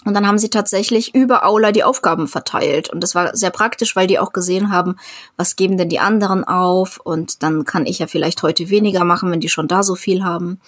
Und 0.05 0.15
dann 0.15 0.27
haben 0.27 0.39
sie 0.39 0.51
tatsächlich 0.51 1.15
über 1.15 1.47
Aula 1.47 1.73
die 1.73 1.85
Aufgaben 1.85 2.29
verteilt. 2.29 2.91
Und 2.91 3.01
das 3.01 3.15
war 3.15 3.35
sehr 3.35 3.51
praktisch, 3.51 3.97
weil 3.97 4.07
die 4.07 4.19
auch 4.19 4.33
gesehen 4.33 4.71
haben, 4.71 4.97
was 5.37 5.57
geben 5.57 5.79
denn 5.79 5.89
die 5.89 6.01
anderen 6.01 6.45
auf? 6.45 7.01
Und 7.03 7.43
dann 7.43 7.65
kann 7.65 7.87
ich 7.87 7.99
ja 7.99 8.07
vielleicht 8.07 8.43
heute 8.43 8.69
weniger 8.69 9.05
machen, 9.05 9.31
wenn 9.31 9.41
die 9.41 9.49
schon 9.49 9.69
da 9.69 9.83
so 9.83 9.95
viel 9.95 10.23
haben. 10.23 10.61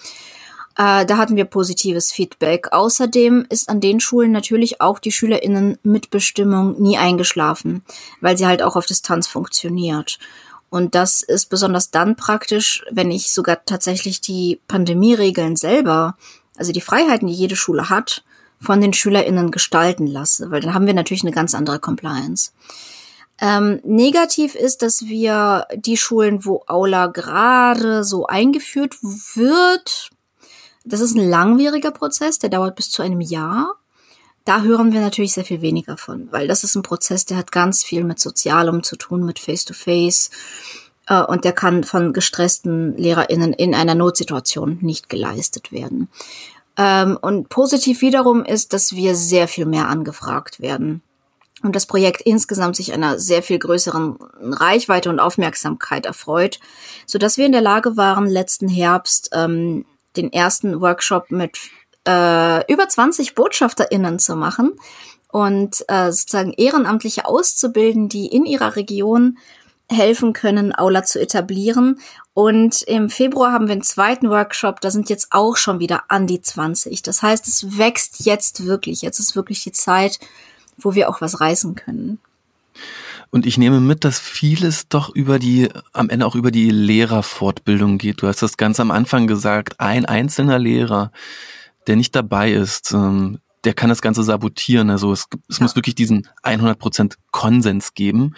Äh, 0.77 1.05
da 1.05 1.17
hatten 1.17 1.35
wir 1.35 1.45
positives 1.45 2.11
Feedback. 2.11 2.71
Außerdem 2.71 3.45
ist 3.49 3.69
an 3.69 3.79
den 3.79 3.99
Schulen 3.99 4.31
natürlich 4.31 4.81
auch 4.81 4.99
die 4.99 5.11
SchülerInnen 5.11 5.77
Mitbestimmung 5.83 6.81
nie 6.81 6.97
eingeschlafen, 6.97 7.83
weil 8.21 8.37
sie 8.37 8.47
halt 8.47 8.63
auch 8.63 8.75
auf 8.75 8.85
Distanz 8.85 9.27
funktioniert. 9.27 10.19
Und 10.69 10.95
das 10.95 11.21
ist 11.21 11.49
besonders 11.49 11.91
dann 11.91 12.15
praktisch, 12.15 12.83
wenn 12.91 13.11
ich 13.11 13.31
sogar 13.31 13.63
tatsächlich 13.65 14.21
die 14.21 14.59
Pandemieregeln 14.67 15.55
selber, 15.55 16.17
also 16.57 16.71
die 16.71 16.81
Freiheiten, 16.81 17.27
die 17.27 17.33
jede 17.33 17.55
Schule 17.55 17.89
hat, 17.89 18.23
von 18.59 18.81
den 18.81 18.93
SchülerInnen 18.93 19.51
gestalten 19.51 20.07
lasse, 20.07 20.51
weil 20.51 20.61
dann 20.61 20.73
haben 20.73 20.87
wir 20.87 20.93
natürlich 20.93 21.23
eine 21.23 21.31
ganz 21.31 21.53
andere 21.53 21.79
Compliance. 21.79 22.51
Ähm, 23.39 23.79
negativ 23.83 24.55
ist, 24.55 24.81
dass 24.81 25.03
wir 25.03 25.67
die 25.75 25.97
Schulen, 25.97 26.43
wo 26.43 26.63
Aula 26.67 27.07
gerade 27.07 28.03
so 28.03 28.25
eingeführt 28.25 28.95
wird, 29.01 30.09
das 30.83 31.01
ist 31.01 31.15
ein 31.15 31.29
langwieriger 31.29 31.91
Prozess, 31.91 32.39
der 32.39 32.49
dauert 32.49 32.75
bis 32.75 32.89
zu 32.89 33.03
einem 33.03 33.21
Jahr. 33.21 33.75
Da 34.47 34.61
hören 34.61 34.93
wir 34.93 35.01
natürlich 35.01 35.33
sehr 35.33 35.43
viel 35.43 35.61
weniger 35.61 35.97
von, 35.97 36.31
weil 36.31 36.47
das 36.47 36.63
ist 36.63 36.73
ein 36.75 36.81
Prozess, 36.81 37.25
der 37.25 37.35
hat 37.35 37.51
ganz 37.51 37.83
viel 37.83 38.05
mit 38.05 38.17
Sozialem 38.17 38.81
zu 38.81 38.95
tun, 38.95 39.25
mit 39.25 39.39
Face-to-Face. 39.39 40.31
-face, 41.05 41.23
äh, 41.25 41.25
und 41.25 41.43
der 41.43 41.51
kann 41.51 41.83
von 41.83 42.13
gestressten 42.13 42.95
LehrerInnen 42.95 43.51
in 43.51 43.75
einer 43.75 43.93
Notsituation 43.93 44.77
nicht 44.79 45.09
geleistet 45.09 45.73
werden. 45.73 46.07
Ähm, 46.77 47.17
und 47.21 47.49
positiv 47.49 47.99
wiederum 47.99 48.45
ist, 48.45 48.71
dass 48.71 48.95
wir 48.95 49.15
sehr 49.15 49.49
viel 49.49 49.65
mehr 49.65 49.89
angefragt 49.89 50.61
werden 50.61 51.01
und 51.63 51.75
das 51.75 51.85
Projekt 51.85 52.21
insgesamt 52.21 52.75
sich 52.77 52.93
einer 52.93 53.19
sehr 53.19 53.43
viel 53.43 53.59
größeren 53.59 54.17
Reichweite 54.39 55.09
und 55.09 55.19
Aufmerksamkeit 55.19 56.05
erfreut, 56.05 56.59
so 57.05 57.17
dass 57.17 57.37
wir 57.37 57.47
in 57.47 57.51
der 57.51 57.61
Lage 57.61 57.97
waren, 57.97 58.27
letzten 58.27 58.69
Herbst 58.69 59.31
ähm, 59.33 59.85
den 60.15 60.31
ersten 60.31 60.79
Workshop 60.81 61.31
mit 61.31 61.57
äh, 62.07 62.71
über 62.71 62.87
20 62.87 63.35
BotschafterInnen 63.35 64.19
zu 64.19 64.35
machen 64.35 64.71
und 65.31 65.83
äh, 65.87 66.11
sozusagen 66.11 66.53
Ehrenamtliche 66.53 67.25
auszubilden, 67.25 68.09
die 68.09 68.27
in 68.27 68.45
ihrer 68.45 68.75
Region 68.75 69.37
helfen 69.89 70.33
können, 70.33 70.77
Aula 70.77 71.03
zu 71.03 71.19
etablieren. 71.19 71.99
Und 72.33 72.81
im 72.83 73.09
Februar 73.09 73.51
haben 73.51 73.67
wir 73.67 73.73
einen 73.73 73.83
zweiten 73.83 74.29
Workshop, 74.29 74.81
da 74.81 74.91
sind 74.91 75.09
jetzt 75.09 75.27
auch 75.31 75.57
schon 75.57 75.79
wieder 75.79 76.03
an 76.09 76.27
die 76.27 76.41
20. 76.41 77.01
Das 77.01 77.21
heißt, 77.21 77.47
es 77.47 77.77
wächst 77.77 78.25
jetzt 78.25 78.65
wirklich. 78.65 79.01
Jetzt 79.01 79.19
ist 79.19 79.35
wirklich 79.35 79.63
die 79.63 79.71
Zeit, 79.71 80.19
wo 80.77 80.93
wir 80.93 81.09
auch 81.09 81.21
was 81.21 81.39
reißen 81.39 81.75
können. 81.75 82.19
Und 83.29 83.45
ich 83.45 83.57
nehme 83.57 83.81
mit, 83.81 84.03
dass 84.03 84.19
vieles 84.19 84.87
doch 84.87 85.13
über 85.13 85.39
die, 85.39 85.69
am 85.91 86.09
Ende 86.09 86.25
auch 86.25 86.35
über 86.35 86.51
die 86.51 86.69
Lehrerfortbildung 86.69 87.97
geht. 87.97 88.21
Du 88.21 88.27
hast 88.27 88.41
das 88.41 88.55
ganz 88.55 88.79
am 88.79 88.91
Anfang 88.91 89.27
gesagt, 89.27 89.79
ein 89.79 90.05
einzelner 90.05 90.59
Lehrer, 90.59 91.11
der 91.87 91.95
nicht 91.95 92.15
dabei 92.15 92.51
ist, 92.51 92.93
ähm, 92.93 93.39
der 93.63 93.73
kann 93.73 93.89
das 93.89 94.01
Ganze 94.01 94.23
sabotieren. 94.23 94.89
Also 94.89 95.11
es, 95.11 95.27
es 95.49 95.57
ja. 95.57 95.63
muss 95.63 95.75
wirklich 95.75 95.95
diesen 95.95 96.27
100% 96.43 97.15
Konsens 97.31 97.93
geben. 97.93 98.35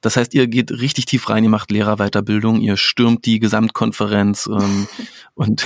Das 0.00 0.16
heißt, 0.16 0.34
ihr 0.34 0.48
geht 0.48 0.72
richtig 0.72 1.06
tief 1.06 1.28
rein, 1.30 1.44
ihr 1.44 1.50
macht 1.50 1.70
Lehrerweiterbildung, 1.70 2.60
ihr 2.60 2.76
stürmt 2.76 3.24
die 3.24 3.38
Gesamtkonferenz 3.38 4.48
ähm, 4.52 4.88
und, 5.34 5.64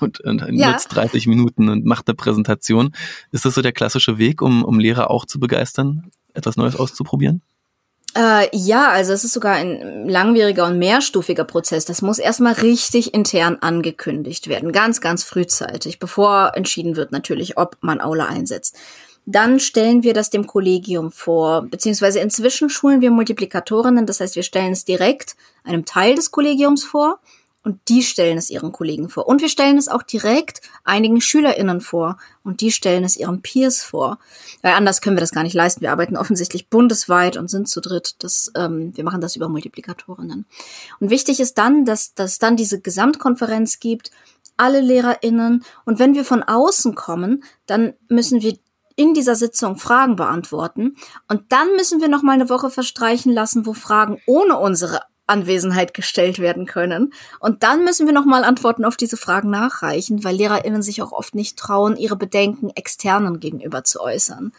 und, 0.00 0.20
und 0.20 0.54
ja. 0.54 0.72
nutzt 0.72 0.94
30 0.94 1.26
Minuten 1.26 1.70
und 1.70 1.86
macht 1.86 2.06
eine 2.06 2.14
Präsentation. 2.14 2.94
Ist 3.32 3.46
das 3.46 3.54
so 3.54 3.62
der 3.62 3.72
klassische 3.72 4.18
Weg, 4.18 4.42
um, 4.42 4.62
um 4.62 4.78
Lehrer 4.78 5.10
auch 5.10 5.24
zu 5.24 5.40
begeistern, 5.40 6.10
etwas 6.34 6.56
Neues 6.56 6.76
auszuprobieren? 6.76 7.42
Äh, 8.18 8.48
ja, 8.52 8.88
also 8.88 9.12
es 9.12 9.22
ist 9.22 9.32
sogar 9.32 9.54
ein 9.54 10.08
langwieriger 10.08 10.66
und 10.66 10.78
mehrstufiger 10.78 11.44
Prozess. 11.44 11.84
Das 11.84 12.02
muss 12.02 12.18
erstmal 12.18 12.54
richtig 12.54 13.14
intern 13.14 13.58
angekündigt 13.60 14.48
werden, 14.48 14.72
ganz, 14.72 15.00
ganz 15.00 15.22
frühzeitig, 15.22 16.00
bevor 16.00 16.52
entschieden 16.56 16.96
wird 16.96 17.12
natürlich, 17.12 17.56
ob 17.58 17.76
man 17.80 18.00
Aula 18.00 18.26
einsetzt. 18.26 18.76
Dann 19.24 19.60
stellen 19.60 20.02
wir 20.02 20.14
das 20.14 20.30
dem 20.30 20.48
Kollegium 20.48 21.12
vor, 21.12 21.62
beziehungsweise 21.62 22.18
inzwischen 22.18 22.70
schulen 22.70 23.02
wir 23.02 23.12
Multiplikatorinnen, 23.12 24.04
das 24.06 24.18
heißt, 24.18 24.34
wir 24.34 24.42
stellen 24.42 24.72
es 24.72 24.84
direkt 24.84 25.36
einem 25.62 25.84
Teil 25.84 26.16
des 26.16 26.32
Kollegiums 26.32 26.82
vor 26.82 27.20
und 27.64 27.80
die 27.88 28.02
stellen 28.02 28.38
es 28.38 28.50
ihren 28.50 28.72
Kollegen 28.72 29.08
vor. 29.08 29.26
Und 29.26 29.42
wir 29.42 29.48
stellen 29.48 29.76
es 29.78 29.88
auch 29.88 30.02
direkt 30.02 30.62
einigen 30.84 31.20
SchülerInnen 31.20 31.80
vor 31.80 32.18
und 32.44 32.60
die 32.60 32.70
stellen 32.70 33.04
es 33.04 33.16
ihren 33.16 33.42
Peers 33.42 33.82
vor. 33.82 34.18
Weil 34.62 34.74
anders 34.74 35.00
können 35.00 35.16
wir 35.16 35.20
das 35.20 35.32
gar 35.32 35.42
nicht 35.42 35.54
leisten. 35.54 35.80
Wir 35.80 35.92
arbeiten 35.92 36.16
offensichtlich 36.16 36.68
bundesweit 36.68 37.36
und 37.36 37.48
sind 37.48 37.68
zu 37.68 37.80
dritt. 37.80 38.22
Das, 38.22 38.52
ähm, 38.56 38.96
wir 38.96 39.04
machen 39.04 39.20
das 39.20 39.36
über 39.36 39.48
Multiplikatorinnen. 39.48 40.46
Und 41.00 41.10
wichtig 41.10 41.40
ist 41.40 41.58
dann, 41.58 41.84
dass, 41.84 42.14
dass 42.14 42.38
dann 42.38 42.56
diese 42.56 42.80
Gesamtkonferenz 42.80 43.80
gibt, 43.80 44.12
alle 44.56 44.80
LehrerInnen. 44.80 45.64
Und 45.84 45.98
wenn 45.98 46.14
wir 46.14 46.24
von 46.24 46.42
außen 46.42 46.94
kommen, 46.94 47.44
dann 47.66 47.94
müssen 48.08 48.40
wir 48.40 48.56
in 48.96 49.14
dieser 49.14 49.36
Sitzung 49.36 49.76
Fragen 49.76 50.16
beantworten. 50.16 50.96
Und 51.28 51.52
dann 51.52 51.68
müssen 51.76 52.00
wir 52.00 52.08
noch 52.08 52.22
mal 52.22 52.32
eine 52.32 52.48
Woche 52.48 52.70
verstreichen 52.70 53.32
lassen, 53.32 53.66
wo 53.66 53.72
Fragen 53.72 54.20
ohne 54.26 54.58
unsere 54.58 55.02
Anwesenheit 55.28 55.94
gestellt 55.94 56.38
werden 56.38 56.66
können. 56.66 57.12
Und 57.40 57.62
dann 57.62 57.84
müssen 57.84 58.06
wir 58.06 58.14
nochmal 58.14 58.44
Antworten 58.44 58.84
auf 58.84 58.96
diese 58.96 59.16
Fragen 59.16 59.50
nachreichen, 59.50 60.24
weil 60.24 60.36
LehrerInnen 60.36 60.82
sich 60.82 61.02
auch 61.02 61.12
oft 61.12 61.34
nicht 61.34 61.56
trauen, 61.56 61.96
ihre 61.96 62.16
Bedenken 62.16 62.70
externen 62.70 63.40
gegenüber 63.40 63.84
zu 63.84 64.00
äußern. 64.00 64.52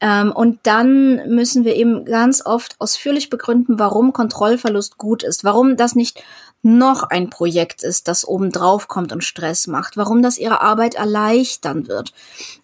Ähm, 0.00 0.32
und 0.32 0.58
dann 0.64 1.28
müssen 1.34 1.64
wir 1.64 1.76
eben 1.76 2.04
ganz 2.04 2.44
oft 2.44 2.76
ausführlich 2.78 3.30
begründen, 3.30 3.78
warum 3.78 4.12
Kontrollverlust 4.12 4.98
gut 4.98 5.22
ist, 5.22 5.44
warum 5.44 5.76
das 5.76 5.94
nicht 5.94 6.22
noch 6.62 7.04
ein 7.04 7.28
Projekt 7.28 7.82
ist, 7.82 8.08
das 8.08 8.26
oben 8.26 8.50
drauf 8.50 8.88
kommt 8.88 9.12
und 9.12 9.22
Stress 9.22 9.66
macht, 9.66 9.96
warum 9.96 10.22
das 10.22 10.38
ihre 10.38 10.62
Arbeit 10.62 10.94
erleichtern 10.94 11.88
wird. 11.88 12.12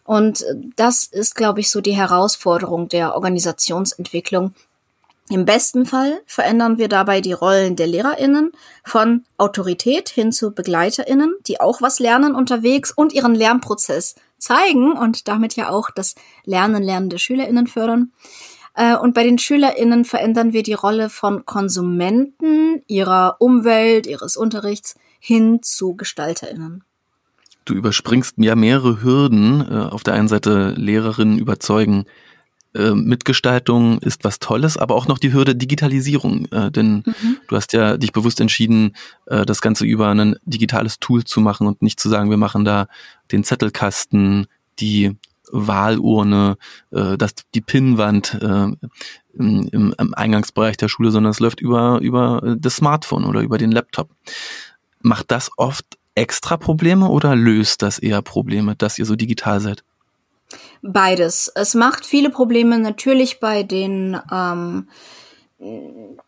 Und 0.04 0.44
das 0.76 1.04
ist, 1.04 1.34
glaube 1.34 1.60
ich, 1.60 1.70
so 1.70 1.80
die 1.80 1.92
Herausforderung 1.92 2.88
der 2.88 3.14
Organisationsentwicklung, 3.14 4.54
Im 5.30 5.44
besten 5.44 5.86
Fall 5.86 6.20
verändern 6.26 6.76
wir 6.76 6.88
dabei 6.88 7.20
die 7.20 7.32
Rollen 7.32 7.76
der 7.76 7.86
Lehrerinnen 7.86 8.50
von 8.82 9.24
Autorität 9.38 10.08
hin 10.08 10.32
zu 10.32 10.50
Begleiterinnen, 10.50 11.36
die 11.46 11.60
auch 11.60 11.80
was 11.80 12.00
lernen 12.00 12.34
unterwegs 12.34 12.90
und 12.90 13.12
ihren 13.12 13.36
Lernprozess 13.36 14.16
zeigen 14.38 14.92
und 14.92 15.28
damit 15.28 15.54
ja 15.54 15.70
auch 15.70 15.90
das 15.92 16.16
Lernen 16.44 16.82
lernen 16.82 17.10
der 17.10 17.18
Schülerinnen 17.18 17.68
fördern. 17.68 18.10
Äh, 18.74 18.96
und 18.96 19.14
bei 19.14 19.22
den 19.22 19.38
Schülerinnen 19.38 20.04
verändern 20.04 20.52
wir 20.52 20.64
die 20.64 20.72
Rolle 20.72 21.08
von 21.08 21.46
Konsumenten 21.46 22.82
ihrer 22.88 23.36
Umwelt, 23.38 24.08
ihres 24.08 24.36
Unterrichts 24.36 24.96
hin 25.20 25.60
zu 25.62 25.94
Gestalterinnen. 25.94 26.82
Du 27.64 27.74
überspringst 27.74 28.34
ja 28.38 28.56
mehrere 28.56 29.00
Hürden. 29.00 29.60
Äh, 29.60 29.74
auf 29.90 30.02
der 30.02 30.14
einen 30.14 30.26
Seite 30.26 30.74
Lehrerinnen 30.76 31.38
überzeugen, 31.38 32.06
äh, 32.74 32.92
Mitgestaltung 32.92 33.98
ist 34.00 34.24
was 34.24 34.38
Tolles, 34.38 34.76
aber 34.76 34.94
auch 34.94 35.08
noch 35.08 35.18
die 35.18 35.32
Hürde 35.32 35.56
Digitalisierung. 35.56 36.46
Äh, 36.52 36.70
denn 36.70 37.02
mhm. 37.06 37.36
du 37.48 37.56
hast 37.56 37.72
ja 37.72 37.96
dich 37.96 38.12
bewusst 38.12 38.40
entschieden, 38.40 38.94
äh, 39.26 39.44
das 39.44 39.60
Ganze 39.60 39.84
über 39.84 40.08
ein 40.08 40.36
digitales 40.44 40.98
Tool 41.00 41.24
zu 41.24 41.40
machen 41.40 41.66
und 41.66 41.82
nicht 41.82 41.98
zu 41.98 42.08
sagen, 42.08 42.30
wir 42.30 42.36
machen 42.36 42.64
da 42.64 42.86
den 43.32 43.44
Zettelkasten, 43.44 44.46
die 44.78 45.16
Wahlurne, 45.52 46.56
äh, 46.90 47.16
das, 47.16 47.34
die 47.54 47.60
Pinnwand 47.60 48.38
äh, 48.40 48.68
im, 49.34 49.94
im 49.98 50.14
Eingangsbereich 50.14 50.76
der 50.76 50.88
Schule, 50.88 51.10
sondern 51.10 51.30
es 51.30 51.40
läuft 51.40 51.60
über, 51.60 52.00
über 52.00 52.56
das 52.58 52.76
Smartphone 52.76 53.24
oder 53.24 53.40
über 53.40 53.58
den 53.58 53.72
Laptop. 53.72 54.10
Macht 55.00 55.30
das 55.30 55.50
oft 55.56 55.86
extra 56.14 56.56
Probleme 56.56 57.08
oder 57.08 57.34
löst 57.36 57.82
das 57.82 57.98
eher 57.98 58.22
Probleme, 58.22 58.76
dass 58.76 58.98
ihr 58.98 59.06
so 59.06 59.16
digital 59.16 59.60
seid? 59.60 59.82
Beides. 60.82 61.52
Es 61.54 61.74
macht 61.74 62.06
viele 62.06 62.30
Probleme 62.30 62.78
natürlich 62.78 63.38
bei 63.38 63.62
den, 63.62 64.18
ähm, 64.32 64.88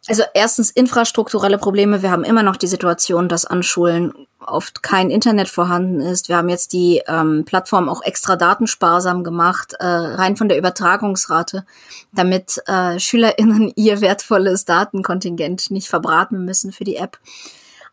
also 0.06 0.24
erstens 0.34 0.70
infrastrukturelle 0.70 1.56
Probleme. 1.56 2.02
Wir 2.02 2.10
haben 2.10 2.24
immer 2.24 2.42
noch 2.42 2.56
die 2.56 2.66
Situation, 2.66 3.30
dass 3.30 3.46
an 3.46 3.62
Schulen 3.62 4.12
oft 4.46 4.82
kein 4.82 5.10
Internet 5.10 5.48
vorhanden 5.48 6.00
ist. 6.00 6.28
Wir 6.28 6.36
haben 6.36 6.50
jetzt 6.50 6.74
die 6.74 7.02
ähm, 7.06 7.44
Plattform 7.46 7.88
auch 7.88 8.02
extra 8.02 8.36
datensparsam 8.36 9.24
gemacht, 9.24 9.74
äh, 9.78 9.86
rein 9.86 10.36
von 10.36 10.48
der 10.48 10.58
Übertragungsrate, 10.58 11.64
damit 12.12 12.60
äh, 12.66 12.98
SchülerInnen 12.98 13.72
ihr 13.76 14.02
wertvolles 14.02 14.66
Datenkontingent 14.66 15.70
nicht 15.70 15.88
verbraten 15.88 16.44
müssen 16.44 16.72
für 16.72 16.84
die 16.84 16.96
App. 16.96 17.18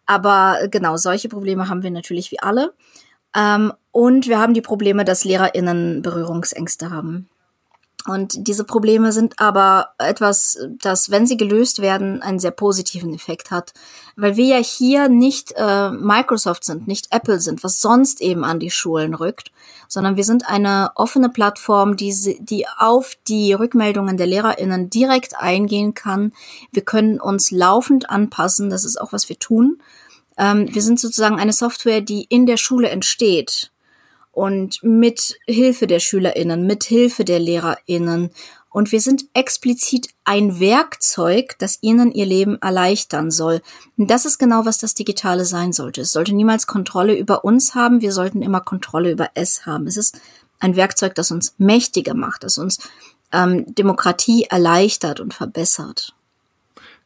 Aber 0.06 0.68
genau, 0.70 0.98
solche 0.98 1.30
Probleme 1.30 1.70
haben 1.70 1.84
wir 1.84 1.92
natürlich 1.92 2.32
wie 2.32 2.40
alle. 2.40 2.74
Ähm, 3.36 3.74
und 3.92 4.28
wir 4.28 4.40
haben 4.40 4.54
die 4.54 4.62
Probleme, 4.62 5.06
dass 5.06 5.24
LehrerInnen 5.24 6.02
Berührungsängste 6.02 6.90
haben. 6.90 7.30
Und 8.08 8.48
diese 8.48 8.64
Probleme 8.64 9.12
sind 9.12 9.40
aber 9.40 9.90
etwas, 9.98 10.58
das, 10.82 11.12
wenn 11.12 11.28
sie 11.28 11.36
gelöst 11.36 11.82
werden, 11.82 12.22
einen 12.22 12.40
sehr 12.40 12.52
positiven 12.52 13.14
Effekt 13.14 13.52
hat. 13.52 13.74
Weil 14.16 14.38
wir 14.38 14.46
ja 14.46 14.58
hier 14.58 15.10
nicht 15.10 15.54
äh, 15.58 15.92
Microsoft 15.92 16.64
sind, 16.64 16.88
nicht 16.88 17.08
Apple 17.12 17.40
sind, 17.40 17.64
was 17.64 17.82
sonst 17.82 18.22
eben 18.22 18.46
an 18.46 18.60
die 18.60 18.72
Schulen 18.72 19.14
rückt, 19.14 19.52
sondern 19.90 20.16
wir 20.16 20.24
sind 20.24 20.48
eine 20.48 20.92
offene 20.96 21.30
Plattform, 21.30 21.98
die, 21.98 22.38
die 22.40 22.66
auf 22.78 23.18
die 23.28 23.52
Rückmeldungen 23.54 24.16
der 24.16 24.28
LehrerInnen 24.28 24.90
direkt 24.90 25.38
eingehen 25.38 25.94
kann. 25.94 26.32
Wir 26.72 26.84
können 26.84 27.20
uns 27.20 27.52
laufend 27.52 28.10
anpassen, 28.10 28.70
das 28.70 28.86
ist 28.86 29.00
auch, 29.00 29.12
was 29.12 29.28
wir 29.28 29.38
tun. 29.38 29.82
Ähm, 30.40 30.74
wir 30.74 30.82
sind 30.82 31.00
sozusagen 31.00 31.38
eine 31.38 31.54
Software, 31.54 32.02
die 32.02 32.24
in 32.24 32.46
der 32.46 32.58
Schule 32.58 32.90
entsteht 32.90 33.72
und 34.32 34.82
mit 34.82 35.38
Hilfe 35.46 35.86
der 35.86 36.00
SchülerInnen, 36.00 36.66
mit 36.66 36.86
Hilfe 36.86 37.26
der 37.26 37.40
LehrerInnen. 37.40 38.32
Und 38.72 38.92
wir 38.92 39.02
sind 39.02 39.26
explizit 39.34 40.10
ein 40.24 40.60
Werkzeug, 40.60 41.56
das 41.60 41.80
ihnen 41.82 42.12
ihr 42.12 42.26
Leben 42.26 42.62
erleichtern 42.62 43.32
soll. 43.32 43.62
Und 43.98 44.10
das 44.12 44.26
ist 44.26 44.38
genau, 44.38 44.66
was 44.66 44.78
das 44.78 44.94
Digitale 44.94 45.44
sein 45.44 45.74
sollte. 45.74 46.02
Es 46.02 46.12
sollte 46.12 46.36
niemals 46.36 46.68
Kontrolle 46.68 47.18
über 47.18 47.44
uns 47.44 47.76
haben. 47.76 48.02
Wir 48.02 48.14
sollten 48.14 48.42
immer 48.42 48.62
Kontrolle 48.62 49.12
über 49.12 49.32
es 49.34 49.66
haben. 49.66 49.88
Es 49.88 49.98
ist 49.98 50.22
ein 50.60 50.76
Werkzeug, 50.76 51.16
das 51.16 51.32
uns 51.32 51.56
mächtiger 51.58 52.14
macht, 52.14 52.44
das 52.44 52.58
uns 52.58 52.78
ähm, 53.34 53.74
Demokratie 53.76 54.44
erleichtert 54.44 55.20
und 55.20 55.34
verbessert. 55.34 56.14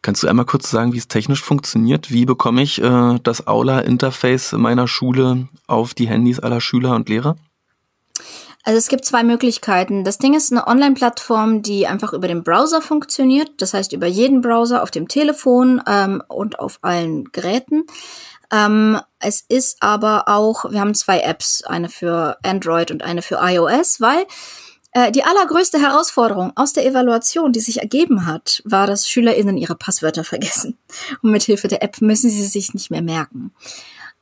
Kannst 0.03 0.21
du 0.21 0.27
einmal 0.27 0.45
kurz 0.45 0.69
sagen, 0.69 0.91
wie 0.91 0.97
es 0.97 1.07
technisch 1.07 1.41
funktioniert? 1.41 2.11
Wie 2.11 2.25
bekomme 2.25 2.61
ich 2.61 2.81
äh, 2.81 3.19
das 3.23 3.47
Aula-Interface 3.47 4.51
meiner 4.51 4.85
Schule 4.85 5.47
auf 5.65 5.93
die 5.93 6.09
Handys 6.09 6.41
aller 6.41 6.59
Schüler 6.59 6.93
und 6.93 7.07
Lehrer? 7.07 7.37
Also 8.65 8.77
es 8.77 8.89
gibt 8.89 9.05
zwei 9.05 9.23
Möglichkeiten. 9.23 10.03
Das 10.03 10.17
Ding 10.17 10.33
ist 10.33 10.51
eine 10.51 10.67
Online-Plattform, 10.67 11.61
die 11.61 11.87
einfach 11.87 12.11
über 12.11 12.27
den 12.27 12.43
Browser 12.43 12.81
funktioniert. 12.81 13.49
Das 13.61 13.73
heißt 13.73 13.93
über 13.93 14.07
jeden 14.07 14.41
Browser 14.41 14.83
auf 14.83 14.91
dem 14.91 15.07
Telefon 15.07 15.81
ähm, 15.87 16.21
und 16.27 16.59
auf 16.59 16.79
allen 16.81 17.31
Geräten. 17.31 17.85
Ähm, 18.51 18.99
es 19.19 19.39
ist 19.47 19.77
aber 19.81 20.27
auch, 20.27 20.69
wir 20.69 20.81
haben 20.81 20.95
zwei 20.95 21.21
Apps, 21.21 21.63
eine 21.63 21.87
für 21.87 22.37
Android 22.43 22.91
und 22.91 23.03
eine 23.03 23.21
für 23.21 23.39
iOS, 23.41 24.01
weil 24.01 24.25
die 25.11 25.23
allergrößte 25.23 25.79
Herausforderung 25.79 26.51
aus 26.55 26.73
der 26.73 26.85
Evaluation, 26.85 27.51
die 27.51 27.59
sich 27.59 27.81
ergeben 27.81 28.27
hat, 28.27 28.61
war, 28.65 28.85
dass 28.85 29.07
SchülerInnen 29.09 29.57
ihre 29.57 29.75
Passwörter 29.75 30.23
vergessen. 30.23 30.77
Und 31.21 31.31
mit 31.31 31.43
Hilfe 31.43 31.67
der 31.67 31.81
App 31.81 32.01
müssen 32.01 32.29
sie 32.29 32.45
sich 32.45 32.73
nicht 32.73 32.91
mehr 32.91 33.01
merken. 33.01 33.51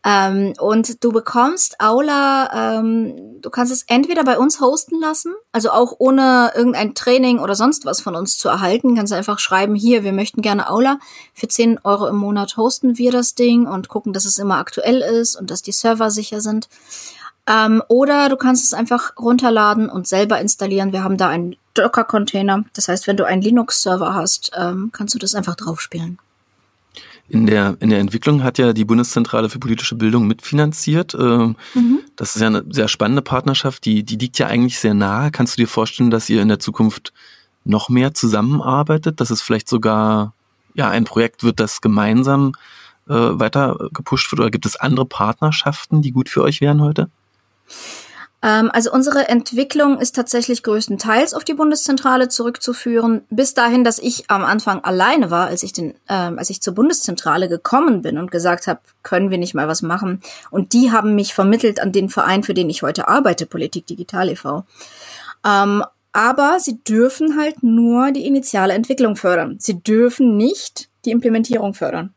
Ähm, 0.04 0.54
und 0.60 1.04
du 1.04 1.12
bekommst 1.12 1.80
Aula, 1.80 2.80
ähm, 2.80 3.40
du 3.40 3.52
kannst 3.52 3.72
es 3.72 3.84
entweder 3.84 4.24
bei 4.24 4.40
uns 4.40 4.60
hosten 4.60 5.00
lassen, 5.00 5.36
also 5.52 5.70
auch 5.70 5.94
ohne 6.00 6.52
irgendein 6.56 6.96
Training 6.96 7.38
oder 7.38 7.54
sonst 7.54 7.86
was 7.86 8.02
von 8.02 8.16
uns 8.16 8.36
zu 8.40 8.50
erhalten, 8.50 8.96
kannst 8.96 9.12
du 9.12 9.16
einfach 9.16 9.38
schreiben, 9.38 9.76
hier, 9.76 10.04
wir 10.04 10.12
möchten 10.12 10.42
gerne 10.42 10.72
Aula, 10.72 10.98
für 11.36 11.48
10 11.48 11.82
Euro 11.84 12.08
im 12.08 12.16
Monat 12.16 12.58
hosten 12.58 12.98
wir 12.98 13.12
das 13.12 13.36
Ding 13.36 13.68
und 13.68 13.90
gucken, 13.90 14.12
dass 14.12 14.26
es 14.26 14.40
immer 14.40 14.58
aktuell 14.58 15.02
ist 15.02 15.36
und 15.36 15.52
dass 15.52 15.62
die 15.62 15.72
Server 15.72 16.10
sicher 16.10 16.42
sind. 16.42 16.68
Ähm, 17.48 17.82
oder 17.88 18.30
du 18.30 18.38
kannst 18.38 18.64
es 18.64 18.74
einfach 18.74 19.14
runterladen 19.18 19.90
und 19.90 20.08
selber 20.08 20.40
installieren. 20.40 20.94
Wir 20.94 21.04
haben 21.04 21.18
da 21.18 21.28
einen 21.28 21.56
Docker-Container. 21.74 22.66
Das 22.74 22.88
heißt, 22.88 23.08
wenn 23.08 23.18
du 23.18 23.26
einen 23.26 23.42
Linux-Server 23.42 24.14
hast, 24.14 24.52
ähm, 24.56 24.90
kannst 24.92 25.16
du 25.16 25.20
das 25.20 25.36
einfach 25.36 25.56
draufspielen. 25.56 26.20
In 27.30 27.46
der, 27.46 27.78
in 27.80 27.90
der 27.90 28.00
Entwicklung 28.00 28.44
hat 28.44 28.58
ja 28.58 28.74
die 28.74 28.84
Bundeszentrale 28.84 29.50
für 29.50 29.60
politische 29.60 29.96
Bildung 29.96 30.28
mitfinanziert. 30.28 31.16
Ähm, 31.16 31.56
mhm. 31.74 32.00
Das 32.18 32.36
ist 32.36 32.42
ja 32.42 32.48
eine 32.48 32.66
sehr 32.70 32.90
spannende 32.90 33.22
Partnerschaft, 33.22 33.86
die, 33.86 34.04
die 34.04 34.18
liegt 34.18 34.38
ja 34.38 34.48
eigentlich 34.48 34.80
sehr 34.80 34.94
nahe. 34.94 35.32
Kannst 35.32 35.58
du 35.58 35.62
dir 35.62 35.68
vorstellen, 35.68 36.12
dass 36.12 36.30
ihr 36.30 36.42
in 36.42 36.50
der 36.50 36.60
Zukunft 36.60 37.14
noch 37.64 37.88
mehr 37.88 38.14
zusammenarbeitet, 38.14 39.22
dass 39.22 39.30
es 39.30 39.42
vielleicht 39.42 39.70
sogar 39.70 40.34
ja 40.74 40.90
ein 40.90 41.06
Projekt 41.06 41.44
wird, 41.44 41.62
das 41.62 41.80
gemeinsam 41.80 42.52
äh, 43.08 43.14
weiter 43.14 43.78
gepusht 43.94 44.30
wird? 44.32 44.42
Oder 44.42 44.52
gibt 44.52 44.66
es 44.66 44.76
andere 44.76 45.06
Partnerschaften, 45.06 46.02
die 46.02 46.12
gut 46.12 46.28
für 46.28 46.42
euch 46.42 46.60
wären 46.60 46.82
heute? 46.82 47.10
Ähm, 48.44 48.72
also 48.74 48.92
unsere 48.92 49.30
Entwicklung 49.30 50.00
ist 50.00 50.16
tatsächlich 50.16 50.64
größtenteils 50.64 51.34
auf 51.34 51.44
die 51.44 51.54
Bundeszentrale 51.54 52.28
zurückzuführen. 52.28 53.22
Bis 53.30 53.54
dahin, 53.54 53.84
dass 53.84 54.00
ich 54.00 54.30
am 54.30 54.44
Anfang 54.44 54.84
alleine 54.84 55.30
war, 55.30 55.48
als 55.48 55.64
ich 55.64 55.74
den, 55.74 55.94
ähm, 56.10 56.40
als 56.40 56.50
ich 56.50 56.62
zur 56.62 56.74
Bundeszentrale 56.74 57.50
gekommen 57.50 58.02
bin 58.02 58.18
und 58.18 58.32
gesagt 58.32 58.68
habe, 58.68 58.80
können 59.04 59.30
wir 59.30 59.38
nicht 59.38 59.54
mal 59.54 59.68
was 59.68 59.82
machen. 59.82 60.22
Und 60.50 60.74
die 60.74 60.92
haben 60.92 61.14
mich 61.14 61.34
vermittelt 61.34 61.80
an 61.80 61.92
den 61.92 62.10
Verein, 62.10 62.44
für 62.44 62.54
den 62.54 62.70
ich 62.70 62.82
heute 62.82 63.08
arbeite, 63.08 63.46
Politik 63.46 63.86
Digital 63.86 64.30
e.V. 64.30 64.66
Ähm, 65.46 65.84
aber 66.14 66.60
sie 66.60 66.84
dürfen 66.84 67.40
halt 67.40 67.64
nur 67.64 68.12
die 68.12 68.26
initiale 68.26 68.74
Entwicklung 68.74 69.16
fördern. 69.16 69.58
Sie 69.60 69.82
dürfen 69.82 70.36
nicht 70.36 70.90
die 71.06 71.12
Implementierung 71.12 71.74
fördern. 71.74 72.14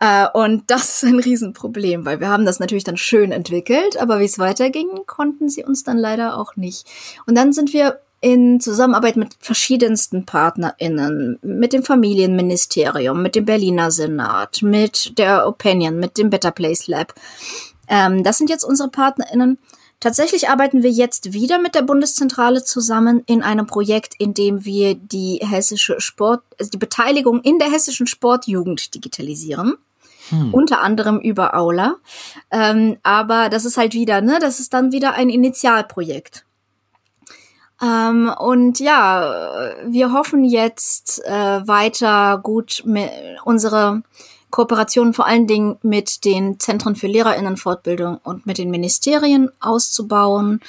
Äh, 0.00 0.26
und 0.32 0.70
das 0.70 1.02
ist 1.02 1.04
ein 1.04 1.18
Riesenproblem, 1.18 2.04
weil 2.04 2.20
wir 2.20 2.28
haben 2.28 2.46
das 2.46 2.60
natürlich 2.60 2.84
dann 2.84 2.96
schön 2.96 3.32
entwickelt, 3.32 4.00
aber 4.00 4.20
wie 4.20 4.24
es 4.24 4.38
weiterging, 4.38 4.88
konnten 5.06 5.48
sie 5.48 5.64
uns 5.64 5.84
dann 5.84 5.98
leider 5.98 6.38
auch 6.38 6.56
nicht. 6.56 6.86
Und 7.26 7.36
dann 7.36 7.52
sind 7.52 7.72
wir 7.72 8.00
in 8.20 8.58
Zusammenarbeit 8.58 9.16
mit 9.16 9.36
verschiedensten 9.38 10.24
PartnerInnen, 10.24 11.38
mit 11.42 11.74
dem 11.74 11.82
Familienministerium, 11.82 13.22
mit 13.22 13.34
dem 13.34 13.44
Berliner 13.44 13.90
Senat, 13.90 14.62
mit 14.62 15.18
der 15.18 15.46
Opinion, 15.46 15.98
mit 15.98 16.16
dem 16.16 16.30
Better 16.30 16.50
Place 16.50 16.86
Lab. 16.86 17.12
Ähm, 17.86 18.24
das 18.24 18.38
sind 18.38 18.48
jetzt 18.48 18.64
unsere 18.64 18.88
PartnerInnen. 18.88 19.58
Tatsächlich 20.00 20.48
arbeiten 20.48 20.82
wir 20.82 20.90
jetzt 20.90 21.32
wieder 21.32 21.58
mit 21.58 21.74
der 21.74 21.82
Bundeszentrale 21.82 22.62
zusammen 22.62 23.22
in 23.26 23.42
einem 23.42 23.66
Projekt, 23.66 24.14
in 24.18 24.34
dem 24.34 24.64
wir 24.64 24.94
die 24.94 25.40
hessische 25.42 26.00
Sport, 26.00 26.42
also 26.58 26.70
die 26.70 26.78
Beteiligung 26.78 27.40
in 27.40 27.58
der 27.58 27.70
hessischen 27.70 28.06
Sportjugend 28.06 28.94
digitalisieren. 28.94 29.74
Hm. 30.30 30.54
Unter 30.54 30.82
anderem 30.82 31.18
über 31.18 31.54
Aula. 31.54 31.96
Ähm, 32.50 32.96
aber 33.02 33.50
das 33.50 33.64
ist 33.64 33.76
halt 33.76 33.94
wieder, 33.94 34.20
ne, 34.20 34.38
das 34.40 34.60
ist 34.60 34.72
dann 34.72 34.92
wieder 34.92 35.14
ein 35.14 35.28
Initialprojekt. 35.28 36.44
Ähm, 37.82 38.32
und 38.38 38.78
ja, 38.80 39.74
wir 39.86 40.12
hoffen 40.12 40.44
jetzt 40.44 41.24
äh, 41.26 41.66
weiter 41.66 42.38
gut 42.42 42.84
unsere 43.44 44.02
Kooperation 44.54 45.14
vor 45.14 45.26
allen 45.26 45.48
Dingen 45.48 45.78
mit 45.82 46.24
den 46.24 46.60
Zentren 46.60 46.94
für 46.94 47.08
Lehrerinnenfortbildung 47.08 48.18
und 48.22 48.46
mit 48.46 48.58
den 48.58 48.70
Ministerien 48.70 49.50
auszubauen. 49.58 50.60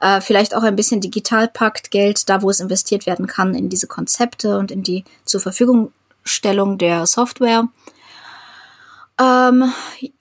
äh, 0.00 0.22
vielleicht 0.22 0.56
auch 0.56 0.62
ein 0.62 0.76
bisschen 0.76 1.02
Digitalpakt 1.02 1.90
Geld, 1.90 2.30
da 2.30 2.40
wo 2.40 2.48
es 2.48 2.60
investiert 2.60 3.04
werden 3.04 3.26
kann, 3.26 3.54
in 3.54 3.68
diese 3.68 3.86
Konzepte 3.86 4.58
und 4.58 4.70
in 4.70 4.82
die 4.82 5.04
zur 5.26 5.42
Verfügungstellung 5.42 6.78
der 6.78 7.04
Software. 7.04 7.68
Ähm, 9.20 9.70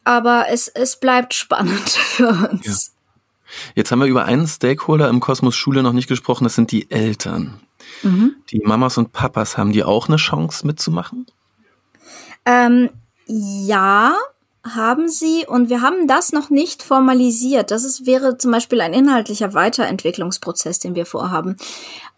aber 0.03 0.47
es, 0.49 0.67
es 0.67 0.99
bleibt 0.99 1.33
spannend 1.33 1.89
für 1.89 2.27
uns. 2.27 2.65
Ja. 2.65 3.71
Jetzt 3.75 3.91
haben 3.93 3.99
wir 3.99 4.07
über 4.07 4.25
einen 4.25 4.47
Stakeholder 4.47 5.07
im 5.07 5.21
Kosmos 5.21 5.55
Schule 5.55 5.81
noch 5.81 5.93
nicht 5.93 6.09
gesprochen, 6.09 6.43
das 6.43 6.55
sind 6.55 6.73
die 6.73 6.91
Eltern. 6.91 7.61
Mhm. 8.01 8.35
Die 8.49 8.59
Mamas 8.59 8.97
und 8.97 9.13
Papas, 9.13 9.57
haben 9.57 9.71
die 9.71 9.85
auch 9.85 10.09
eine 10.09 10.17
Chance 10.17 10.67
mitzumachen? 10.67 11.25
Ähm, 12.45 12.89
ja, 13.27 14.15
haben 14.63 15.09
sie 15.09 15.45
und 15.45 15.69
wir 15.69 15.81
haben 15.81 16.07
das 16.07 16.31
noch 16.31 16.49
nicht 16.49 16.83
formalisiert. 16.83 17.69
Das 17.69 17.83
ist, 17.83 18.05
wäre 18.05 18.37
zum 18.37 18.51
Beispiel 18.51 18.79
ein 18.79 18.93
inhaltlicher 18.93 19.53
Weiterentwicklungsprozess, 19.53 20.79
den 20.79 20.95
wir 20.95 21.05
vorhaben. 21.05 21.57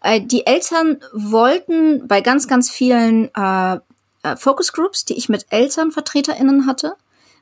Äh, 0.00 0.20
die 0.20 0.46
Eltern 0.46 0.98
wollten 1.12 2.06
bei 2.06 2.20
ganz, 2.20 2.46
ganz 2.46 2.70
vielen 2.70 3.34
äh, 3.34 3.78
äh, 4.22 4.36
Focus 4.36 4.72
Groups, 4.72 5.04
die 5.04 5.14
ich 5.14 5.28
mit 5.28 5.46
ElternvertreterInnen 5.50 6.66
hatte, 6.66 6.94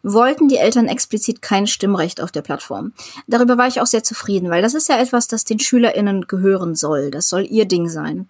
wollten 0.03 0.49
die 0.49 0.57
Eltern 0.57 0.87
explizit 0.87 1.43
kein 1.43 1.67
Stimmrecht 1.67 2.23
auf 2.23 2.33
der 2.33 2.43
Plattform. 2.43 2.93
Darüber 3.27 3.59
war 3.59 3.69
ich 3.69 3.81
auch 3.81 3.87
sehr 3.87 4.05
zufrieden, 4.05 4.51
weil 4.51 4.63
das 4.63 4.75
ist 4.75 4.89
ja 4.89 4.99
etwas, 4.99 5.29
das 5.29 5.45
den 5.45 5.59
SchülerInnen 5.59 6.27
gehören 6.27 6.75
soll. 6.75 7.11
Das 7.11 7.29
soll 7.29 7.47
ihr 7.49 7.67
Ding 7.67 7.89
sein. 7.89 8.29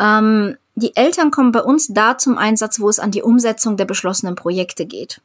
Ähm, 0.00 0.56
die 0.74 0.94
Eltern 0.94 1.30
kommen 1.30 1.52
bei 1.52 1.62
uns 1.62 1.88
da 1.88 2.18
zum 2.18 2.36
Einsatz, 2.36 2.80
wo 2.80 2.88
es 2.88 2.98
an 2.98 3.10
die 3.10 3.22
Umsetzung 3.22 3.76
der 3.76 3.86
beschlossenen 3.86 4.34
Projekte 4.34 4.86
geht 4.86 5.20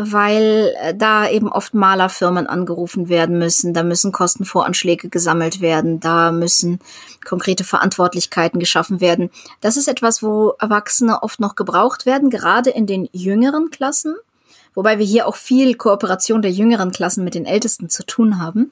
weil 0.00 0.76
äh, 0.80 0.94
da 0.94 1.28
eben 1.28 1.48
oft 1.50 1.74
Malerfirmen 1.74 2.46
angerufen 2.46 3.08
werden 3.08 3.36
müssen, 3.36 3.74
da 3.74 3.82
müssen 3.82 4.12
Kostenvoranschläge 4.12 5.08
gesammelt 5.08 5.60
werden, 5.60 5.98
da 5.98 6.30
müssen 6.30 6.78
konkrete 7.26 7.64
Verantwortlichkeiten 7.64 8.60
geschaffen 8.60 9.00
werden. 9.00 9.28
Das 9.60 9.76
ist 9.76 9.88
etwas, 9.88 10.22
wo 10.22 10.50
Erwachsene 10.60 11.24
oft 11.24 11.40
noch 11.40 11.56
gebraucht 11.56 12.06
werden, 12.06 12.30
gerade 12.30 12.70
in 12.70 12.86
den 12.86 13.08
jüngeren 13.12 13.70
Klassen, 13.70 14.14
wobei 14.72 15.00
wir 15.00 15.04
hier 15.04 15.26
auch 15.26 15.34
viel 15.34 15.74
Kooperation 15.74 16.42
der 16.42 16.52
jüngeren 16.52 16.92
Klassen 16.92 17.24
mit 17.24 17.34
den 17.34 17.44
Ältesten 17.44 17.88
zu 17.88 18.06
tun 18.06 18.40
haben. 18.40 18.70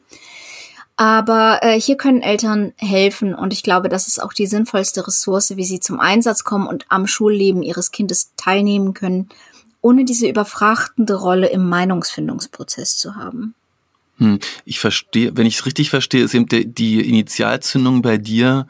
Aber 0.96 1.60
äh, 1.62 1.78
hier 1.78 1.96
können 1.96 2.22
Eltern 2.22 2.72
helfen 2.78 3.34
und 3.34 3.52
ich 3.52 3.62
glaube, 3.62 3.90
das 3.90 4.08
ist 4.08 4.22
auch 4.22 4.32
die 4.32 4.46
sinnvollste 4.46 5.06
Ressource, 5.06 5.56
wie 5.56 5.64
sie 5.64 5.78
zum 5.78 6.00
Einsatz 6.00 6.42
kommen 6.42 6.66
und 6.66 6.86
am 6.88 7.06
Schulleben 7.06 7.62
ihres 7.62 7.90
Kindes 7.90 8.32
teilnehmen 8.36 8.94
können 8.94 9.28
ohne 9.86 10.04
diese 10.04 10.28
überfrachtende 10.28 11.14
Rolle 11.14 11.46
im 11.46 11.68
Meinungsfindungsprozess 11.68 12.98
zu 12.98 13.14
haben. 13.14 13.54
Hm, 14.18 14.40
ich 14.64 14.80
verstehe, 14.80 15.36
wenn 15.36 15.46
ich 15.46 15.58
es 15.58 15.66
richtig 15.66 15.90
verstehe, 15.90 16.24
ist 16.24 16.34
eben 16.34 16.46
die, 16.46 16.66
die 16.66 17.08
Initialzündung 17.08 18.02
bei 18.02 18.18
dir, 18.18 18.66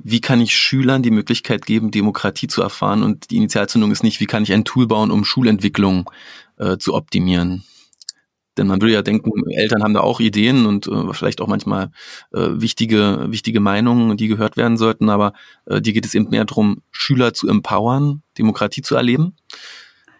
wie 0.00 0.20
kann 0.20 0.42
ich 0.42 0.54
Schülern 0.54 1.02
die 1.02 1.10
Möglichkeit 1.10 1.64
geben, 1.64 1.90
Demokratie 1.90 2.46
zu 2.46 2.60
erfahren? 2.60 3.02
Und 3.02 3.30
die 3.30 3.36
Initialzündung 3.36 3.90
ist 3.90 4.02
nicht, 4.02 4.20
wie 4.20 4.26
kann 4.26 4.42
ich 4.42 4.52
ein 4.52 4.66
Tool 4.66 4.86
bauen, 4.86 5.10
um 5.10 5.24
Schulentwicklung 5.24 6.10
äh, 6.58 6.76
zu 6.76 6.92
optimieren? 6.92 7.64
Denn 8.56 8.66
man 8.66 8.80
würde 8.80 8.94
ja 8.94 9.02
denken, 9.02 9.30
Eltern 9.50 9.82
haben 9.82 9.94
da 9.94 10.00
auch 10.00 10.20
Ideen 10.20 10.66
und 10.66 10.86
äh, 10.86 11.12
vielleicht 11.12 11.40
auch 11.40 11.48
manchmal 11.48 11.90
äh, 12.32 12.48
wichtige, 12.52 13.26
wichtige 13.28 13.60
Meinungen, 13.60 14.16
die 14.16 14.28
gehört 14.28 14.56
werden 14.56 14.76
sollten, 14.76 15.08
aber 15.08 15.32
äh, 15.66 15.80
dir 15.80 15.92
geht 15.92 16.06
es 16.06 16.14
eben 16.14 16.30
mehr 16.30 16.44
darum, 16.44 16.82
Schüler 16.90 17.34
zu 17.34 17.48
empowern, 17.48 18.22
Demokratie 18.38 18.82
zu 18.82 18.94
erleben 18.94 19.36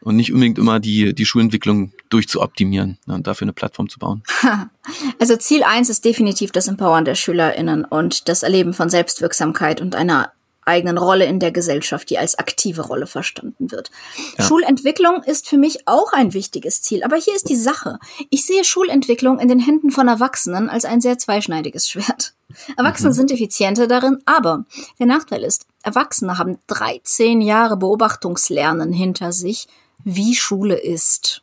und 0.04 0.16
nicht 0.16 0.32
unbedingt 0.32 0.58
immer 0.58 0.80
die, 0.80 1.14
die 1.14 1.26
Schulentwicklung 1.26 1.92
durchzuoptimieren 2.10 2.98
ne, 3.06 3.14
und 3.14 3.26
dafür 3.26 3.46
eine 3.46 3.52
Plattform 3.52 3.88
zu 3.88 3.98
bauen. 3.98 4.22
Also 5.18 5.36
Ziel 5.36 5.62
eins 5.62 5.88
ist 5.88 6.04
definitiv 6.04 6.52
das 6.52 6.68
Empowern 6.68 7.06
der 7.06 7.14
SchülerInnen 7.14 7.86
und 7.86 8.28
das 8.28 8.42
Erleben 8.42 8.74
von 8.74 8.90
Selbstwirksamkeit 8.90 9.80
und 9.80 9.94
einer 9.94 10.32
eigenen 10.64 10.98
Rolle 10.98 11.26
in 11.26 11.40
der 11.40 11.52
Gesellschaft, 11.52 12.10
die 12.10 12.18
als 12.18 12.38
aktive 12.38 12.82
Rolle 12.82 13.06
verstanden 13.06 13.70
wird. 13.70 13.90
Ja. 14.38 14.44
Schulentwicklung 14.44 15.22
ist 15.22 15.48
für 15.48 15.58
mich 15.58 15.86
auch 15.86 16.12
ein 16.12 16.32
wichtiges 16.32 16.82
Ziel, 16.82 17.04
aber 17.04 17.16
hier 17.16 17.34
ist 17.34 17.48
die 17.48 17.56
Sache. 17.56 17.98
Ich 18.30 18.46
sehe 18.46 18.64
Schulentwicklung 18.64 19.38
in 19.38 19.48
den 19.48 19.60
Händen 19.60 19.90
von 19.90 20.08
Erwachsenen 20.08 20.68
als 20.68 20.84
ein 20.84 21.00
sehr 21.00 21.18
zweischneidiges 21.18 21.88
Schwert. 21.88 22.34
Erwachsene 22.76 23.10
mhm. 23.10 23.14
sind 23.14 23.30
effizienter 23.32 23.86
darin, 23.86 24.18
aber 24.24 24.64
der 24.98 25.06
Nachteil 25.06 25.42
ist, 25.42 25.66
Erwachsene 25.82 26.38
haben 26.38 26.58
13 26.68 27.40
Jahre 27.40 27.76
Beobachtungslernen 27.76 28.92
hinter 28.92 29.32
sich 29.32 29.66
wie 30.04 30.34
Schule 30.34 30.76
ist. 30.76 31.42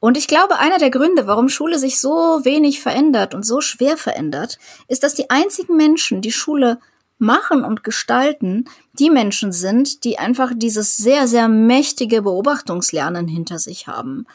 Und 0.00 0.16
ich 0.16 0.26
glaube, 0.26 0.58
einer 0.58 0.78
der 0.78 0.90
Gründe, 0.90 1.28
warum 1.28 1.48
Schule 1.48 1.78
sich 1.78 2.00
so 2.00 2.40
wenig 2.42 2.80
verändert 2.80 3.34
und 3.34 3.46
so 3.46 3.60
schwer 3.60 3.96
verändert, 3.96 4.58
ist, 4.88 5.04
dass 5.04 5.14
die 5.14 5.30
einzigen 5.30 5.76
Menschen, 5.76 6.22
die 6.22 6.32
Schule 6.32 6.80
machen 7.22 7.64
und 7.64 7.84
gestalten, 7.84 8.66
die 8.98 9.08
Menschen 9.08 9.52
sind, 9.52 10.04
die 10.04 10.18
einfach 10.18 10.52
dieses 10.54 10.96
sehr, 10.98 11.26
sehr 11.26 11.48
mächtige 11.48 12.22
Beobachtungslernen 12.22 13.28
hinter 13.28 13.58
sich 13.58 13.86
haben, 13.86 14.26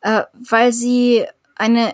äh, 0.00 0.22
weil 0.32 0.72
sie 0.72 1.26
eine 1.56 1.92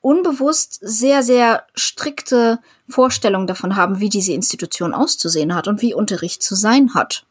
unbewusst 0.00 0.78
sehr, 0.82 1.22
sehr 1.22 1.64
strikte 1.74 2.58
Vorstellung 2.88 3.46
davon 3.46 3.76
haben, 3.76 4.00
wie 4.00 4.08
diese 4.08 4.32
Institution 4.32 4.92
auszusehen 4.92 5.54
hat 5.54 5.68
und 5.68 5.80
wie 5.80 5.94
Unterricht 5.94 6.42
zu 6.42 6.54
sein 6.54 6.94
hat. 6.94 7.24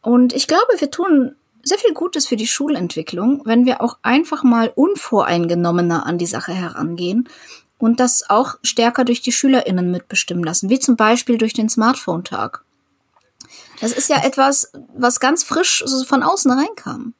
Und 0.00 0.32
ich 0.32 0.46
glaube, 0.46 0.72
wir 0.78 0.90
tun 0.90 1.34
sehr 1.62 1.78
viel 1.78 1.92
Gutes 1.92 2.26
für 2.26 2.36
die 2.36 2.46
Schulentwicklung, 2.46 3.42
wenn 3.44 3.66
wir 3.66 3.82
auch 3.82 3.98
einfach 4.02 4.42
mal 4.42 4.72
unvoreingenommener 4.74 6.06
an 6.06 6.16
die 6.16 6.26
Sache 6.26 6.52
herangehen 6.52 7.28
und 7.78 8.00
das 8.00 8.28
auch 8.28 8.56
stärker 8.62 9.04
durch 9.04 9.22
die 9.22 9.32
SchülerInnen 9.32 9.90
mitbestimmen 9.90 10.44
lassen, 10.44 10.68
wie 10.68 10.78
zum 10.78 10.96
Beispiel 10.96 11.38
durch 11.38 11.52
den 11.52 11.68
Smartphone-Tag. 11.68 12.64
Das 13.80 13.92
ist 13.92 14.08
ja 14.08 14.24
etwas, 14.24 14.72
was 14.96 15.20
ganz 15.20 15.44
frisch 15.44 15.82
so 15.86 16.04
von 16.04 16.22
außen 16.22 16.50
reinkam. 16.50 17.14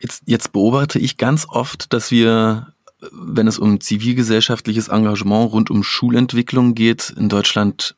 Jetzt, 0.00 0.22
jetzt 0.26 0.52
beobachte 0.52 0.98
ich 0.98 1.16
ganz 1.16 1.46
oft, 1.48 1.92
dass 1.92 2.10
wir, 2.10 2.72
wenn 3.10 3.46
es 3.46 3.58
um 3.58 3.80
zivilgesellschaftliches 3.80 4.88
Engagement 4.88 5.52
rund 5.52 5.70
um 5.70 5.82
Schulentwicklung 5.82 6.74
geht, 6.74 7.10
in 7.10 7.28
Deutschland 7.28 7.96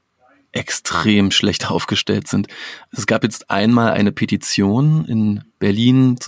extrem 0.53 1.31
schlecht 1.31 1.71
aufgestellt 1.71 2.27
sind. 2.27 2.49
Es 2.90 3.07
gab 3.07 3.23
jetzt 3.23 3.51
einmal 3.51 3.93
eine 3.93 4.12
Petition 4.12 5.05
in 5.05 5.45
Berlin, 5.59 6.19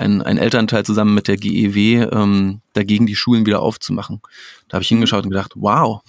ein, 0.00 0.22
ein 0.22 0.38
Elternteil 0.38 0.84
zusammen 0.84 1.14
mit 1.14 1.28
der 1.28 1.36
GEW, 1.36 2.08
ähm, 2.10 2.60
dagegen 2.72 3.06
die 3.06 3.16
Schulen 3.16 3.46
wieder 3.46 3.60
aufzumachen. 3.60 4.20
Da 4.68 4.74
habe 4.74 4.82
ich 4.82 4.88
hingeschaut 4.88 5.24
und 5.24 5.30
gedacht, 5.30 5.52
wow, 5.56 6.00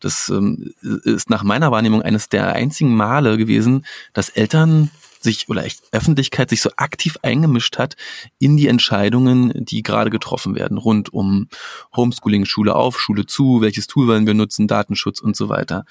das 0.00 0.28
ähm, 0.28 0.72
ist 0.82 1.30
nach 1.30 1.42
meiner 1.42 1.70
Wahrnehmung 1.70 2.02
eines 2.02 2.28
der 2.28 2.52
einzigen 2.52 2.94
Male 2.94 3.38
gewesen, 3.38 3.84
dass 4.12 4.28
Eltern 4.28 4.90
sich 5.20 5.48
oder 5.48 5.64
echt 5.64 5.82
Öffentlichkeit 5.92 6.50
sich 6.50 6.60
so 6.60 6.70
aktiv 6.76 7.16
eingemischt 7.22 7.78
hat 7.78 7.94
in 8.40 8.56
die 8.56 8.66
Entscheidungen, 8.66 9.52
die 9.54 9.82
gerade 9.82 10.10
getroffen 10.10 10.56
werden, 10.56 10.78
rund 10.78 11.12
um 11.12 11.48
Homeschooling, 11.96 12.44
Schule 12.44 12.74
auf, 12.74 13.00
Schule 13.00 13.24
zu, 13.24 13.60
welches 13.60 13.86
Tool 13.86 14.08
wollen 14.08 14.26
wir 14.26 14.34
nutzen, 14.34 14.66
Datenschutz 14.66 15.20
und 15.20 15.36
so 15.36 15.48
weiter 15.48 15.84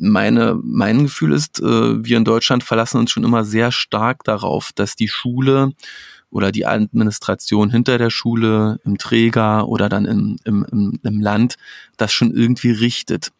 meine, 0.00 0.56
mein 0.62 1.02
Gefühl 1.02 1.32
ist, 1.32 1.60
äh, 1.60 2.04
wir 2.04 2.16
in 2.16 2.24
Deutschland 2.24 2.62
verlassen 2.62 2.98
uns 2.98 3.10
schon 3.10 3.24
immer 3.24 3.44
sehr 3.44 3.72
stark 3.72 4.22
darauf, 4.22 4.70
dass 4.72 4.94
die 4.94 5.08
Schule 5.08 5.72
oder 6.30 6.52
die 6.52 6.66
Administration 6.66 7.70
hinter 7.70 7.98
der 7.98 8.10
Schule, 8.10 8.80
im 8.84 8.98
Träger 8.98 9.68
oder 9.68 9.88
dann 9.88 10.04
im, 10.04 10.36
im, 10.44 10.66
im, 10.70 11.00
im 11.02 11.20
Land 11.20 11.56
das 11.96 12.12
schon 12.12 12.32
irgendwie 12.32 12.70
richtet 12.70 13.30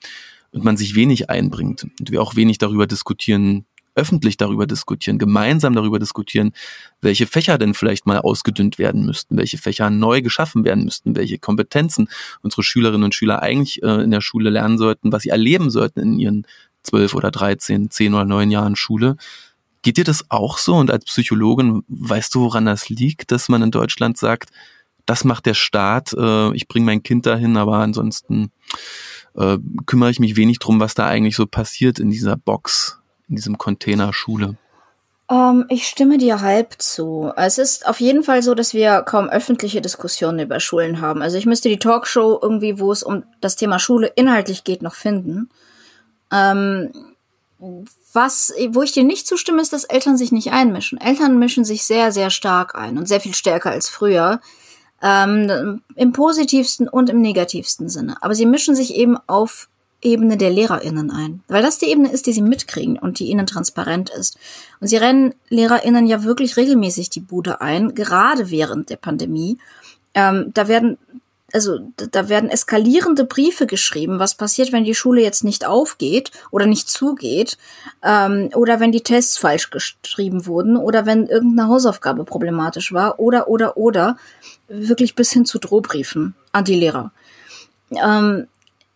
und 0.53 0.65
man 0.65 0.77
sich 0.77 0.95
wenig 0.95 1.31
einbringt 1.31 1.87
und 2.01 2.11
wir 2.11 2.23
auch 2.23 2.37
wenig 2.37 2.59
darüber 2.59 2.87
diskutieren, 2.87 3.67
öffentlich 3.95 4.37
darüber 4.37 4.67
diskutieren, 4.67 5.19
gemeinsam 5.19 5.75
darüber 5.75 5.99
diskutieren, 5.99 6.53
welche 7.01 7.27
Fächer 7.27 7.59
denn 7.59 7.75
vielleicht 7.75 8.07
mal 8.07 8.19
ausgedünnt 8.19 8.79
werden 8.79 9.05
müssten, 9.05 9.37
welche 9.37 9.59
Fächer 9.59 9.91
neu 9.91 10.23
geschaffen 10.23 10.65
werden 10.65 10.85
müssten, 10.85 11.17
welche 11.17 11.39
Kompetenzen 11.39 12.09
unsere 12.41 12.63
Schülerinnen 12.63 13.05
und 13.05 13.15
Schüler 13.15 13.43
eigentlich 13.43 13.83
äh, 13.83 14.03
in 14.03 14.13
der 14.13 14.21
Schule 14.21 14.51
lernen 14.51 14.79
sollten, 14.79 15.13
was 15.13 15.23
sie 15.23 15.31
erleben 15.31 15.71
sollten 15.71 16.01
in 16.01 16.19
ihren 16.19 16.47
zwölf 16.85 17.15
oder 17.15 17.31
dreizehn, 17.31 17.91
zehn 17.91 18.15
oder 18.15 18.25
neun 18.25 18.51
Jahren 18.51 18.77
Schule. 18.77 19.17
Geht 19.83 19.97
dir 19.97 20.05
das 20.05 20.25
auch 20.29 20.59
so? 20.59 20.75
Und 20.75 20.91
als 20.91 21.05
Psychologin 21.05 21.85
weißt 21.89 22.35
du, 22.35 22.43
woran 22.43 22.67
das 22.67 22.89
liegt, 22.89 23.31
dass 23.31 23.49
man 23.49 23.63
in 23.63 23.71
Deutschland 23.71 24.19
sagt, 24.19 24.51
das 25.07 25.25
macht 25.25 25.47
der 25.47 25.55
Staat, 25.55 26.13
äh, 26.13 26.55
ich 26.55 26.69
bringe 26.69 26.87
mein 26.87 27.03
Kind 27.03 27.25
dahin, 27.27 27.57
aber 27.57 27.77
ansonsten 27.79 28.51
äh, 29.35 29.57
kümmere 29.87 30.11
ich 30.11 30.21
mich 30.21 30.37
wenig 30.37 30.59
drum, 30.59 30.81
was 30.81 30.95
da 30.95 31.07
eigentlich 31.07 31.37
so 31.37 31.47
passiert 31.47 31.99
in 31.99 32.11
dieser 32.11 32.37
Box 32.37 32.99
in 33.29 33.37
diesem 33.37 33.59
Container 33.59 34.13
Schule? 34.13 34.57
Um, 35.31 35.37
ähm, 35.61 35.67
ich 35.69 35.87
stimme 35.87 36.17
dir 36.19 36.41
halb 36.41 36.77
zu. 36.79 37.33
Es 37.37 37.59
ist 37.59 37.87
auf 37.87 38.01
jeden 38.01 38.23
Fall 38.23 38.43
so, 38.43 38.55
dass 38.55 38.73
wir 38.73 39.03
kaum 39.03 39.29
öffentliche 39.29 39.83
Diskussionen 39.83 40.41
über 40.41 40.59
Schulen 40.59 41.01
haben. 41.01 41.21
Also 41.21 41.37
ich 41.37 41.47
müsste 41.47 41.69
die 41.69 41.79
Talkshow 41.79 42.39
irgendwie, 42.41 42.79
wo 42.79 42.91
es 42.91 43.03
um 43.03 43.25
das 43.41 43.57
Thema 43.57 43.79
Schule 43.79 44.07
inhaltlich 44.17 44.65
geht, 44.65 44.81
noch 44.81 44.95
finden. 44.95 45.51
Ähm, 46.33 46.91
was, 48.19 48.53
wo 48.71 48.83
ich 48.83 48.91
dir 48.91 49.05
nicht 49.05 49.29
zustimme, 49.29 49.63
ist, 49.63 49.73
dass 49.73 49.85
Eltern 49.85 50.17
sich 50.17 50.33
nicht 50.33 50.51
einmischen. 50.51 51.01
Eltern 51.01 51.39
mischen 51.39 51.65
sich 51.65 51.85
sehr, 51.85 52.11
sehr 52.11 52.31
stark 52.31 52.75
ein 52.75 52.99
und 52.99 53.07
sehr 53.07 53.21
viel 53.21 53.33
stärker 53.33 53.71
als 53.71 53.89
früher. 53.89 54.41
Ähm, 55.01 55.83
Im 55.95 56.13
positivsten 56.13 56.89
und 56.89 57.09
im 57.11 57.21
negativsten 57.21 57.89
Sinne. 57.89 58.17
Aber 58.21 58.35
sie 58.35 58.45
mischen 58.45 58.75
sich 58.75 58.97
eben 58.97 59.17
auf 59.29 59.69
Ebene 60.03 60.37
der 60.37 60.51
LehrerInnen 60.51 61.13
ein. 61.13 61.45
Weil 61.47 61.63
das 61.63 61.79
die 61.79 61.87
Ebene 61.87 62.11
ist, 62.11 62.27
die 62.27 62.33
sie 62.33 62.43
mitkriegen 62.43 62.99
und 62.99 63.21
die 63.21 63.27
ihnen 63.27 63.47
transparent 63.47 64.11
ist. 64.11 64.37
Und 64.81 64.89
sie 64.89 64.97
rennen 64.97 65.35
LehrerInnen 65.49 66.09
ja 66.09 66.25
wirklich 66.25 66.57
regelmäßig 66.57 67.11
die 67.11 67.21
Bude 67.21 67.61
ein, 67.61 67.95
gerade 67.95 68.51
während 68.51 68.91
der 68.91 68.97
Pandemie. 68.97 69.59
Ähm, 70.15 70.51
da 70.55 70.67
werden 70.67 70.99
also 71.53 71.79
da 71.97 72.29
werden 72.29 72.51
eskalierende 72.51 73.25
Briefe 73.25 73.67
geschrieben, 73.67 74.19
was 74.19 74.35
passiert, 74.35 74.71
wenn 74.71 74.85
die 74.85 74.95
Schule 74.95 75.23
jetzt 75.23 75.45
nicht 75.45 75.67
aufgeht 75.67 76.31
oder 76.51 76.67
nicht 76.67 76.91
zugeht, 76.91 77.57
ähm, 78.03 78.51
oder 78.55 78.81
wenn 78.81 78.93
die 78.93 79.03
Tests 79.03 79.39
falsch 79.39 79.71
geschrieben 79.71 80.47
wurden, 80.47 80.77
oder 80.77 81.07
wenn 81.07 81.27
irgendeine 81.27 81.69
Hausaufgabe 81.69 82.25
problematisch 82.25 82.93
war, 82.93 83.19
oder, 83.19 83.49
oder, 83.49 83.77
oder, 83.77 84.17
wirklich 84.69 85.15
bis 85.15 85.33
hin 85.33 85.47
zu 85.47 85.59
Drohbriefen 85.59 86.35
an 86.53 86.65
die 86.65 86.77
Lehrer. 86.77 87.13
Ähm, 87.93 88.47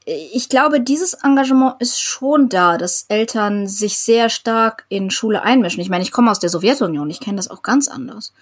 ich 0.05 0.49
glaube, 0.49 0.81
dieses 0.81 1.15
Engagement 1.15 1.77
ist 1.79 2.03
schon 2.03 2.49
da, 2.49 2.77
dass 2.77 3.07
Eltern 3.09 3.67
sich 3.69 3.99
sehr 3.99 4.29
stark 4.29 4.85
in 4.89 5.11
Schule 5.11 5.43
einmischen. 5.43 5.81
Ich 5.81 5.89
meine, 5.89 6.03
ich 6.03 6.11
komme 6.11 6.31
aus 6.31 6.41
der 6.41 6.51
Sowjetunion, 6.51 7.09
ich 7.09 7.21
kenne 7.21 7.37
das 7.37 7.49
auch 7.49 7.63
ganz 7.63 7.89
anders. 7.89 8.33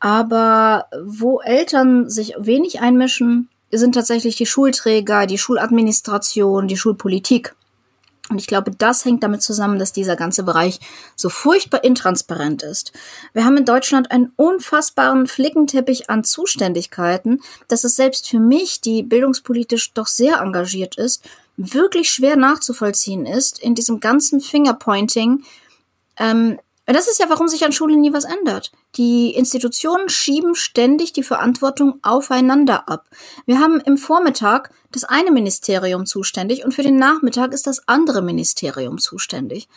Aber 0.00 0.86
wo 1.04 1.40
Eltern 1.40 2.08
sich 2.08 2.34
wenig 2.38 2.80
einmischen, 2.80 3.48
sind 3.70 3.94
tatsächlich 3.94 4.36
die 4.36 4.46
Schulträger, 4.46 5.26
die 5.26 5.38
Schuladministration, 5.38 6.66
die 6.66 6.76
Schulpolitik. 6.76 7.54
Und 8.30 8.38
ich 8.38 8.46
glaube, 8.46 8.70
das 8.70 9.04
hängt 9.04 9.24
damit 9.24 9.42
zusammen, 9.42 9.78
dass 9.78 9.92
dieser 9.92 10.14
ganze 10.14 10.44
Bereich 10.44 10.78
so 11.16 11.28
furchtbar 11.28 11.82
intransparent 11.82 12.62
ist. 12.62 12.92
Wir 13.32 13.44
haben 13.44 13.56
in 13.56 13.64
Deutschland 13.64 14.10
einen 14.12 14.32
unfassbaren 14.36 15.26
Flickenteppich 15.26 16.08
an 16.10 16.22
Zuständigkeiten, 16.22 17.42
dass 17.66 17.84
es 17.84 17.96
selbst 17.96 18.28
für 18.28 18.38
mich, 18.38 18.80
die 18.80 19.02
bildungspolitisch 19.02 19.92
doch 19.94 20.06
sehr 20.06 20.38
engagiert 20.38 20.96
ist, 20.96 21.24
wirklich 21.56 22.10
schwer 22.10 22.36
nachzuvollziehen 22.36 23.26
ist 23.26 23.58
in 23.58 23.74
diesem 23.74 24.00
ganzen 24.00 24.40
Fingerpointing, 24.40 25.42
ähm, 26.16 26.58
das 26.92 27.08
ist 27.08 27.20
ja, 27.20 27.26
warum 27.28 27.48
sich 27.48 27.64
an 27.64 27.72
Schulen 27.72 28.00
nie 28.00 28.12
was 28.12 28.24
ändert. 28.24 28.72
Die 28.96 29.30
Institutionen 29.34 30.08
schieben 30.08 30.54
ständig 30.54 31.12
die 31.12 31.22
Verantwortung 31.22 32.00
aufeinander 32.02 32.88
ab. 32.88 33.06
Wir 33.46 33.60
haben 33.60 33.80
im 33.80 33.96
Vormittag 33.96 34.70
das 34.90 35.04
eine 35.04 35.30
Ministerium 35.30 36.06
zuständig 36.06 36.64
und 36.64 36.72
für 36.72 36.82
den 36.82 36.96
Nachmittag 36.96 37.52
ist 37.52 37.66
das 37.66 37.86
andere 37.86 38.22
Ministerium 38.22 38.98
zuständig. 38.98 39.68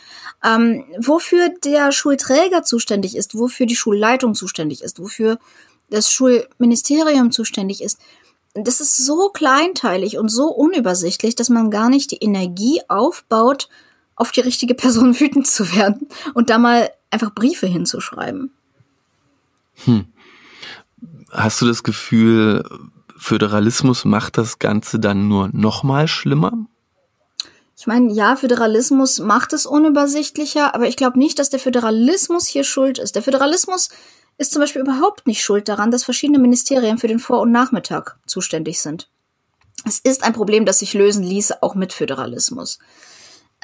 Ähm, 0.43 0.85
wofür 0.97 1.49
der 1.63 1.91
Schulträger 1.91 2.63
zuständig 2.63 3.15
ist, 3.15 3.37
wofür 3.37 3.65
die 3.65 3.75
Schulleitung 3.75 4.33
zuständig 4.33 4.81
ist, 4.81 4.99
wofür 4.99 5.37
das 5.89 6.09
Schulministerium 6.09 7.31
zuständig 7.31 7.83
ist, 7.83 7.99
das 8.55 8.79
ist 8.79 8.97
so 8.97 9.29
kleinteilig 9.29 10.17
und 10.17 10.29
so 10.29 10.47
unübersichtlich, 10.47 11.35
dass 11.35 11.49
man 11.49 11.71
gar 11.71 11.89
nicht 11.89 12.11
die 12.11 12.23
Energie 12.23 12.81
aufbaut, 12.87 13.67
auf 14.23 14.31
die 14.31 14.39
richtige 14.39 14.73
Person 14.73 15.19
wütend 15.19 15.47
zu 15.47 15.75
werden 15.75 16.07
und 16.33 16.49
da 16.49 16.57
mal 16.57 16.89
einfach 17.11 17.33
Briefe 17.35 17.67
hinzuschreiben. 17.67 18.51
Hm. 19.83 20.05
Hast 21.29 21.61
du 21.61 21.65
das 21.65 21.83
Gefühl, 21.83 22.63
Föderalismus 23.17 24.05
macht 24.05 24.37
das 24.37 24.59
Ganze 24.59 24.97
dann 24.97 25.27
nur 25.27 25.49
noch 25.51 25.83
mal 25.83 26.07
schlimmer? 26.07 26.53
Ich 27.77 27.85
meine, 27.85 28.13
ja, 28.13 28.37
Föderalismus 28.37 29.19
macht 29.19 29.51
es 29.51 29.65
unübersichtlicher, 29.65 30.73
aber 30.73 30.87
ich 30.87 30.95
glaube 30.95 31.19
nicht, 31.19 31.37
dass 31.37 31.49
der 31.49 31.59
Föderalismus 31.59 32.47
hier 32.47 32.63
schuld 32.63 32.97
ist. 32.97 33.15
Der 33.15 33.23
Föderalismus 33.23 33.89
ist 34.37 34.53
zum 34.53 34.61
Beispiel 34.61 34.83
überhaupt 34.83 35.27
nicht 35.27 35.43
schuld 35.43 35.67
daran, 35.67 35.91
dass 35.91 36.05
verschiedene 36.05 36.39
Ministerien 36.39 36.97
für 36.97 37.09
den 37.09 37.19
Vor- 37.19 37.41
und 37.41 37.51
Nachmittag 37.51 38.17
zuständig 38.25 38.79
sind. 38.79 39.09
Es 39.85 39.99
ist 39.99 40.23
ein 40.23 40.31
Problem, 40.31 40.65
das 40.65 40.79
sich 40.79 40.93
lösen 40.93 41.23
ließe, 41.23 41.61
auch 41.61 41.75
mit 41.75 41.91
Föderalismus. 41.91 42.79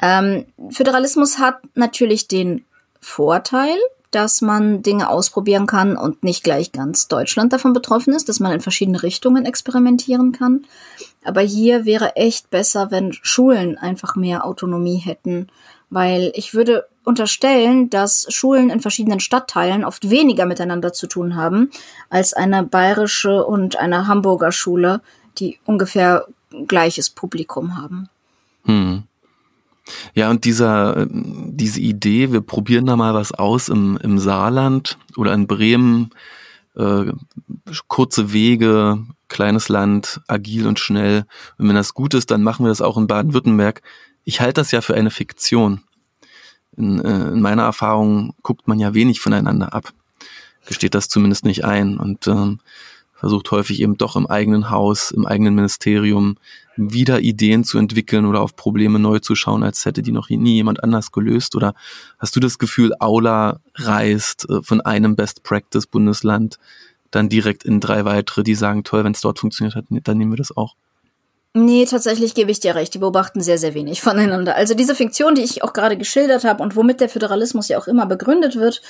Ähm, 0.00 0.46
Föderalismus 0.70 1.38
hat 1.38 1.58
natürlich 1.74 2.28
den 2.28 2.64
Vorteil, 3.00 3.76
dass 4.10 4.40
man 4.40 4.82
Dinge 4.82 5.08
ausprobieren 5.08 5.66
kann 5.66 5.96
und 5.96 6.24
nicht 6.24 6.42
gleich 6.42 6.72
ganz 6.72 7.06
Deutschland 7.06 7.52
davon 7.52 7.72
betroffen 7.72 8.12
ist, 8.12 8.28
dass 8.28 8.40
man 8.40 8.52
in 8.52 8.60
verschiedene 8.60 9.02
Richtungen 9.02 9.46
experimentieren 9.46 10.32
kann. 10.32 10.66
Aber 11.24 11.40
hier 11.40 11.84
wäre 11.84 12.16
echt 12.16 12.50
besser, 12.50 12.90
wenn 12.90 13.12
Schulen 13.12 13.78
einfach 13.78 14.16
mehr 14.16 14.44
Autonomie 14.44 14.96
hätten, 14.96 15.48
weil 15.90 16.32
ich 16.34 16.54
würde 16.54 16.86
unterstellen, 17.04 17.88
dass 17.90 18.26
Schulen 18.30 18.70
in 18.70 18.80
verschiedenen 18.80 19.20
Stadtteilen 19.20 19.84
oft 19.84 20.10
weniger 20.10 20.46
miteinander 20.46 20.92
zu 20.92 21.06
tun 21.06 21.36
haben 21.36 21.70
als 22.08 22.32
eine 22.34 22.62
bayerische 22.62 23.44
und 23.44 23.76
eine 23.76 24.06
Hamburger 24.06 24.52
Schule, 24.52 25.00
die 25.38 25.58
ungefähr 25.64 26.26
gleiches 26.66 27.10
Publikum 27.10 27.80
haben. 27.80 28.08
Hm. 28.64 29.04
Ja, 30.14 30.30
und 30.30 30.44
dieser, 30.44 31.06
diese 31.10 31.80
Idee, 31.80 32.32
wir 32.32 32.40
probieren 32.40 32.86
da 32.86 32.96
mal 32.96 33.14
was 33.14 33.32
aus 33.32 33.68
im, 33.68 33.98
im 34.02 34.18
Saarland 34.18 34.98
oder 35.16 35.32
in 35.32 35.46
Bremen, 35.46 36.10
äh, 36.76 37.12
kurze 37.88 38.32
Wege, 38.32 39.04
kleines 39.28 39.68
Land, 39.68 40.20
agil 40.26 40.66
und 40.66 40.78
schnell. 40.78 41.24
Und 41.58 41.68
wenn 41.68 41.76
das 41.76 41.94
gut 41.94 42.14
ist, 42.14 42.30
dann 42.30 42.42
machen 42.42 42.64
wir 42.64 42.68
das 42.68 42.82
auch 42.82 42.96
in 42.96 43.06
Baden-Württemberg. 43.06 43.82
Ich 44.24 44.40
halte 44.40 44.60
das 44.60 44.70
ja 44.70 44.80
für 44.80 44.94
eine 44.94 45.10
Fiktion. 45.10 45.82
In, 46.76 47.00
äh, 47.00 47.28
in 47.28 47.40
meiner 47.40 47.62
Erfahrung 47.62 48.34
guckt 48.42 48.68
man 48.68 48.78
ja 48.78 48.94
wenig 48.94 49.20
voneinander 49.20 49.72
ab. 49.74 49.92
Gesteht 50.66 50.94
das 50.94 51.08
zumindest 51.08 51.44
nicht 51.44 51.64
ein. 51.64 51.98
Und 51.98 52.26
ähm, 52.26 52.60
versucht 53.14 53.50
häufig 53.50 53.80
eben 53.80 53.98
doch 53.98 54.16
im 54.16 54.26
eigenen 54.26 54.70
Haus, 54.70 55.10
im 55.10 55.26
eigenen 55.26 55.54
Ministerium 55.54 56.36
wieder 56.80 57.20
Ideen 57.20 57.64
zu 57.64 57.78
entwickeln 57.78 58.24
oder 58.24 58.40
auf 58.40 58.56
Probleme 58.56 58.98
neu 58.98 59.18
zu 59.18 59.34
schauen, 59.34 59.62
als 59.62 59.84
hätte 59.84 60.02
die 60.02 60.12
noch 60.12 60.30
nie 60.30 60.54
jemand 60.54 60.82
anders 60.82 61.12
gelöst? 61.12 61.54
Oder 61.54 61.74
hast 62.18 62.34
du 62.36 62.40
das 62.40 62.58
Gefühl, 62.58 62.92
Aula 62.98 63.60
reist 63.74 64.48
äh, 64.48 64.62
von 64.62 64.80
einem 64.80 65.16
Best-Practice-Bundesland 65.16 66.58
dann 67.10 67.28
direkt 67.28 67.64
in 67.64 67.80
drei 67.80 68.04
weitere, 68.04 68.42
die 68.42 68.54
sagen, 68.54 68.84
toll, 68.84 69.04
wenn 69.04 69.12
es 69.12 69.20
dort 69.20 69.38
funktioniert 69.38 69.74
hat, 69.74 69.86
dann 69.90 70.18
nehmen 70.18 70.32
wir 70.32 70.36
das 70.36 70.56
auch? 70.56 70.76
Nee, 71.52 71.84
tatsächlich 71.84 72.34
gebe 72.34 72.52
ich 72.52 72.60
dir 72.60 72.76
recht. 72.76 72.94
Die 72.94 72.98
beobachten 72.98 73.40
sehr, 73.40 73.58
sehr 73.58 73.74
wenig 73.74 74.00
voneinander. 74.02 74.56
Also 74.56 74.74
diese 74.74 74.94
Fiktion, 74.94 75.34
die 75.34 75.42
ich 75.42 75.62
auch 75.62 75.72
gerade 75.72 75.96
geschildert 75.96 76.44
habe 76.44 76.62
und 76.62 76.76
womit 76.76 77.00
der 77.00 77.08
Föderalismus 77.08 77.68
ja 77.68 77.78
auch 77.78 77.88
immer 77.88 78.06
begründet 78.06 78.56
wird, 78.56 78.82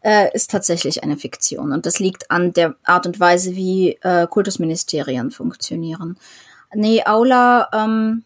äh, 0.00 0.32
ist 0.32 0.50
tatsächlich 0.50 1.02
eine 1.02 1.16
Fiktion. 1.16 1.72
Und 1.72 1.84
das 1.84 1.98
liegt 1.98 2.30
an 2.30 2.52
der 2.52 2.76
Art 2.84 3.06
und 3.06 3.20
Weise, 3.20 3.56
wie 3.56 3.98
äh, 4.02 4.26
Kultusministerien 4.26 5.30
funktionieren. 5.30 6.16
Nee, 6.74 7.02
Aula, 7.04 7.68
ähm, 7.72 8.24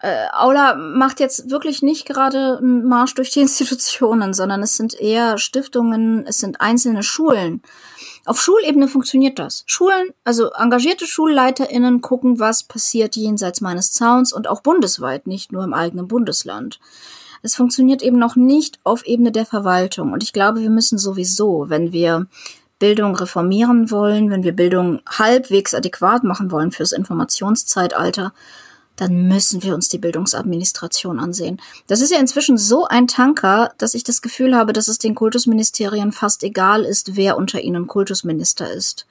äh, 0.00 0.26
Aula 0.32 0.74
macht 0.74 1.20
jetzt 1.20 1.50
wirklich 1.50 1.82
nicht 1.82 2.06
gerade 2.06 2.58
einen 2.58 2.86
Marsch 2.86 3.14
durch 3.14 3.30
die 3.30 3.40
Institutionen, 3.46 4.34
sondern 4.34 4.62
es 4.62 4.76
sind 4.76 4.94
eher 4.94 5.38
Stiftungen, 5.38 6.26
es 6.26 6.38
sind 6.38 6.60
einzelne 6.60 7.02
Schulen. 7.02 7.62
Auf 8.24 8.40
Schulebene 8.40 8.88
funktioniert 8.88 9.38
das. 9.38 9.62
Schulen, 9.66 10.12
also 10.24 10.50
engagierte 10.50 11.06
SchulleiterInnen 11.06 12.00
gucken, 12.00 12.40
was 12.40 12.64
passiert 12.64 13.14
jenseits 13.14 13.60
meines 13.60 13.92
Zauns 13.92 14.32
und 14.32 14.48
auch 14.48 14.62
bundesweit, 14.62 15.28
nicht 15.28 15.52
nur 15.52 15.62
im 15.62 15.72
eigenen 15.72 16.08
Bundesland. 16.08 16.80
Es 17.42 17.54
funktioniert 17.54 18.02
eben 18.02 18.18
noch 18.18 18.34
nicht 18.34 18.80
auf 18.82 19.06
Ebene 19.06 19.30
der 19.30 19.46
Verwaltung. 19.46 20.12
Und 20.12 20.24
ich 20.24 20.32
glaube, 20.32 20.60
wir 20.60 20.70
müssen 20.70 20.98
sowieso, 20.98 21.66
wenn 21.68 21.92
wir 21.92 22.26
Bildung 22.78 23.16
reformieren 23.16 23.90
wollen, 23.90 24.30
wenn 24.30 24.42
wir 24.42 24.52
Bildung 24.52 25.00
halbwegs 25.08 25.74
adäquat 25.74 26.24
machen 26.24 26.50
wollen 26.50 26.72
fürs 26.72 26.92
Informationszeitalter, 26.92 28.32
dann 28.96 29.28
müssen 29.28 29.62
wir 29.62 29.74
uns 29.74 29.88
die 29.88 29.98
Bildungsadministration 29.98 31.20
ansehen. 31.20 31.60
Das 31.86 32.00
ist 32.00 32.10
ja 32.10 32.18
inzwischen 32.18 32.56
so 32.56 32.86
ein 32.86 33.06
Tanker, 33.06 33.72
dass 33.78 33.94
ich 33.94 34.04
das 34.04 34.22
Gefühl 34.22 34.56
habe, 34.56 34.72
dass 34.72 34.88
es 34.88 34.98
den 34.98 35.14
Kultusministerien 35.14 36.12
fast 36.12 36.42
egal 36.42 36.82
ist, 36.82 37.16
wer 37.16 37.36
unter 37.36 37.60
ihnen 37.60 37.86
Kultusminister 37.86 38.70
ist. 38.70 39.06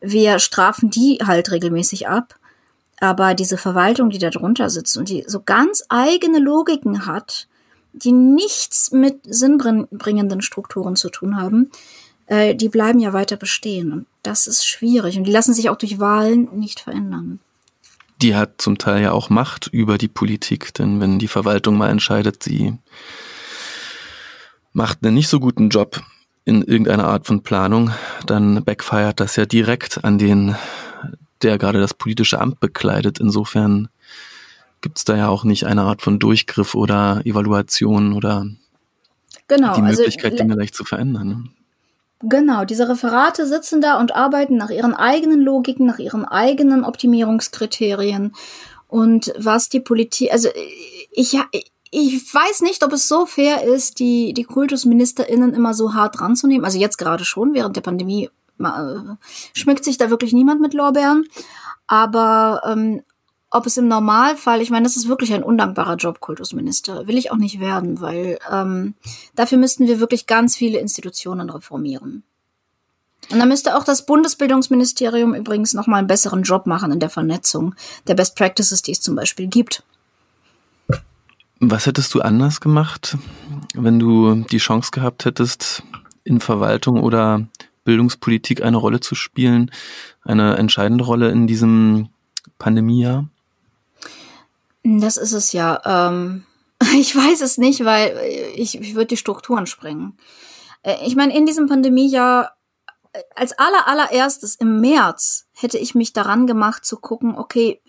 Wir 0.00 0.38
strafen 0.38 0.90
die 0.90 1.18
halt 1.22 1.50
regelmäßig 1.50 2.08
ab, 2.08 2.36
aber 3.00 3.34
diese 3.34 3.58
Verwaltung, 3.58 4.10
die 4.10 4.18
da 4.18 4.30
drunter 4.30 4.70
sitzt 4.70 4.96
und 4.96 5.08
die 5.08 5.24
so 5.26 5.42
ganz 5.44 5.84
eigene 5.88 6.38
Logiken 6.38 7.06
hat, 7.06 7.48
die 7.92 8.12
nichts 8.12 8.92
mit 8.92 9.20
sinnbringenden 9.24 10.40
Strukturen 10.40 10.96
zu 10.96 11.10
tun 11.10 11.36
haben, 11.36 11.70
äh, 12.28 12.54
die 12.54 12.68
bleiben 12.68 13.00
ja 13.00 13.12
weiter 13.12 13.36
bestehen. 13.36 13.92
Und 13.92 14.06
das 14.22 14.46
ist 14.46 14.66
schwierig. 14.66 15.16
Und 15.18 15.24
die 15.24 15.32
lassen 15.32 15.54
sich 15.54 15.70
auch 15.70 15.76
durch 15.76 15.98
Wahlen 15.98 16.48
nicht 16.54 16.80
verändern. 16.80 17.40
Die 18.22 18.34
hat 18.34 18.60
zum 18.60 18.78
Teil 18.78 19.02
ja 19.02 19.12
auch 19.12 19.30
Macht 19.30 19.68
über 19.68 19.96
die 19.96 20.08
Politik, 20.08 20.74
denn 20.74 21.00
wenn 21.00 21.18
die 21.18 21.28
Verwaltung 21.28 21.76
mal 21.76 21.88
entscheidet, 21.88 22.42
sie 22.42 22.76
macht 24.72 24.98
einen 25.02 25.14
nicht 25.14 25.28
so 25.28 25.40
guten 25.40 25.68
Job 25.68 26.02
in 26.44 26.62
irgendeiner 26.62 27.06
Art 27.06 27.26
von 27.26 27.42
Planung, 27.42 27.92
dann 28.26 28.64
backfeiert 28.64 29.20
das 29.20 29.36
ja 29.36 29.46
direkt 29.46 30.04
an 30.04 30.18
den, 30.18 30.56
der 31.42 31.58
gerade 31.58 31.78
das 31.78 31.94
politische 31.94 32.40
Amt 32.40 32.58
bekleidet. 32.58 33.20
Insofern 33.20 33.88
gibt 34.80 34.98
es 34.98 35.04
da 35.04 35.16
ja 35.16 35.28
auch 35.28 35.44
nicht 35.44 35.64
eine 35.64 35.82
Art 35.82 36.02
von 36.02 36.18
Durchgriff 36.18 36.74
oder 36.74 37.20
Evaluation 37.24 38.14
oder 38.14 38.46
genau, 39.46 39.74
die 39.76 39.82
also 39.82 40.02
Möglichkeit, 40.02 40.32
also, 40.32 40.44
Dinge 40.44 40.54
leicht 40.56 40.74
zu 40.74 40.84
verändern. 40.84 41.50
Genau, 42.20 42.64
diese 42.64 42.88
Referate 42.88 43.46
sitzen 43.46 43.80
da 43.80 44.00
und 44.00 44.14
arbeiten 44.16 44.56
nach 44.56 44.70
ihren 44.70 44.94
eigenen 44.94 45.40
Logiken, 45.40 45.86
nach 45.86 46.00
ihren 46.00 46.24
eigenen 46.24 46.84
Optimierungskriterien. 46.84 48.34
Und 48.88 49.32
was 49.38 49.68
die 49.68 49.80
Politik, 49.80 50.32
also 50.32 50.48
ich, 51.12 51.38
ich 51.90 52.34
weiß 52.34 52.62
nicht, 52.62 52.82
ob 52.84 52.92
es 52.92 53.06
so 53.06 53.26
fair 53.26 53.62
ist, 53.62 54.00
die, 54.00 54.34
die 54.34 54.44
KultusministerInnen 54.44 55.54
immer 55.54 55.74
so 55.74 55.94
hart 55.94 56.20
ranzunehmen. 56.20 56.64
Also 56.64 56.78
jetzt 56.78 56.98
gerade 56.98 57.24
schon, 57.24 57.54
während 57.54 57.76
der 57.76 57.82
Pandemie 57.82 58.30
äh, 58.58 58.94
schmückt 59.52 59.84
sich 59.84 59.96
da 59.96 60.10
wirklich 60.10 60.32
niemand 60.32 60.60
mit 60.60 60.74
Lorbeeren. 60.74 61.24
Aber 61.86 62.62
ähm, 62.66 63.02
ob 63.50 63.66
es 63.66 63.76
im 63.76 63.88
Normalfall, 63.88 64.60
ich 64.60 64.70
meine, 64.70 64.84
das 64.84 64.96
ist 64.96 65.08
wirklich 65.08 65.32
ein 65.32 65.42
undankbarer 65.42 65.96
Job, 65.96 66.20
Kultusminister, 66.20 67.06
will 67.06 67.16
ich 67.16 67.30
auch 67.32 67.36
nicht 67.36 67.60
werden, 67.60 68.00
weil 68.00 68.38
ähm, 68.50 68.94
dafür 69.34 69.58
müssten 69.58 69.86
wir 69.86 70.00
wirklich 70.00 70.26
ganz 70.26 70.56
viele 70.56 70.78
Institutionen 70.78 71.48
reformieren. 71.48 72.24
Und 73.30 73.38
da 73.38 73.46
müsste 73.46 73.76
auch 73.76 73.84
das 73.84 74.06
Bundesbildungsministerium 74.06 75.34
übrigens 75.34 75.74
nochmal 75.74 75.98
einen 75.98 76.08
besseren 76.08 76.42
Job 76.42 76.66
machen 76.66 76.92
in 76.92 77.00
der 77.00 77.10
Vernetzung 77.10 77.74
der 78.06 78.14
Best 78.14 78.36
Practices, 78.36 78.82
die 78.82 78.92
es 78.92 79.00
zum 79.00 79.16
Beispiel 79.16 79.48
gibt. 79.48 79.82
Was 81.60 81.86
hättest 81.86 82.14
du 82.14 82.20
anders 82.20 82.60
gemacht, 82.60 83.18
wenn 83.74 83.98
du 83.98 84.44
die 84.50 84.58
Chance 84.58 84.90
gehabt 84.92 85.24
hättest, 85.24 85.82
in 86.22 86.40
Verwaltung 86.40 87.02
oder 87.02 87.46
Bildungspolitik 87.84 88.62
eine 88.62 88.76
Rolle 88.76 89.00
zu 89.00 89.14
spielen, 89.14 89.70
eine 90.22 90.56
entscheidende 90.56 91.04
Rolle 91.04 91.30
in 91.30 91.46
diesem 91.46 92.10
Pandemiejahr? 92.58 93.26
Das 94.96 95.18
ist 95.18 95.32
es 95.32 95.52
ja. 95.52 95.80
Ähm, 95.84 96.44
ich 96.98 97.14
weiß 97.14 97.40
es 97.42 97.58
nicht, 97.58 97.84
weil 97.84 98.16
ich, 98.54 98.80
ich 98.80 98.94
würde 98.94 99.08
die 99.08 99.16
Strukturen 99.16 99.66
sprengen. 99.66 100.16
Äh, 100.82 100.96
ich 101.06 101.16
meine, 101.16 101.36
in 101.36 101.44
diesem 101.44 101.66
Pandemiejahr, 101.66 102.56
äh, 103.12 103.20
als 103.34 103.52
aller, 103.58 103.86
allererstes 103.86 104.54
im 104.54 104.80
März 104.80 105.46
hätte 105.52 105.78
ich 105.78 105.94
mich 105.94 106.12
daran 106.12 106.46
gemacht 106.46 106.86
zu 106.86 106.96
gucken, 106.96 107.36
okay, 107.36 107.82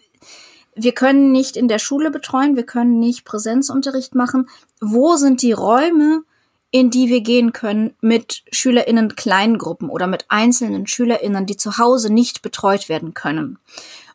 wir 0.76 0.94
können 0.94 1.32
nicht 1.32 1.58
in 1.58 1.68
der 1.68 1.80
Schule 1.80 2.12
betreuen, 2.12 2.56
wir 2.56 2.66
können 2.66 3.00
nicht 3.00 3.26
Präsenzunterricht 3.26 4.16
machen. 4.16 4.50
Wo 4.80 5.16
sind 5.16 5.42
die 5.42 5.52
Räume, 5.52 6.24
in 6.72 6.90
die 6.90 7.10
wir 7.10 7.22
gehen 7.22 7.52
können 7.54 7.96
mit 8.02 8.44
SchülerInnen 8.52 9.16
Kleingruppen 9.16 9.90
oder 9.90 10.08
mit 10.08 10.26
einzelnen 10.30 10.88
SchülerInnen, 10.88 11.46
die 11.46 11.58
zu 11.58 11.78
Hause 11.78 12.14
nicht 12.14 12.42
betreut 12.42 12.88
werden 12.88 13.14
können? 13.14 13.58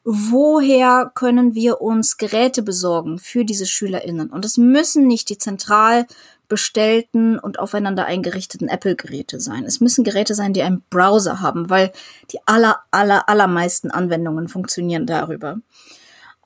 Woher 0.04 1.10
können 1.14 1.54
wir 1.54 1.80
uns 1.80 2.18
Geräte 2.18 2.62
besorgen 2.62 3.18
für 3.18 3.44
diese 3.44 3.66
SchülerInnen? 3.66 4.30
Und 4.30 4.44
es 4.44 4.58
müssen 4.58 5.06
nicht 5.06 5.30
die 5.30 5.38
zentral 5.38 6.06
bestellten 6.46 7.38
und 7.38 7.58
aufeinander 7.58 8.04
eingerichteten 8.04 8.68
Apple-Geräte 8.68 9.40
sein. 9.40 9.64
Es 9.64 9.80
müssen 9.80 10.04
Geräte 10.04 10.34
sein, 10.34 10.52
die 10.52 10.62
einen 10.62 10.82
Browser 10.90 11.40
haben, 11.40 11.70
weil 11.70 11.90
die 12.30 12.38
aller, 12.44 12.80
aller, 12.90 13.28
allermeisten 13.28 13.90
Anwendungen 13.90 14.48
funktionieren 14.48 15.06
darüber. 15.06 15.58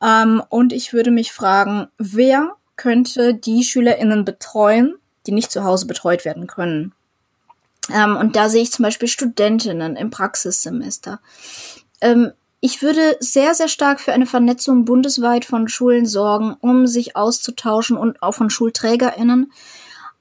Ähm, 0.00 0.42
und 0.48 0.72
ich 0.72 0.92
würde 0.92 1.10
mich 1.10 1.32
fragen, 1.32 1.88
wer 1.98 2.54
könnte 2.76 3.34
die 3.34 3.64
SchülerInnen 3.64 4.24
betreuen, 4.24 4.94
die 5.26 5.32
nicht 5.32 5.50
zu 5.50 5.64
Hause 5.64 5.86
betreut 5.86 6.24
werden 6.24 6.46
können? 6.46 6.92
Ähm, 7.92 8.16
und 8.16 8.36
da 8.36 8.48
sehe 8.48 8.62
ich 8.62 8.70
zum 8.70 8.84
Beispiel 8.84 9.08
Studentinnen 9.08 9.96
im 9.96 10.10
Praxissemester. 10.10 11.20
Ähm, 12.00 12.32
ich 12.60 12.82
würde 12.82 13.16
sehr, 13.20 13.54
sehr 13.54 13.68
stark 13.68 14.00
für 14.00 14.12
eine 14.12 14.26
Vernetzung 14.26 14.84
bundesweit 14.84 15.44
von 15.44 15.68
Schulen 15.68 16.06
sorgen, 16.06 16.56
um 16.60 16.86
sich 16.86 17.16
auszutauschen 17.16 17.96
und 17.96 18.22
auch 18.22 18.32
von 18.32 18.50
SchulträgerInnen. 18.50 19.52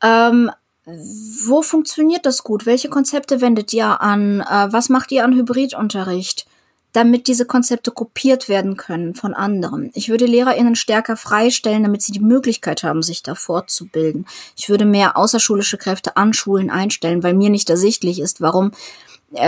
Ähm, 0.04 0.52
wo 0.86 1.62
funktioniert 1.64 2.26
das 2.26 2.44
gut? 2.44 2.66
Welche 2.66 2.90
Konzepte 2.90 3.42
wendet 3.42 3.74
ihr 3.74 4.02
an? 4.02 4.42
Äh, 4.42 4.72
was 4.72 4.90
macht 4.90 5.12
ihr 5.12 5.26
an 5.26 5.34
Hybridunterricht? 5.34 6.46
Damit 6.94 7.28
diese 7.28 7.46
Konzepte 7.46 7.92
kopiert 7.92 8.48
werden 8.48 8.78
können 8.78 9.14
von 9.14 9.34
anderen. 9.34 9.92
Ich 9.94 10.08
würde 10.08 10.26
LehrerInnen 10.26 10.76
stärker 10.76 11.18
freistellen, 11.18 11.84
damit 11.84 12.02
sie 12.02 12.14
die 12.14 12.22
Möglichkeit 12.22 12.84
haben, 12.84 13.04
sich 13.04 13.22
da 13.22 13.36
fortzubilden. 13.36 14.26
Ich 14.56 14.70
würde 14.70 14.86
mehr 14.86 15.18
außerschulische 15.18 15.78
Kräfte 15.78 16.16
an 16.16 16.34
Schulen 16.34 16.70
einstellen, 16.70 17.24
weil 17.24 17.34
mir 17.34 17.50
nicht 17.50 17.70
ersichtlich 17.70 18.20
ist, 18.20 18.40
warum 18.40 18.72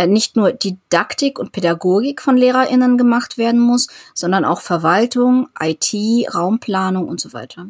nicht 0.08 0.36
nur 0.36 0.52
Didaktik 0.52 1.40
und 1.40 1.52
Pädagogik 1.52 2.22
von 2.22 2.38
LehrerInnen 2.38 2.98
gemacht 2.98 3.38
werden 3.38 3.60
muss, 3.60 3.88
sondern 4.14 4.46
auch 4.46 4.62
Verwaltung, 4.62 5.50
IT, 5.60 5.94
Raumplanung 6.34 7.08
und 7.08 7.22
so 7.22 7.34
weiter. 7.34 7.68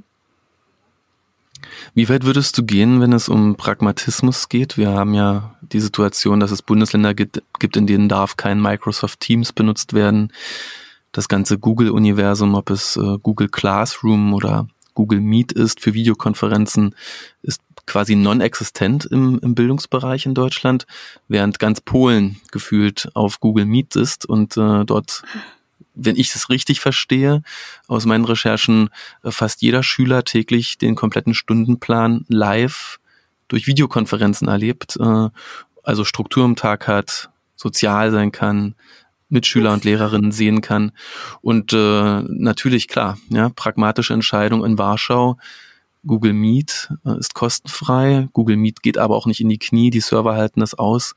Wie 1.93 2.09
weit 2.09 2.23
würdest 2.23 2.57
du 2.57 2.63
gehen, 2.63 3.01
wenn 3.01 3.13
es 3.13 3.29
um 3.29 3.55
Pragmatismus 3.55 4.49
geht? 4.49 4.77
Wir 4.77 4.89
haben 4.89 5.13
ja 5.13 5.55
die 5.61 5.79
Situation, 5.79 6.39
dass 6.39 6.51
es 6.51 6.61
Bundesländer 6.61 7.13
gibt, 7.13 7.41
in 7.75 7.87
denen 7.87 8.09
darf 8.09 8.37
kein 8.37 8.61
Microsoft 8.61 9.19
Teams 9.19 9.53
benutzt 9.53 9.93
werden. 9.93 10.31
Das 11.11 11.27
ganze 11.27 11.57
Google-Universum, 11.57 12.55
ob 12.55 12.69
es 12.69 12.95
äh, 12.95 13.17
Google 13.21 13.49
Classroom 13.49 14.33
oder 14.33 14.67
Google 14.93 15.21
Meet 15.21 15.51
ist 15.51 15.79
für 15.79 15.93
Videokonferenzen, 15.93 16.95
ist 17.41 17.61
quasi 17.89 18.15
non-existent 18.15 19.05
im, 19.05 19.39
im 19.39 19.55
Bildungsbereich 19.55 20.25
in 20.25 20.33
Deutschland, 20.33 20.85
während 21.27 21.59
ganz 21.59 21.81
Polen 21.81 22.39
gefühlt 22.51 23.09
auf 23.15 23.39
Google 23.39 23.65
Meet 23.65 23.95
ist 23.95 24.25
und 24.25 24.55
äh, 24.55 24.85
dort 24.85 25.23
wenn 26.01 26.15
ich 26.15 26.33
es 26.33 26.49
richtig 26.49 26.79
verstehe, 26.79 27.41
aus 27.87 28.05
meinen 28.05 28.23
Recherchen 28.23 28.89
äh, 29.23 29.31
fast 29.31 29.61
jeder 29.61 29.83
Schüler 29.83 30.23
täglich 30.23 30.77
den 30.77 30.95
kompletten 30.95 31.33
Stundenplan 31.33 32.25
live 32.29 32.99
durch 33.49 33.67
Videokonferenzen 33.67 34.47
erlebt, 34.47 34.97
äh, 34.99 35.29
also 35.83 36.05
Struktur 36.05 36.45
im 36.45 36.55
Tag 36.55 36.87
hat, 36.87 37.29
sozial 37.55 38.11
sein 38.11 38.31
kann, 38.31 38.75
Mitschüler 39.27 39.73
und 39.73 39.83
Lehrerinnen 39.83 40.31
sehen 40.31 40.61
kann. 40.61 40.91
Und 41.41 41.73
äh, 41.73 42.21
natürlich, 42.21 42.87
klar, 42.87 43.17
ja, 43.29 43.49
pragmatische 43.49 44.13
Entscheidung 44.13 44.65
in 44.65 44.77
Warschau. 44.77 45.37
Google 46.05 46.33
Meet 46.33 46.89
äh, 47.05 47.17
ist 47.17 47.33
kostenfrei. 47.33 48.27
Google 48.33 48.57
Meet 48.57 48.81
geht 48.81 48.97
aber 48.97 49.15
auch 49.15 49.25
nicht 49.25 49.41
in 49.41 49.49
die 49.49 49.59
Knie. 49.59 49.89
Die 49.89 50.01
Server 50.01 50.33
halten 50.35 50.59
das 50.59 50.73
aus. 50.73 51.15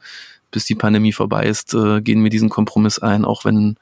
Bis 0.50 0.64
die 0.64 0.74
Pandemie 0.74 1.12
vorbei 1.12 1.46
ist, 1.46 1.72
äh, 1.74 2.00
gehen 2.00 2.22
wir 2.22 2.30
diesen 2.30 2.50
Kompromiss 2.50 2.98
ein, 2.98 3.24
auch 3.24 3.44
wenn 3.44 3.76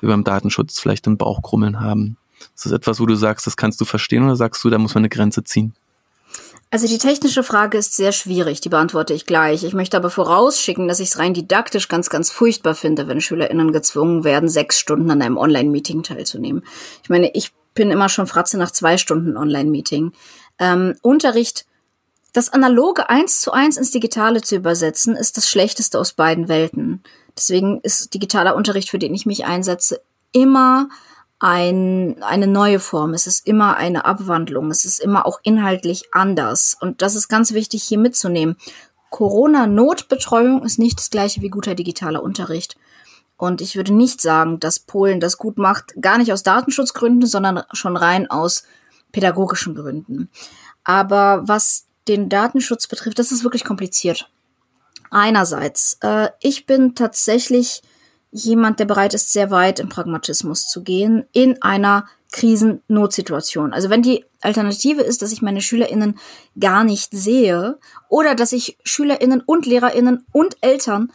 wir 0.00 0.08
beim 0.08 0.24
Datenschutz 0.24 0.78
vielleicht 0.78 1.06
einen 1.06 1.16
Bauchkrummeln 1.16 1.80
haben. 1.80 2.16
Ist 2.54 2.66
das 2.66 2.72
etwas, 2.72 3.00
wo 3.00 3.06
du 3.06 3.14
sagst, 3.14 3.46
das 3.46 3.56
kannst 3.56 3.80
du 3.80 3.84
verstehen 3.84 4.24
oder 4.24 4.36
sagst 4.36 4.62
du, 4.64 4.70
da 4.70 4.78
muss 4.78 4.94
man 4.94 5.02
eine 5.02 5.08
Grenze 5.08 5.44
ziehen? 5.44 5.74
Also 6.70 6.86
die 6.86 6.98
technische 6.98 7.42
Frage 7.42 7.76
ist 7.76 7.94
sehr 7.96 8.12
schwierig, 8.12 8.62
die 8.62 8.70
beantworte 8.70 9.12
ich 9.12 9.26
gleich. 9.26 9.62
Ich 9.62 9.74
möchte 9.74 9.96
aber 9.96 10.08
vorausschicken, 10.08 10.88
dass 10.88 11.00
ich 11.00 11.08
es 11.08 11.18
rein 11.18 11.34
didaktisch 11.34 11.88
ganz, 11.88 12.08
ganz 12.08 12.30
furchtbar 12.30 12.74
finde, 12.74 13.08
wenn 13.08 13.20
SchülerInnen 13.20 13.72
gezwungen 13.72 14.24
werden, 14.24 14.48
sechs 14.48 14.78
Stunden 14.78 15.10
an 15.10 15.20
einem 15.20 15.36
Online-Meeting 15.36 16.02
teilzunehmen. 16.02 16.62
Ich 17.02 17.10
meine, 17.10 17.30
ich 17.34 17.52
bin 17.74 17.90
immer 17.90 18.08
schon 18.08 18.26
Fratze 18.26 18.56
nach 18.56 18.70
zwei 18.70 18.96
Stunden 18.96 19.36
Online-Meeting. 19.36 20.12
Ähm, 20.62 20.94
Unterricht, 21.02 21.66
das 22.32 22.52
analoge 22.52 23.10
eins 23.10 23.40
zu 23.40 23.50
eins 23.50 23.76
ins 23.76 23.90
Digitale 23.90 24.42
zu 24.42 24.54
übersetzen, 24.54 25.16
ist 25.16 25.36
das 25.36 25.48
Schlechteste 25.48 25.98
aus 25.98 26.12
beiden 26.12 26.46
Welten. 26.48 27.02
Deswegen 27.36 27.80
ist 27.80 28.14
digitaler 28.14 28.54
Unterricht, 28.54 28.88
für 28.88 29.00
den 29.00 29.12
ich 29.12 29.26
mich 29.26 29.44
einsetze, 29.44 30.00
immer 30.30 30.88
ein, 31.40 32.22
eine 32.22 32.46
neue 32.46 32.78
Form. 32.78 33.12
Es 33.12 33.26
ist 33.26 33.44
immer 33.44 33.76
eine 33.76 34.04
Abwandlung. 34.04 34.70
Es 34.70 34.84
ist 34.84 35.00
immer 35.00 35.26
auch 35.26 35.40
inhaltlich 35.42 36.04
anders. 36.12 36.76
Und 36.80 37.02
das 37.02 37.16
ist 37.16 37.26
ganz 37.26 37.52
wichtig 37.52 37.82
hier 37.82 37.98
mitzunehmen. 37.98 38.56
Corona-Notbetreuung 39.10 40.62
ist 40.62 40.78
nicht 40.78 41.00
das 41.00 41.10
gleiche 41.10 41.42
wie 41.42 41.50
guter 41.50 41.74
digitaler 41.74 42.22
Unterricht. 42.22 42.76
Und 43.36 43.60
ich 43.60 43.74
würde 43.74 43.92
nicht 43.92 44.20
sagen, 44.20 44.60
dass 44.60 44.78
Polen 44.78 45.18
das 45.18 45.38
gut 45.38 45.58
macht, 45.58 46.00
gar 46.00 46.18
nicht 46.18 46.32
aus 46.32 46.44
Datenschutzgründen, 46.44 47.26
sondern 47.26 47.64
schon 47.72 47.96
rein 47.96 48.30
aus 48.30 48.62
pädagogischen 49.12 49.74
Gründen. 49.74 50.28
Aber 50.84 51.42
was 51.46 51.86
den 52.08 52.28
Datenschutz 52.28 52.86
betrifft, 52.86 53.18
das 53.18 53.30
ist 53.30 53.44
wirklich 53.44 53.64
kompliziert. 53.64 54.28
Einerseits, 55.10 55.98
äh, 56.00 56.30
ich 56.40 56.66
bin 56.66 56.94
tatsächlich 56.94 57.82
jemand, 58.30 58.80
der 58.80 58.86
bereit 58.86 59.14
ist, 59.14 59.32
sehr 59.32 59.50
weit 59.50 59.78
im 59.78 59.88
Pragmatismus 59.88 60.68
zu 60.68 60.82
gehen 60.82 61.26
in 61.32 61.62
einer 61.62 62.06
Krisennotsituation. 62.32 63.74
Also 63.74 63.90
wenn 63.90 64.02
die 64.02 64.24
Alternative 64.40 65.02
ist, 65.02 65.22
dass 65.22 65.32
ich 65.32 65.42
meine 65.42 65.60
SchülerInnen 65.60 66.18
gar 66.58 66.82
nicht 66.82 67.12
sehe 67.12 67.78
oder 68.08 68.34
dass 68.34 68.52
ich 68.52 68.78
SchülerInnen 68.84 69.42
und 69.42 69.66
LehrerInnen 69.66 70.24
und 70.32 70.56
Eltern 70.62 71.12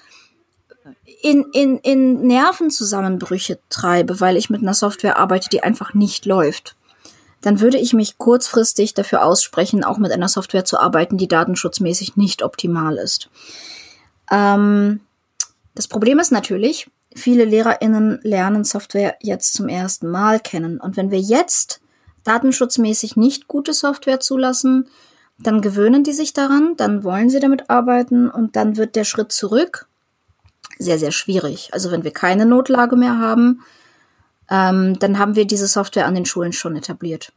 in, 1.21 1.45
in, 1.51 1.79
in 1.79 2.21
Nervenzusammenbrüche 2.27 3.59
treibe, 3.69 4.21
weil 4.21 4.37
ich 4.37 4.49
mit 4.49 4.61
einer 4.61 4.75
Software 4.75 5.17
arbeite, 5.17 5.49
die 5.49 5.63
einfach 5.63 5.93
nicht 5.93 6.25
läuft, 6.25 6.76
dann 7.41 7.61
würde 7.61 7.77
ich 7.77 7.93
mich 7.93 8.17
kurzfristig 8.17 8.93
dafür 8.93 9.23
aussprechen, 9.23 9.83
auch 9.83 9.97
mit 9.97 10.11
einer 10.11 10.27
Software 10.27 10.65
zu 10.65 10.79
arbeiten, 10.79 11.17
die 11.17 11.27
datenschutzmäßig 11.27 12.17
nicht 12.17 12.43
optimal 12.43 12.97
ist. 12.97 13.29
Ähm, 14.31 15.01
das 15.75 15.87
Problem 15.87 16.19
ist 16.19 16.31
natürlich, 16.31 16.89
viele 17.15 17.45
LehrerInnen 17.45 18.19
lernen 18.23 18.63
Software 18.63 19.15
jetzt 19.21 19.53
zum 19.53 19.69
ersten 19.69 20.09
Mal 20.09 20.39
kennen. 20.39 20.79
Und 20.79 20.97
wenn 20.97 21.11
wir 21.11 21.19
jetzt 21.19 21.81
datenschutzmäßig 22.23 23.15
nicht 23.15 23.47
gute 23.47 23.73
Software 23.73 24.19
zulassen, 24.19 24.89
dann 25.39 25.61
gewöhnen 25.61 26.03
die 26.03 26.13
sich 26.13 26.33
daran, 26.33 26.73
dann 26.77 27.03
wollen 27.03 27.29
sie 27.29 27.39
damit 27.39 27.69
arbeiten 27.69 28.29
und 28.29 28.55
dann 28.55 28.75
wird 28.75 28.95
der 28.95 29.03
Schritt 29.03 29.31
zurück 29.31 29.87
sehr, 30.79 30.99
sehr 30.99 31.11
schwierig. 31.11 31.69
Also 31.73 31.91
wenn 31.91 32.03
wir 32.03 32.11
keine 32.11 32.45
Notlage 32.45 32.95
mehr 32.95 33.17
haben, 33.19 33.63
ähm, 34.49 34.97
dann 34.99 35.19
haben 35.19 35.35
wir 35.35 35.45
diese 35.45 35.67
Software 35.67 36.05
an 36.05 36.15
den 36.15 36.25
Schulen 36.25 36.53
schon 36.53 36.75
etabliert. 36.75 37.31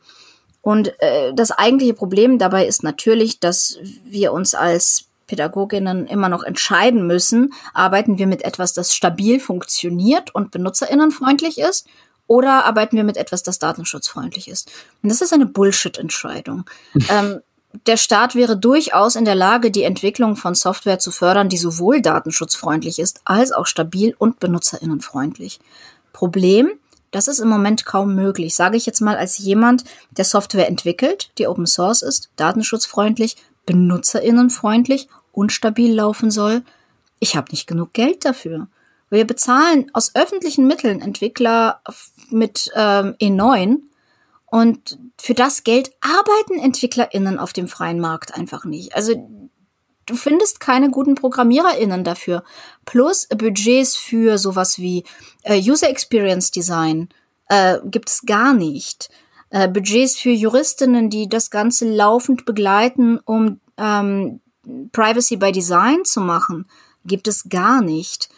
Und 0.62 0.92
äh, 1.00 1.32
das 1.34 1.50
eigentliche 1.50 1.94
Problem 1.94 2.38
dabei 2.38 2.66
ist 2.66 2.82
natürlich, 2.82 3.40
dass 3.40 3.78
wir 4.04 4.32
uns 4.32 4.54
als 4.54 5.06
Pädagoginnen 5.26 6.06
immer 6.06 6.28
noch 6.28 6.42
entscheiden 6.42 7.06
müssen, 7.06 7.54
arbeiten 7.72 8.18
wir 8.18 8.26
mit 8.26 8.42
etwas, 8.44 8.72
das 8.72 8.94
stabil 8.94 9.38
funktioniert 9.40 10.34
und 10.34 10.50
benutzerinnenfreundlich 10.50 11.58
ist, 11.58 11.86
oder 12.26 12.64
arbeiten 12.64 12.96
wir 12.96 13.04
mit 13.04 13.16
etwas, 13.16 13.42
das 13.42 13.58
datenschutzfreundlich 13.58 14.48
ist. 14.48 14.70
Und 15.02 15.08
das 15.08 15.20
ist 15.20 15.32
eine 15.32 15.46
Bullshit-Entscheidung. 15.46 16.64
ähm, 17.08 17.40
der 17.86 17.96
Staat 17.96 18.34
wäre 18.34 18.56
durchaus 18.56 19.16
in 19.16 19.24
der 19.24 19.34
Lage, 19.34 19.70
die 19.70 19.84
Entwicklung 19.84 20.36
von 20.36 20.54
Software 20.54 20.98
zu 20.98 21.10
fördern, 21.12 21.48
die 21.48 21.56
sowohl 21.56 22.02
datenschutzfreundlich 22.02 22.98
ist, 22.98 23.20
als 23.24 23.52
auch 23.52 23.66
stabil 23.66 24.14
und 24.18 24.40
benutzerinnenfreundlich. 24.40 25.60
Problem, 26.12 26.70
das 27.10 27.28
ist 27.28 27.40
im 27.40 27.48
Moment 27.48 27.84
kaum 27.84 28.14
möglich. 28.14 28.54
Sage 28.54 28.76
ich 28.76 28.86
jetzt 28.86 29.00
mal 29.00 29.16
als 29.16 29.38
jemand, 29.38 29.84
der 30.10 30.24
Software 30.24 30.68
entwickelt, 30.68 31.30
die 31.38 31.46
Open 31.46 31.66
Source 31.66 32.02
ist, 32.02 32.30
datenschutzfreundlich, 32.36 33.36
benutzerinnenfreundlich 33.66 35.08
und 35.32 35.52
stabil 35.52 35.94
laufen 35.94 36.30
soll. 36.30 36.62
Ich 37.18 37.36
habe 37.36 37.50
nicht 37.50 37.66
genug 37.66 37.92
Geld 37.92 38.24
dafür. 38.24 38.68
Wir 39.10 39.26
bezahlen 39.26 39.90
aus 39.92 40.14
öffentlichen 40.14 40.66
Mitteln 40.66 41.00
Entwickler 41.00 41.80
mit 42.30 42.70
ähm, 42.76 43.16
E9 43.20 43.78
und 44.46 44.98
für 45.20 45.34
das 45.34 45.64
Geld 45.64 45.92
arbeiten 46.00 46.58
EntwicklerInnen 46.58 47.38
auf 47.38 47.52
dem 47.52 47.68
freien 47.68 48.00
Markt 48.00 48.34
einfach 48.34 48.64
nicht. 48.64 48.94
Also 48.94 49.39
du 50.06 50.16
findest 50.16 50.60
keine 50.60 50.90
guten 50.90 51.14
ProgrammiererInnen 51.14 52.04
dafür. 52.04 52.42
Plus 52.84 53.26
Budgets 53.28 53.96
für 53.96 54.38
sowas 54.38 54.78
wie 54.78 55.04
äh, 55.42 55.60
User 55.60 55.88
Experience 55.88 56.50
Design 56.50 57.08
äh, 57.48 57.78
gibt 57.84 58.08
es 58.08 58.22
gar 58.26 58.54
nicht. 58.54 59.10
Äh, 59.50 59.68
Budgets 59.68 60.16
für 60.18 60.30
Juristinnen, 60.30 61.10
die 61.10 61.28
das 61.28 61.50
Ganze 61.50 61.88
laufend 61.88 62.44
begleiten, 62.44 63.18
um 63.24 63.60
ähm, 63.76 64.40
Privacy 64.92 65.36
by 65.36 65.52
Design 65.52 66.04
zu 66.04 66.20
machen, 66.20 66.66
gibt 67.04 67.28
es 67.28 67.48
gar 67.48 67.82
nicht. 67.82 68.28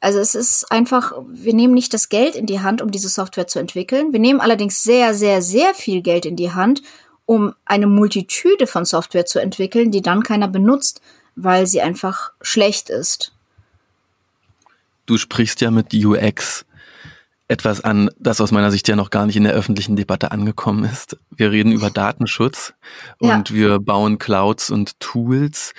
Also 0.00 0.18
es 0.18 0.34
ist 0.34 0.70
einfach, 0.70 1.12
wir 1.28 1.54
nehmen 1.54 1.74
nicht 1.74 1.92
das 1.92 2.08
Geld 2.08 2.36
in 2.36 2.46
die 2.46 2.60
Hand, 2.60 2.82
um 2.82 2.90
diese 2.90 3.08
Software 3.08 3.46
zu 3.46 3.58
entwickeln. 3.58 4.12
Wir 4.12 4.20
nehmen 4.20 4.40
allerdings 4.40 4.82
sehr, 4.82 5.14
sehr, 5.14 5.42
sehr 5.42 5.74
viel 5.74 6.02
Geld 6.02 6.26
in 6.26 6.36
die 6.36 6.52
Hand, 6.52 6.82
um 7.26 7.54
eine 7.64 7.86
Multitude 7.86 8.66
von 8.66 8.84
Software 8.84 9.26
zu 9.26 9.40
entwickeln, 9.40 9.90
die 9.90 10.02
dann 10.02 10.22
keiner 10.22 10.48
benutzt, 10.48 11.00
weil 11.34 11.66
sie 11.66 11.82
einfach 11.82 12.32
schlecht 12.40 12.88
ist. 12.88 13.32
Du 15.04 15.18
sprichst 15.18 15.60
ja 15.60 15.70
mit 15.70 15.92
UX 15.92 16.64
etwas 17.48 17.80
an, 17.80 18.10
das 18.18 18.40
aus 18.40 18.50
meiner 18.50 18.72
Sicht 18.72 18.88
ja 18.88 18.96
noch 18.96 19.10
gar 19.10 19.26
nicht 19.26 19.36
in 19.36 19.44
der 19.44 19.52
öffentlichen 19.52 19.94
Debatte 19.94 20.32
angekommen 20.32 20.84
ist. 20.84 21.16
Wir 21.30 21.52
reden 21.52 21.70
über 21.70 21.90
Datenschutz 21.90 22.74
und 23.18 23.50
ja. 23.50 23.54
wir 23.54 23.78
bauen 23.78 24.18
Clouds 24.18 24.70
und 24.70 24.98
Tools. 24.98 25.72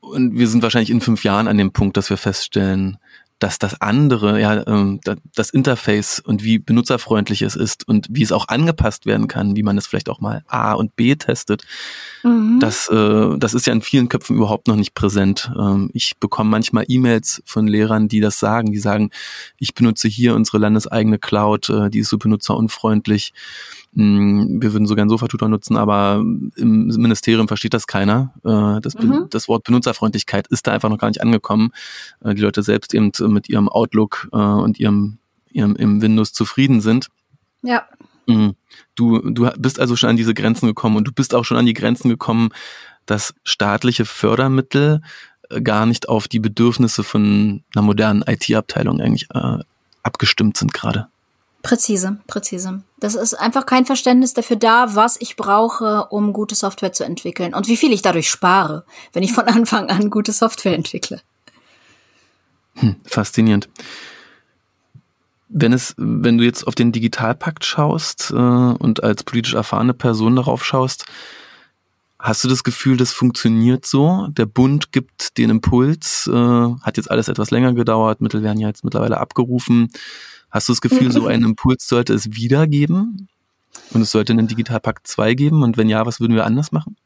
Und 0.00 0.38
wir 0.38 0.46
sind 0.46 0.62
wahrscheinlich 0.62 0.90
in 0.90 1.00
fünf 1.00 1.24
Jahren 1.24 1.48
an 1.48 1.58
dem 1.58 1.72
Punkt, 1.72 1.96
dass 1.96 2.10
wir 2.10 2.16
feststellen, 2.16 2.98
dass 3.38 3.58
das 3.58 3.80
andere, 3.80 4.40
ja, 4.40 4.66
ähm, 4.66 5.00
das 5.34 5.50
Interface 5.50 6.20
und 6.20 6.44
wie 6.44 6.58
benutzerfreundlich 6.58 7.42
es 7.42 7.56
ist 7.56 7.86
und 7.86 8.06
wie 8.10 8.22
es 8.22 8.32
auch 8.32 8.48
angepasst 8.48 9.06
werden 9.06 9.28
kann, 9.28 9.56
wie 9.56 9.62
man 9.62 9.76
es 9.76 9.86
vielleicht 9.86 10.08
auch 10.08 10.20
mal 10.20 10.44
A 10.46 10.72
und 10.72 10.96
B 10.96 11.14
testet, 11.16 11.64
mhm. 12.22 12.58
das, 12.60 12.88
äh, 12.88 13.36
das 13.36 13.54
ist 13.54 13.66
ja 13.66 13.72
in 13.72 13.82
vielen 13.82 14.08
Köpfen 14.08 14.36
überhaupt 14.36 14.68
noch 14.68 14.76
nicht 14.76 14.94
präsent. 14.94 15.50
Ähm, 15.58 15.90
ich 15.92 16.16
bekomme 16.18 16.50
manchmal 16.50 16.84
E-Mails 16.88 17.42
von 17.44 17.66
Lehrern, 17.66 18.08
die 18.08 18.20
das 18.20 18.38
sagen, 18.38 18.70
die 18.72 18.78
sagen, 18.78 19.10
ich 19.58 19.74
benutze 19.74 20.08
hier 20.08 20.34
unsere 20.34 20.58
landeseigene 20.58 21.18
Cloud, 21.18 21.68
äh, 21.70 21.90
die 21.90 22.00
ist 22.00 22.10
so 22.10 22.18
benutzerunfreundlich. 22.18 23.32
Mm, 23.94 24.60
wir 24.60 24.72
würden 24.72 24.86
sogar 24.86 25.02
einen 25.02 25.10
Sofa-Tutor 25.10 25.48
nutzen, 25.48 25.76
aber 25.76 26.16
im 26.56 26.86
Ministerium 26.88 27.46
versteht 27.46 27.74
das 27.74 27.86
keiner. 27.86 28.34
Äh, 28.44 28.80
das, 28.80 28.94
mhm. 28.94 29.26
das, 29.30 29.48
Wort 29.48 29.64
Benutzerfreundlichkeit 29.64 30.48
ist 30.48 30.66
da 30.66 30.72
einfach 30.72 30.88
noch 30.88 30.98
gar 30.98 31.08
nicht 31.08 31.22
angekommen. 31.22 31.70
Äh, 32.24 32.34
die 32.34 32.42
Leute 32.42 32.62
selbst 32.62 32.92
eben 32.92 33.12
mit 33.32 33.48
ihrem 33.48 33.68
Outlook 33.68 34.28
äh, 34.32 34.36
und 34.36 34.80
ihrem, 34.80 35.18
ihrem 35.50 35.76
im 35.76 36.02
Windows 36.02 36.32
zufrieden 36.32 36.80
sind. 36.80 37.08
Ja. 37.62 37.84
Mm, 38.26 38.50
du, 38.96 39.20
du 39.30 39.48
bist 39.58 39.78
also 39.78 39.94
schon 39.94 40.10
an 40.10 40.16
diese 40.16 40.34
Grenzen 40.34 40.66
gekommen 40.66 40.96
und 40.96 41.06
du 41.06 41.12
bist 41.12 41.34
auch 41.34 41.44
schon 41.44 41.56
an 41.56 41.66
die 41.66 41.74
Grenzen 41.74 42.08
gekommen, 42.08 42.50
dass 43.06 43.34
staatliche 43.44 44.04
Fördermittel 44.04 45.02
gar 45.62 45.86
nicht 45.86 46.08
auf 46.08 46.26
die 46.26 46.40
Bedürfnisse 46.40 47.04
von 47.04 47.62
einer 47.74 47.82
modernen 47.82 48.24
IT-Abteilung 48.26 49.00
eigentlich 49.00 49.28
äh, 49.32 49.58
abgestimmt 50.02 50.56
sind 50.56 50.72
gerade. 50.72 51.06
Präzise, 51.64 52.18
präzise. 52.26 52.82
Das 53.00 53.14
ist 53.14 53.32
einfach 53.32 53.64
kein 53.64 53.86
Verständnis 53.86 54.34
dafür 54.34 54.56
da, 54.56 54.94
was 54.94 55.16
ich 55.18 55.34
brauche, 55.34 56.06
um 56.10 56.34
gute 56.34 56.54
Software 56.54 56.92
zu 56.92 57.04
entwickeln 57.04 57.54
und 57.54 57.68
wie 57.68 57.78
viel 57.78 57.90
ich 57.92 58.02
dadurch 58.02 58.28
spare, 58.28 58.84
wenn 59.14 59.22
ich 59.22 59.32
von 59.32 59.46
Anfang 59.46 59.88
an 59.88 60.10
gute 60.10 60.32
Software 60.32 60.74
entwickle. 60.74 61.22
Hm, 62.74 62.96
faszinierend. 63.06 63.70
Wenn 65.48 65.72
es, 65.72 65.94
wenn 65.96 66.36
du 66.36 66.44
jetzt 66.44 66.66
auf 66.66 66.74
den 66.74 66.92
Digitalpakt 66.92 67.64
schaust 67.64 68.30
äh, 68.30 68.34
und 68.34 69.02
als 69.02 69.24
politisch 69.24 69.54
erfahrene 69.54 69.94
Person 69.94 70.36
darauf 70.36 70.66
schaust, 70.66 71.06
hast 72.18 72.44
du 72.44 72.48
das 72.48 72.62
Gefühl, 72.62 72.98
das 72.98 73.12
funktioniert 73.12 73.86
so? 73.86 74.26
Der 74.28 74.46
Bund 74.46 74.92
gibt 74.92 75.38
den 75.38 75.48
Impuls, 75.48 76.28
äh, 76.30 76.34
hat 76.82 76.98
jetzt 76.98 77.10
alles 77.10 77.28
etwas 77.28 77.50
länger 77.50 77.72
gedauert, 77.72 78.20
Mittel 78.20 78.42
werden 78.42 78.60
ja 78.60 78.68
jetzt 78.68 78.84
mittlerweile 78.84 79.16
abgerufen. 79.18 79.88
Hast 80.54 80.68
du 80.68 80.72
das 80.72 80.80
Gefühl, 80.80 81.10
so 81.10 81.26
einen 81.26 81.44
Impuls 81.44 81.88
sollte 81.88 82.14
es 82.14 82.36
wieder 82.36 82.68
geben? 82.68 83.26
Und 83.92 84.02
es 84.02 84.12
sollte 84.12 84.32
einen 84.32 84.46
Digitalpakt 84.46 85.04
2 85.04 85.34
geben? 85.34 85.64
Und 85.64 85.76
wenn 85.76 85.88
ja, 85.88 86.06
was 86.06 86.20
würden 86.20 86.36
wir 86.36 86.46
anders 86.46 86.70
machen? 86.70 86.96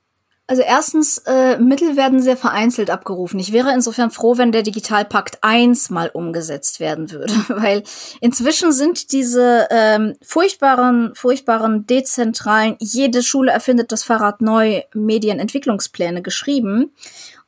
Also 0.46 0.62
erstens, 0.62 1.18
äh, 1.26 1.58
Mittel 1.58 1.96
werden 1.96 2.20
sehr 2.20 2.36
vereinzelt 2.36 2.90
abgerufen. 2.90 3.40
Ich 3.40 3.52
wäre 3.52 3.72
insofern 3.72 4.10
froh, 4.10 4.36
wenn 4.36 4.52
der 4.52 4.62
Digitalpakt 4.62 5.38
1 5.40 5.88
mal 5.88 6.10
umgesetzt 6.12 6.78
werden 6.78 7.10
würde, 7.10 7.32
weil 7.48 7.84
inzwischen 8.20 8.72
sind 8.72 9.12
diese 9.12 9.66
ähm, 9.70 10.16
furchtbaren, 10.22 11.14
furchtbaren 11.14 11.86
dezentralen, 11.86 12.76
jede 12.80 13.22
Schule 13.22 13.50
erfindet 13.50 13.92
das 13.92 14.04
Fahrrad 14.04 14.42
neu 14.42 14.82
Medienentwicklungspläne 14.92 16.20
geschrieben 16.20 16.92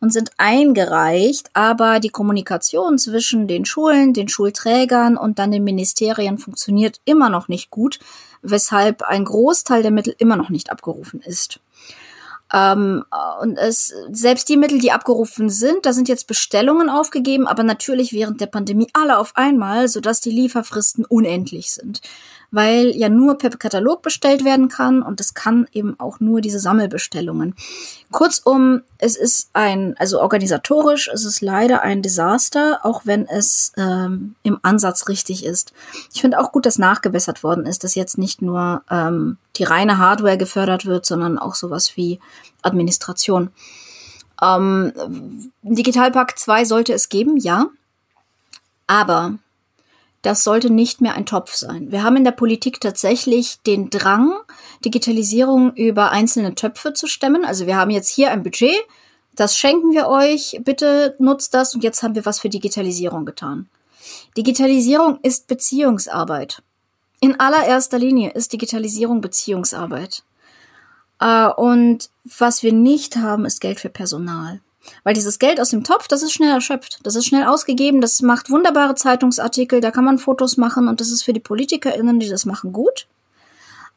und 0.00 0.12
sind 0.12 0.30
eingereicht, 0.38 1.50
aber 1.52 2.00
die 2.00 2.08
Kommunikation 2.08 2.98
zwischen 2.98 3.46
den 3.46 3.64
Schulen, 3.64 4.14
den 4.14 4.28
Schulträgern 4.28 5.16
und 5.16 5.38
dann 5.38 5.50
den 5.50 5.64
Ministerien 5.64 6.38
funktioniert 6.38 7.00
immer 7.04 7.28
noch 7.28 7.48
nicht 7.48 7.70
gut, 7.70 7.98
weshalb 8.42 9.02
ein 9.02 9.24
Großteil 9.24 9.82
der 9.82 9.90
Mittel 9.90 10.14
immer 10.18 10.36
noch 10.36 10.48
nicht 10.48 10.70
abgerufen 10.72 11.20
ist. 11.20 11.60
Ähm, 12.52 13.04
und 13.42 13.58
es, 13.58 13.94
selbst 14.10 14.48
die 14.48 14.56
Mittel, 14.56 14.80
die 14.80 14.90
abgerufen 14.90 15.50
sind, 15.50 15.86
da 15.86 15.92
sind 15.92 16.08
jetzt 16.08 16.26
Bestellungen 16.26 16.88
aufgegeben, 16.88 17.46
aber 17.46 17.62
natürlich 17.62 18.12
während 18.12 18.40
der 18.40 18.46
Pandemie 18.46 18.88
alle 18.92 19.18
auf 19.18 19.36
einmal, 19.36 19.86
sodass 19.86 20.20
die 20.20 20.32
Lieferfristen 20.32 21.04
unendlich 21.04 21.70
sind 21.72 22.00
weil 22.50 22.96
ja 22.96 23.08
nur 23.08 23.38
per 23.38 23.50
Katalog 23.50 24.02
bestellt 24.02 24.44
werden 24.44 24.68
kann 24.68 25.02
und 25.02 25.20
es 25.20 25.34
kann 25.34 25.66
eben 25.72 25.98
auch 25.98 26.20
nur 26.20 26.40
diese 26.40 26.58
Sammelbestellungen. 26.58 27.54
Kurzum, 28.10 28.82
es 28.98 29.16
ist 29.16 29.50
ein, 29.52 29.94
also 29.98 30.20
organisatorisch, 30.20 31.08
es 31.12 31.24
ist 31.24 31.40
leider 31.40 31.82
ein 31.82 32.02
Desaster, 32.02 32.80
auch 32.82 33.02
wenn 33.04 33.26
es 33.28 33.72
ähm, 33.76 34.34
im 34.42 34.58
Ansatz 34.62 35.08
richtig 35.08 35.44
ist. 35.44 35.72
Ich 36.12 36.20
finde 36.20 36.40
auch 36.40 36.52
gut, 36.52 36.66
dass 36.66 36.78
nachgebessert 36.78 37.44
worden 37.44 37.66
ist, 37.66 37.84
dass 37.84 37.94
jetzt 37.94 38.18
nicht 38.18 38.42
nur 38.42 38.82
ähm, 38.90 39.38
die 39.56 39.64
reine 39.64 39.98
Hardware 39.98 40.38
gefördert 40.38 40.86
wird, 40.86 41.06
sondern 41.06 41.38
auch 41.38 41.54
sowas 41.54 41.96
wie 41.96 42.18
Administration. 42.62 43.50
Ähm, 44.42 45.52
Digitalpakt 45.62 46.38
2 46.38 46.64
sollte 46.64 46.92
es 46.94 47.08
geben, 47.08 47.36
ja. 47.36 47.66
Aber 48.86 49.38
das 50.22 50.44
sollte 50.44 50.70
nicht 50.70 51.00
mehr 51.00 51.14
ein 51.14 51.26
Topf 51.26 51.54
sein. 51.54 51.90
Wir 51.90 52.02
haben 52.02 52.16
in 52.16 52.24
der 52.24 52.32
Politik 52.32 52.80
tatsächlich 52.80 53.60
den 53.62 53.90
Drang, 53.90 54.34
Digitalisierung 54.84 55.74
über 55.74 56.10
einzelne 56.10 56.54
Töpfe 56.54 56.92
zu 56.92 57.06
stemmen. 57.06 57.44
Also 57.44 57.66
wir 57.66 57.76
haben 57.76 57.90
jetzt 57.90 58.10
hier 58.10 58.30
ein 58.30 58.42
Budget, 58.42 58.76
das 59.34 59.56
schenken 59.56 59.92
wir 59.92 60.08
euch, 60.08 60.60
bitte 60.64 61.16
nutzt 61.18 61.54
das 61.54 61.74
und 61.74 61.82
jetzt 61.82 62.02
haben 62.02 62.14
wir 62.14 62.26
was 62.26 62.40
für 62.40 62.50
Digitalisierung 62.50 63.24
getan. 63.24 63.68
Digitalisierung 64.36 65.18
ist 65.22 65.46
Beziehungsarbeit. 65.46 66.62
In 67.20 67.38
allererster 67.38 67.98
Linie 67.98 68.30
ist 68.30 68.52
Digitalisierung 68.52 69.20
Beziehungsarbeit. 69.20 70.24
Äh, 71.20 71.48
und 71.48 72.10
was 72.24 72.62
wir 72.62 72.72
nicht 72.72 73.16
haben, 73.16 73.44
ist 73.44 73.60
Geld 73.60 73.80
für 73.80 73.90
Personal. 73.90 74.60
Weil 75.04 75.14
dieses 75.14 75.38
Geld 75.38 75.60
aus 75.60 75.70
dem 75.70 75.84
Topf, 75.84 76.08
das 76.08 76.22
ist 76.22 76.32
schnell 76.32 76.52
erschöpft. 76.52 77.00
Das 77.02 77.14
ist 77.14 77.26
schnell 77.26 77.44
ausgegeben, 77.44 78.00
das 78.00 78.22
macht 78.22 78.50
wunderbare 78.50 78.94
Zeitungsartikel, 78.94 79.80
da 79.80 79.90
kann 79.90 80.04
man 80.04 80.18
Fotos 80.18 80.56
machen 80.56 80.88
und 80.88 81.00
das 81.00 81.10
ist 81.10 81.22
für 81.22 81.32
die 81.32 81.40
PolitikerInnen, 81.40 82.20
die 82.20 82.28
das 82.28 82.46
machen, 82.46 82.72
gut. 82.72 83.06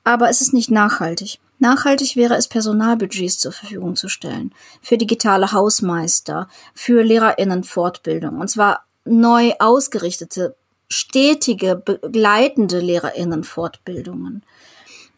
Aber 0.04 0.30
es 0.30 0.42
ist 0.42 0.54
nicht 0.54 0.70
nachhaltig. 0.70 1.40
Nachhaltig 1.60 2.18
wäre 2.18 2.36
es, 2.36 2.50
Personalbudgets 2.50 3.40
zur 3.40 3.54
Verfügung 3.54 3.96
zu 3.96 4.10
stellen. 4.10 4.54
Für 4.82 4.98
digitale 4.98 5.54
Hausmeister, 5.54 6.50
für 6.74 7.04
Lehrerinnenfortbildung. 7.04 8.40
Und 8.42 8.50
zwar 8.50 8.86
neu 9.06 9.54
ausgerichtete, 9.60 10.56
stetige, 10.90 11.76
begleitende 11.76 12.80
Lehrerinnenfortbildungen. 12.80 14.44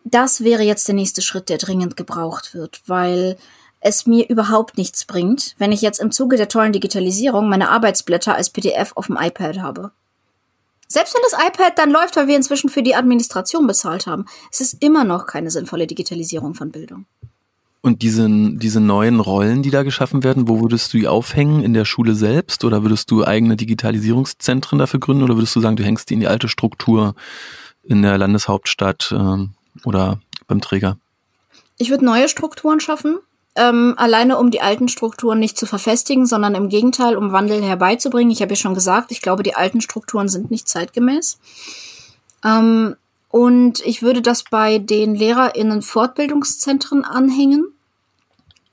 Das 0.04 0.44
wäre 0.44 0.62
jetzt 0.62 0.88
der 0.88 0.94
nächste 0.94 1.24
Schritt, 1.24 1.50
der 1.50 1.58
dringend 1.58 1.98
gebraucht 1.98 2.54
wird, 2.54 2.82
weil 2.86 3.38
es 3.86 4.08
mir 4.08 4.28
überhaupt 4.30 4.78
nichts 4.78 5.06
bringt, 5.06 5.54
wenn 5.60 5.72
ich 5.72 5.82
jetzt 5.82 6.00
im 6.00 6.12
Zuge 6.12 6.38
der 6.38 6.50
tollen 6.50 6.74
Digitalisierung 6.74 7.48
meine 7.48 7.70
Arbeitsblätter 7.70 8.34
als 8.34 8.50
PDF 8.50 8.94
auf 8.96 9.06
dem 9.06 9.18
iPad 9.20 9.60
habe. 9.60 9.92
Selbst 10.88 11.14
wenn 11.14 11.22
das 11.30 11.48
iPad 11.48 11.78
dann 11.78 11.92
läuft, 11.92 12.16
weil 12.16 12.28
wir 12.28 12.36
inzwischen 12.36 12.70
für 12.70 12.82
die 12.82 12.96
Administration 12.96 13.68
bezahlt 13.68 14.08
haben, 14.08 14.26
es 14.52 14.60
ist 14.60 14.82
immer 14.84 15.04
noch 15.04 15.28
keine 15.28 15.52
sinnvolle 15.52 15.86
Digitalisierung 15.86 16.56
von 16.56 16.72
Bildung. 16.72 17.06
Und 17.82 18.02
diese, 18.02 18.28
diese 18.28 18.80
neuen 18.80 19.20
Rollen, 19.20 19.62
die 19.62 19.70
da 19.70 19.84
geschaffen 19.84 20.24
werden, 20.24 20.48
wo 20.48 20.62
würdest 20.62 20.92
du 20.92 20.98
die 20.98 21.08
aufhängen? 21.08 21.62
In 21.62 21.76
der 21.76 21.86
Schule 21.86 22.16
selbst? 22.16 22.64
Oder 22.64 22.82
würdest 22.82 23.12
du 23.12 23.24
eigene 23.24 23.56
Digitalisierungszentren 23.56 24.80
dafür 24.80 25.00
gründen? 25.00 25.24
Oder 25.24 25.36
würdest 25.36 25.56
du 25.56 25.60
sagen, 25.60 25.76
du 25.76 25.84
hängst 25.84 26.10
die 26.10 26.16
in 26.16 26.22
die 26.22 26.28
alte 26.28 26.48
Struktur 26.48 27.14
in 27.84 28.02
der 28.02 28.18
Landeshauptstadt 28.18 29.14
ähm, 29.16 29.52
oder 29.84 30.20
beim 30.48 30.62
Träger? 30.62 30.98
Ich 31.78 31.92
würde 31.92 32.06
neue 32.06 32.28
Strukturen 32.28 32.80
schaffen, 32.80 33.20
ähm, 33.56 33.94
alleine 33.98 34.38
um 34.38 34.52
die 34.52 34.62
alten 34.62 34.88
Strukturen 34.88 35.40
nicht 35.40 35.58
zu 35.58 35.66
verfestigen, 35.66 36.26
sondern 36.26 36.56
im 36.56 36.70
Gegenteil, 36.70 37.16
um 37.16 37.32
Wandel 37.32 37.64
herbeizubringen. 37.64 38.32
Ich 38.32 38.42
habe 38.42 38.52
ja 38.52 38.58
schon 38.58 38.74
gesagt, 38.74 39.12
ich 39.12 39.22
glaube, 39.22 39.44
die 39.44 39.56
alten 39.56 39.82
Strukturen 39.82 40.28
sind 40.28 40.52
nicht 40.52 40.68
zeitgemäß. 40.68 41.40
Ähm, 42.44 42.96
und 43.30 43.86
ich 43.86 44.02
würde 44.02 44.22
das 44.22 44.44
bei 44.44 44.78
den 44.78 45.16
LehrerInnen 45.16 45.82
Fortbildungszentren 45.82 47.04
anhängen. 47.04 47.68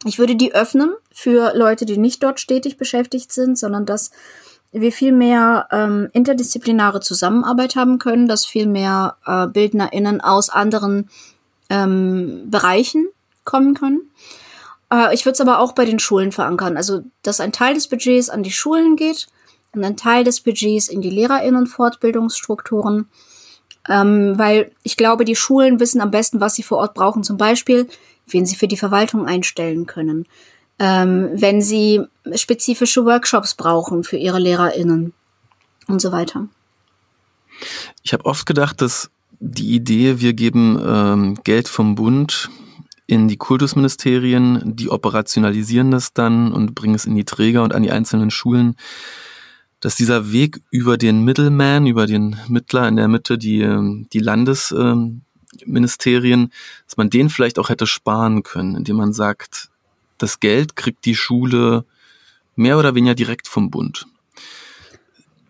Ich 0.04 0.18
würde 0.18 0.36
die 0.36 0.54
öffnen 0.54 0.94
für 1.12 1.52
Leute, 1.56 1.84
die 1.84 1.96
nicht 1.96 2.22
dort 2.22 2.40
stetig 2.40 2.76
beschäftigt 2.76 3.32
sind, 3.32 3.58
sondern 3.58 3.86
dass 3.86 4.10
wir 4.72 4.90
viel 4.90 5.12
mehr 5.12 5.68
ähm, 5.70 6.08
interdisziplinare 6.12 7.00
Zusammenarbeit 7.00 7.76
haben 7.76 7.98
können, 7.98 8.26
dass 8.26 8.46
viel 8.46 8.66
mehr 8.66 9.16
äh, 9.26 9.46
BildnerInnen 9.46 10.20
aus 10.20 10.48
anderen 10.48 11.10
ähm, 11.68 12.50
Bereichen 12.50 13.08
kommen 13.44 13.74
können. 13.74 14.10
Äh, 14.92 15.14
ich 15.14 15.24
würde 15.24 15.32
es 15.32 15.40
aber 15.40 15.58
auch 15.58 15.72
bei 15.72 15.86
den 15.86 15.98
Schulen 15.98 16.30
verankern. 16.32 16.76
Also, 16.76 17.02
dass 17.22 17.40
ein 17.40 17.52
Teil 17.52 17.74
des 17.74 17.88
Budgets 17.88 18.28
an 18.28 18.42
die 18.42 18.52
Schulen 18.52 18.96
geht 18.96 19.26
und 19.74 19.82
ein 19.84 19.96
Teil 19.96 20.22
des 20.24 20.40
Budgets 20.40 20.88
in 20.88 21.00
die 21.00 21.10
LehrerInnen-Fortbildungsstrukturen. 21.10 23.06
Ähm, 23.88 24.38
weil 24.38 24.70
ich 24.84 24.96
glaube, 24.96 25.24
die 25.24 25.34
Schulen 25.34 25.80
wissen 25.80 26.00
am 26.00 26.12
besten, 26.12 26.40
was 26.40 26.54
sie 26.54 26.62
vor 26.62 26.78
Ort 26.78 26.94
brauchen. 26.94 27.24
Zum 27.24 27.36
Beispiel, 27.36 27.88
wen 28.28 28.46
sie 28.46 28.54
für 28.54 28.68
die 28.68 28.76
Verwaltung 28.76 29.26
einstellen 29.26 29.86
können. 29.86 30.26
Ähm, 30.78 31.30
wenn 31.32 31.60
sie 31.62 32.02
spezifische 32.34 33.04
Workshops 33.04 33.54
brauchen 33.54 34.04
für 34.04 34.16
ihre 34.18 34.38
LehrerInnen 34.38 35.12
und 35.88 36.00
so 36.00 36.12
weiter. 36.12 36.46
Ich 38.02 38.12
habe 38.12 38.24
oft 38.24 38.46
gedacht, 38.46 38.80
dass 38.80 39.10
die 39.40 39.74
Idee, 39.74 40.20
wir 40.20 40.32
geben 40.34 40.80
ähm, 40.84 41.38
Geld 41.42 41.66
vom 41.68 41.96
Bund 41.96 42.48
in 43.06 43.28
die 43.28 43.36
Kultusministerien, 43.36 44.76
die 44.76 44.90
operationalisieren 44.90 45.90
das 45.90 46.12
dann 46.12 46.52
und 46.52 46.74
bringen 46.74 46.94
es 46.94 47.04
in 47.04 47.14
die 47.14 47.24
Träger 47.24 47.62
und 47.62 47.74
an 47.74 47.82
die 47.82 47.90
einzelnen 47.90 48.30
Schulen, 48.30 48.76
dass 49.80 49.96
dieser 49.96 50.32
Weg 50.32 50.60
über 50.70 50.96
den 50.96 51.24
Middleman, 51.24 51.86
über 51.86 52.06
den 52.06 52.36
Mittler 52.48 52.86
in 52.86 52.96
der 52.96 53.08
Mitte, 53.08 53.36
die, 53.36 53.60
ähm, 53.60 54.06
die 54.12 54.20
Landesministerien, 54.20 56.52
dass 56.86 56.96
man 56.96 57.10
den 57.10 57.28
vielleicht 57.28 57.58
auch 57.58 57.68
hätte 57.68 57.88
sparen 57.88 58.44
können, 58.44 58.76
indem 58.76 58.96
man 58.96 59.12
sagt, 59.12 59.70
das 60.18 60.38
Geld 60.38 60.76
kriegt 60.76 61.04
die 61.04 61.16
Schule 61.16 61.84
mehr 62.54 62.78
oder 62.78 62.94
weniger 62.94 63.16
direkt 63.16 63.48
vom 63.48 63.70
Bund. 63.70 64.06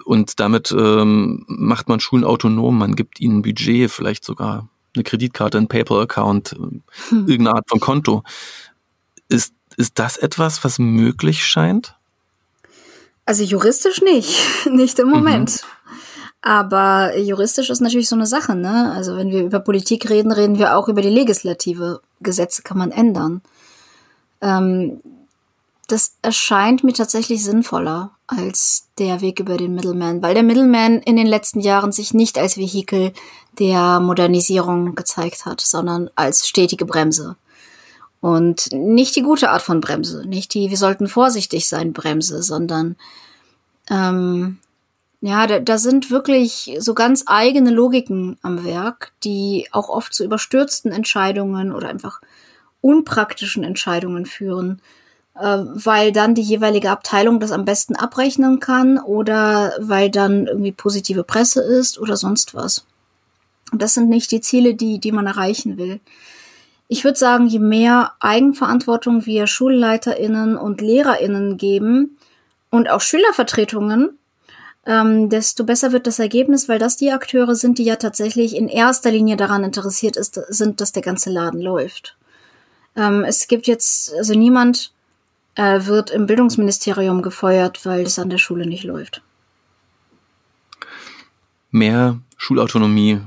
Und 0.05 0.41
damit 0.41 0.73
ähm, 0.73 1.45
macht 1.47 1.89
man 1.89 2.01
Schulen 2.01 2.25
autonom, 2.25 2.79
man 2.79 2.97
gibt 2.97 3.21
ihnen 3.21 3.43
Budget, 3.43 3.91
vielleicht 3.91 4.25
sogar 4.25 4.69
eine 4.95 5.05
Kreditkarte, 5.05 5.59
ein 5.59 5.69
PayPal-Account, 5.69 6.51
hm. 6.51 6.83
irgendeine 7.11 7.57
Art 7.57 7.69
von 7.69 7.81
Konto. 7.81 8.23
Ist, 9.29 9.55
ist 9.77 9.99
das 9.99 10.17
etwas, 10.17 10.65
was 10.65 10.79
möglich 10.79 11.45
scheint? 11.45 11.97
Also 13.25 13.45
juristisch 13.45 14.03
nicht, 14.03 14.67
nicht 14.71 14.99
im 14.99 15.09
Moment. 15.09 15.63
Mhm. 15.63 15.69
Aber 16.45 17.17
juristisch 17.17 17.71
ist 17.71 17.81
natürlich 17.81 18.09
so 18.09 18.17
eine 18.17 18.27
Sache, 18.27 18.57
ne? 18.57 18.93
Also 18.93 19.17
wenn 19.17 19.31
wir 19.31 19.45
über 19.45 19.61
Politik 19.61 20.11
reden, 20.11 20.33
reden 20.33 20.59
wir 20.59 20.77
auch 20.77 20.89
über 20.89 21.01
die 21.01 21.09
Legislative. 21.09 22.01
Gesetze 22.21 22.63
kann 22.63 22.79
man 22.79 22.91
ändern. 22.91 23.43
Ähm, 24.41 25.01
das 25.87 26.17
erscheint 26.21 26.83
mir 26.83 26.95
tatsächlich 26.95 27.45
sinnvoller 27.45 28.11
als 28.37 28.89
der 28.99 29.21
Weg 29.21 29.41
über 29.41 29.57
den 29.57 29.75
Middleman, 29.75 30.23
weil 30.23 30.35
der 30.35 30.43
Middleman 30.43 31.01
in 31.01 31.17
den 31.17 31.27
letzten 31.27 31.61
Jahren 31.61 31.93
sich 31.93 32.15
nicht 32.15 32.39
als 32.39 32.57
Vehikel 32.57 33.13
der 33.59 34.01
Modernisierung 34.01 34.95
gezeigt 34.95 35.45
hat, 35.47 35.61
sondern 35.61 36.11
als 36.15 36.47
stetige 36.49 36.85
Bremse. 36.87 37.37
Und 38.21 38.73
nicht 38.73 39.17
die 39.17 39.23
gute 39.23 39.51
Art 39.51 39.63
von 39.63 39.81
Bremse, 39.81 40.25
nicht 40.27 40.55
die, 40.55 40.71
wir 40.71 40.77
sollten 40.77 41.09
vorsichtig 41.09 41.69
sein 41.69 41.93
Bremse, 41.93 42.43
sondern 42.43 42.97
ähm, 43.91 44.59
ja, 45.21 45.47
da, 45.47 45.59
da 45.59 45.79
sind 45.79 46.11
wirklich 46.11 46.77
so 46.79 46.95
ganz 46.95 47.25
eigene 47.27 47.71
Logiken 47.71 48.39
am 48.43 48.65
Werk, 48.65 49.13
die 49.25 49.69
auch 49.71 49.89
oft 49.89 50.15
zu 50.15 50.25
überstürzten 50.25 50.93
Entscheidungen 50.93 51.73
oder 51.73 51.89
einfach 51.89 52.21
unpraktischen 52.81 53.65
Entscheidungen 53.65 54.27
führen, 54.27 54.83
weil 55.35 56.13
dann 56.13 56.35
die 56.35 56.43
jeweilige 56.43 56.91
Abteilung 56.91 57.41
das 57.41 57.53
am 57.53 57.65
besten 57.65 57.97
abrechnen 57.97 58.61
kann 58.61 58.99
oder 58.99 59.73
weil 59.79 60.11
dann 60.11 60.47
irgendwie 60.47 60.73
positive 60.73 61.25
Presse 61.25 61.63
ist 61.63 61.99
oder 61.99 62.17
sonst 62.17 62.55
was. 62.55 62.85
Und 63.73 63.81
das 63.81 63.95
sind 63.95 64.11
nicht 64.11 64.31
die 64.31 64.43
Ziele, 64.43 64.75
die, 64.75 64.99
die 64.99 65.13
man 65.13 65.27
erreichen 65.27 65.79
will. 65.79 66.01
Ich 66.89 67.05
würde 67.05 67.19
sagen, 67.19 67.47
je 67.47 67.59
mehr 67.59 68.13
Eigenverantwortung 68.21 69.25
wir 69.25 69.47
SchulleiterInnen 69.47 70.59
und 70.59 70.83
LehrerInnen 70.83 71.57
geben 71.57 72.19
und 72.71 72.91
auch 72.91 73.01
Schülervertretungen, 73.01 74.19
ähm, 74.85 75.31
desto 75.31 75.65
besser 75.65 75.93
wird 75.93 76.07
das 76.07 76.19
Ergebnis, 76.19 76.69
weil 76.69 76.79
das 76.79 76.99
die 76.99 77.13
Akteure 77.13 77.55
sind, 77.55 77.79
die 77.79 77.85
ja 77.85 77.97
tatsächlich 77.97 78.55
in 78.55 78.69
erster 78.69 79.11
Linie 79.11 79.37
daran 79.37 79.65
interessiert 79.65 80.19
ist, 80.19 80.39
sind, 80.49 80.83
dass 80.83 80.93
der 80.93 81.03
ganze 81.03 81.31
Laden 81.31 81.63
läuft. 81.63 82.19
Ähm, 82.95 83.25
es 83.25 83.49
gibt 83.49 83.67
jetzt, 83.67 84.13
also 84.15 84.35
niemand 84.35 84.93
äh, 85.55 85.87
wird 85.87 86.11
im 86.11 86.27
Bildungsministerium 86.27 87.23
gefeuert, 87.23 87.85
weil 87.85 88.03
es 88.03 88.19
an 88.19 88.31
der 88.31 88.39
Schule 88.39 88.67
nicht 88.67 88.85
läuft. 88.85 89.23
Mehr 91.71 92.21
Schulautonomie, 92.37 93.21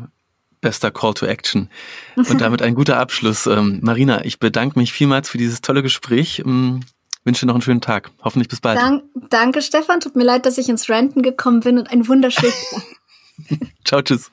bester 0.61 0.91
Call 0.91 1.13
to 1.13 1.25
Action. 1.25 1.69
Und 2.15 2.41
damit 2.41 2.61
ein 2.61 2.75
guter 2.75 2.97
Abschluss. 2.97 3.47
Ähm, 3.47 3.79
Marina, 3.81 4.23
ich 4.25 4.39
bedanke 4.39 4.77
mich 4.77 4.93
vielmals 4.93 5.29
für 5.29 5.37
dieses 5.37 5.61
tolle 5.61 5.81
Gespräch. 5.81 6.43
Ähm, 6.45 6.81
wünsche 7.23 7.41
dir 7.41 7.47
noch 7.47 7.55
einen 7.55 7.61
schönen 7.61 7.81
Tag. 7.81 8.11
Hoffentlich 8.23 8.49
bis 8.49 8.61
bald. 8.61 8.79
Dank, 8.79 9.03
danke, 9.29 9.61
Stefan. 9.61 9.99
Tut 9.99 10.15
mir 10.15 10.23
leid, 10.23 10.45
dass 10.45 10.57
ich 10.57 10.69
ins 10.69 10.89
Renten 10.89 11.23
gekommen 11.23 11.61
bin 11.61 11.77
und 11.79 11.91
ein 11.91 12.07
wunderschönes. 12.07 12.55
Ciao, 13.85 14.01
tschüss. 14.01 14.31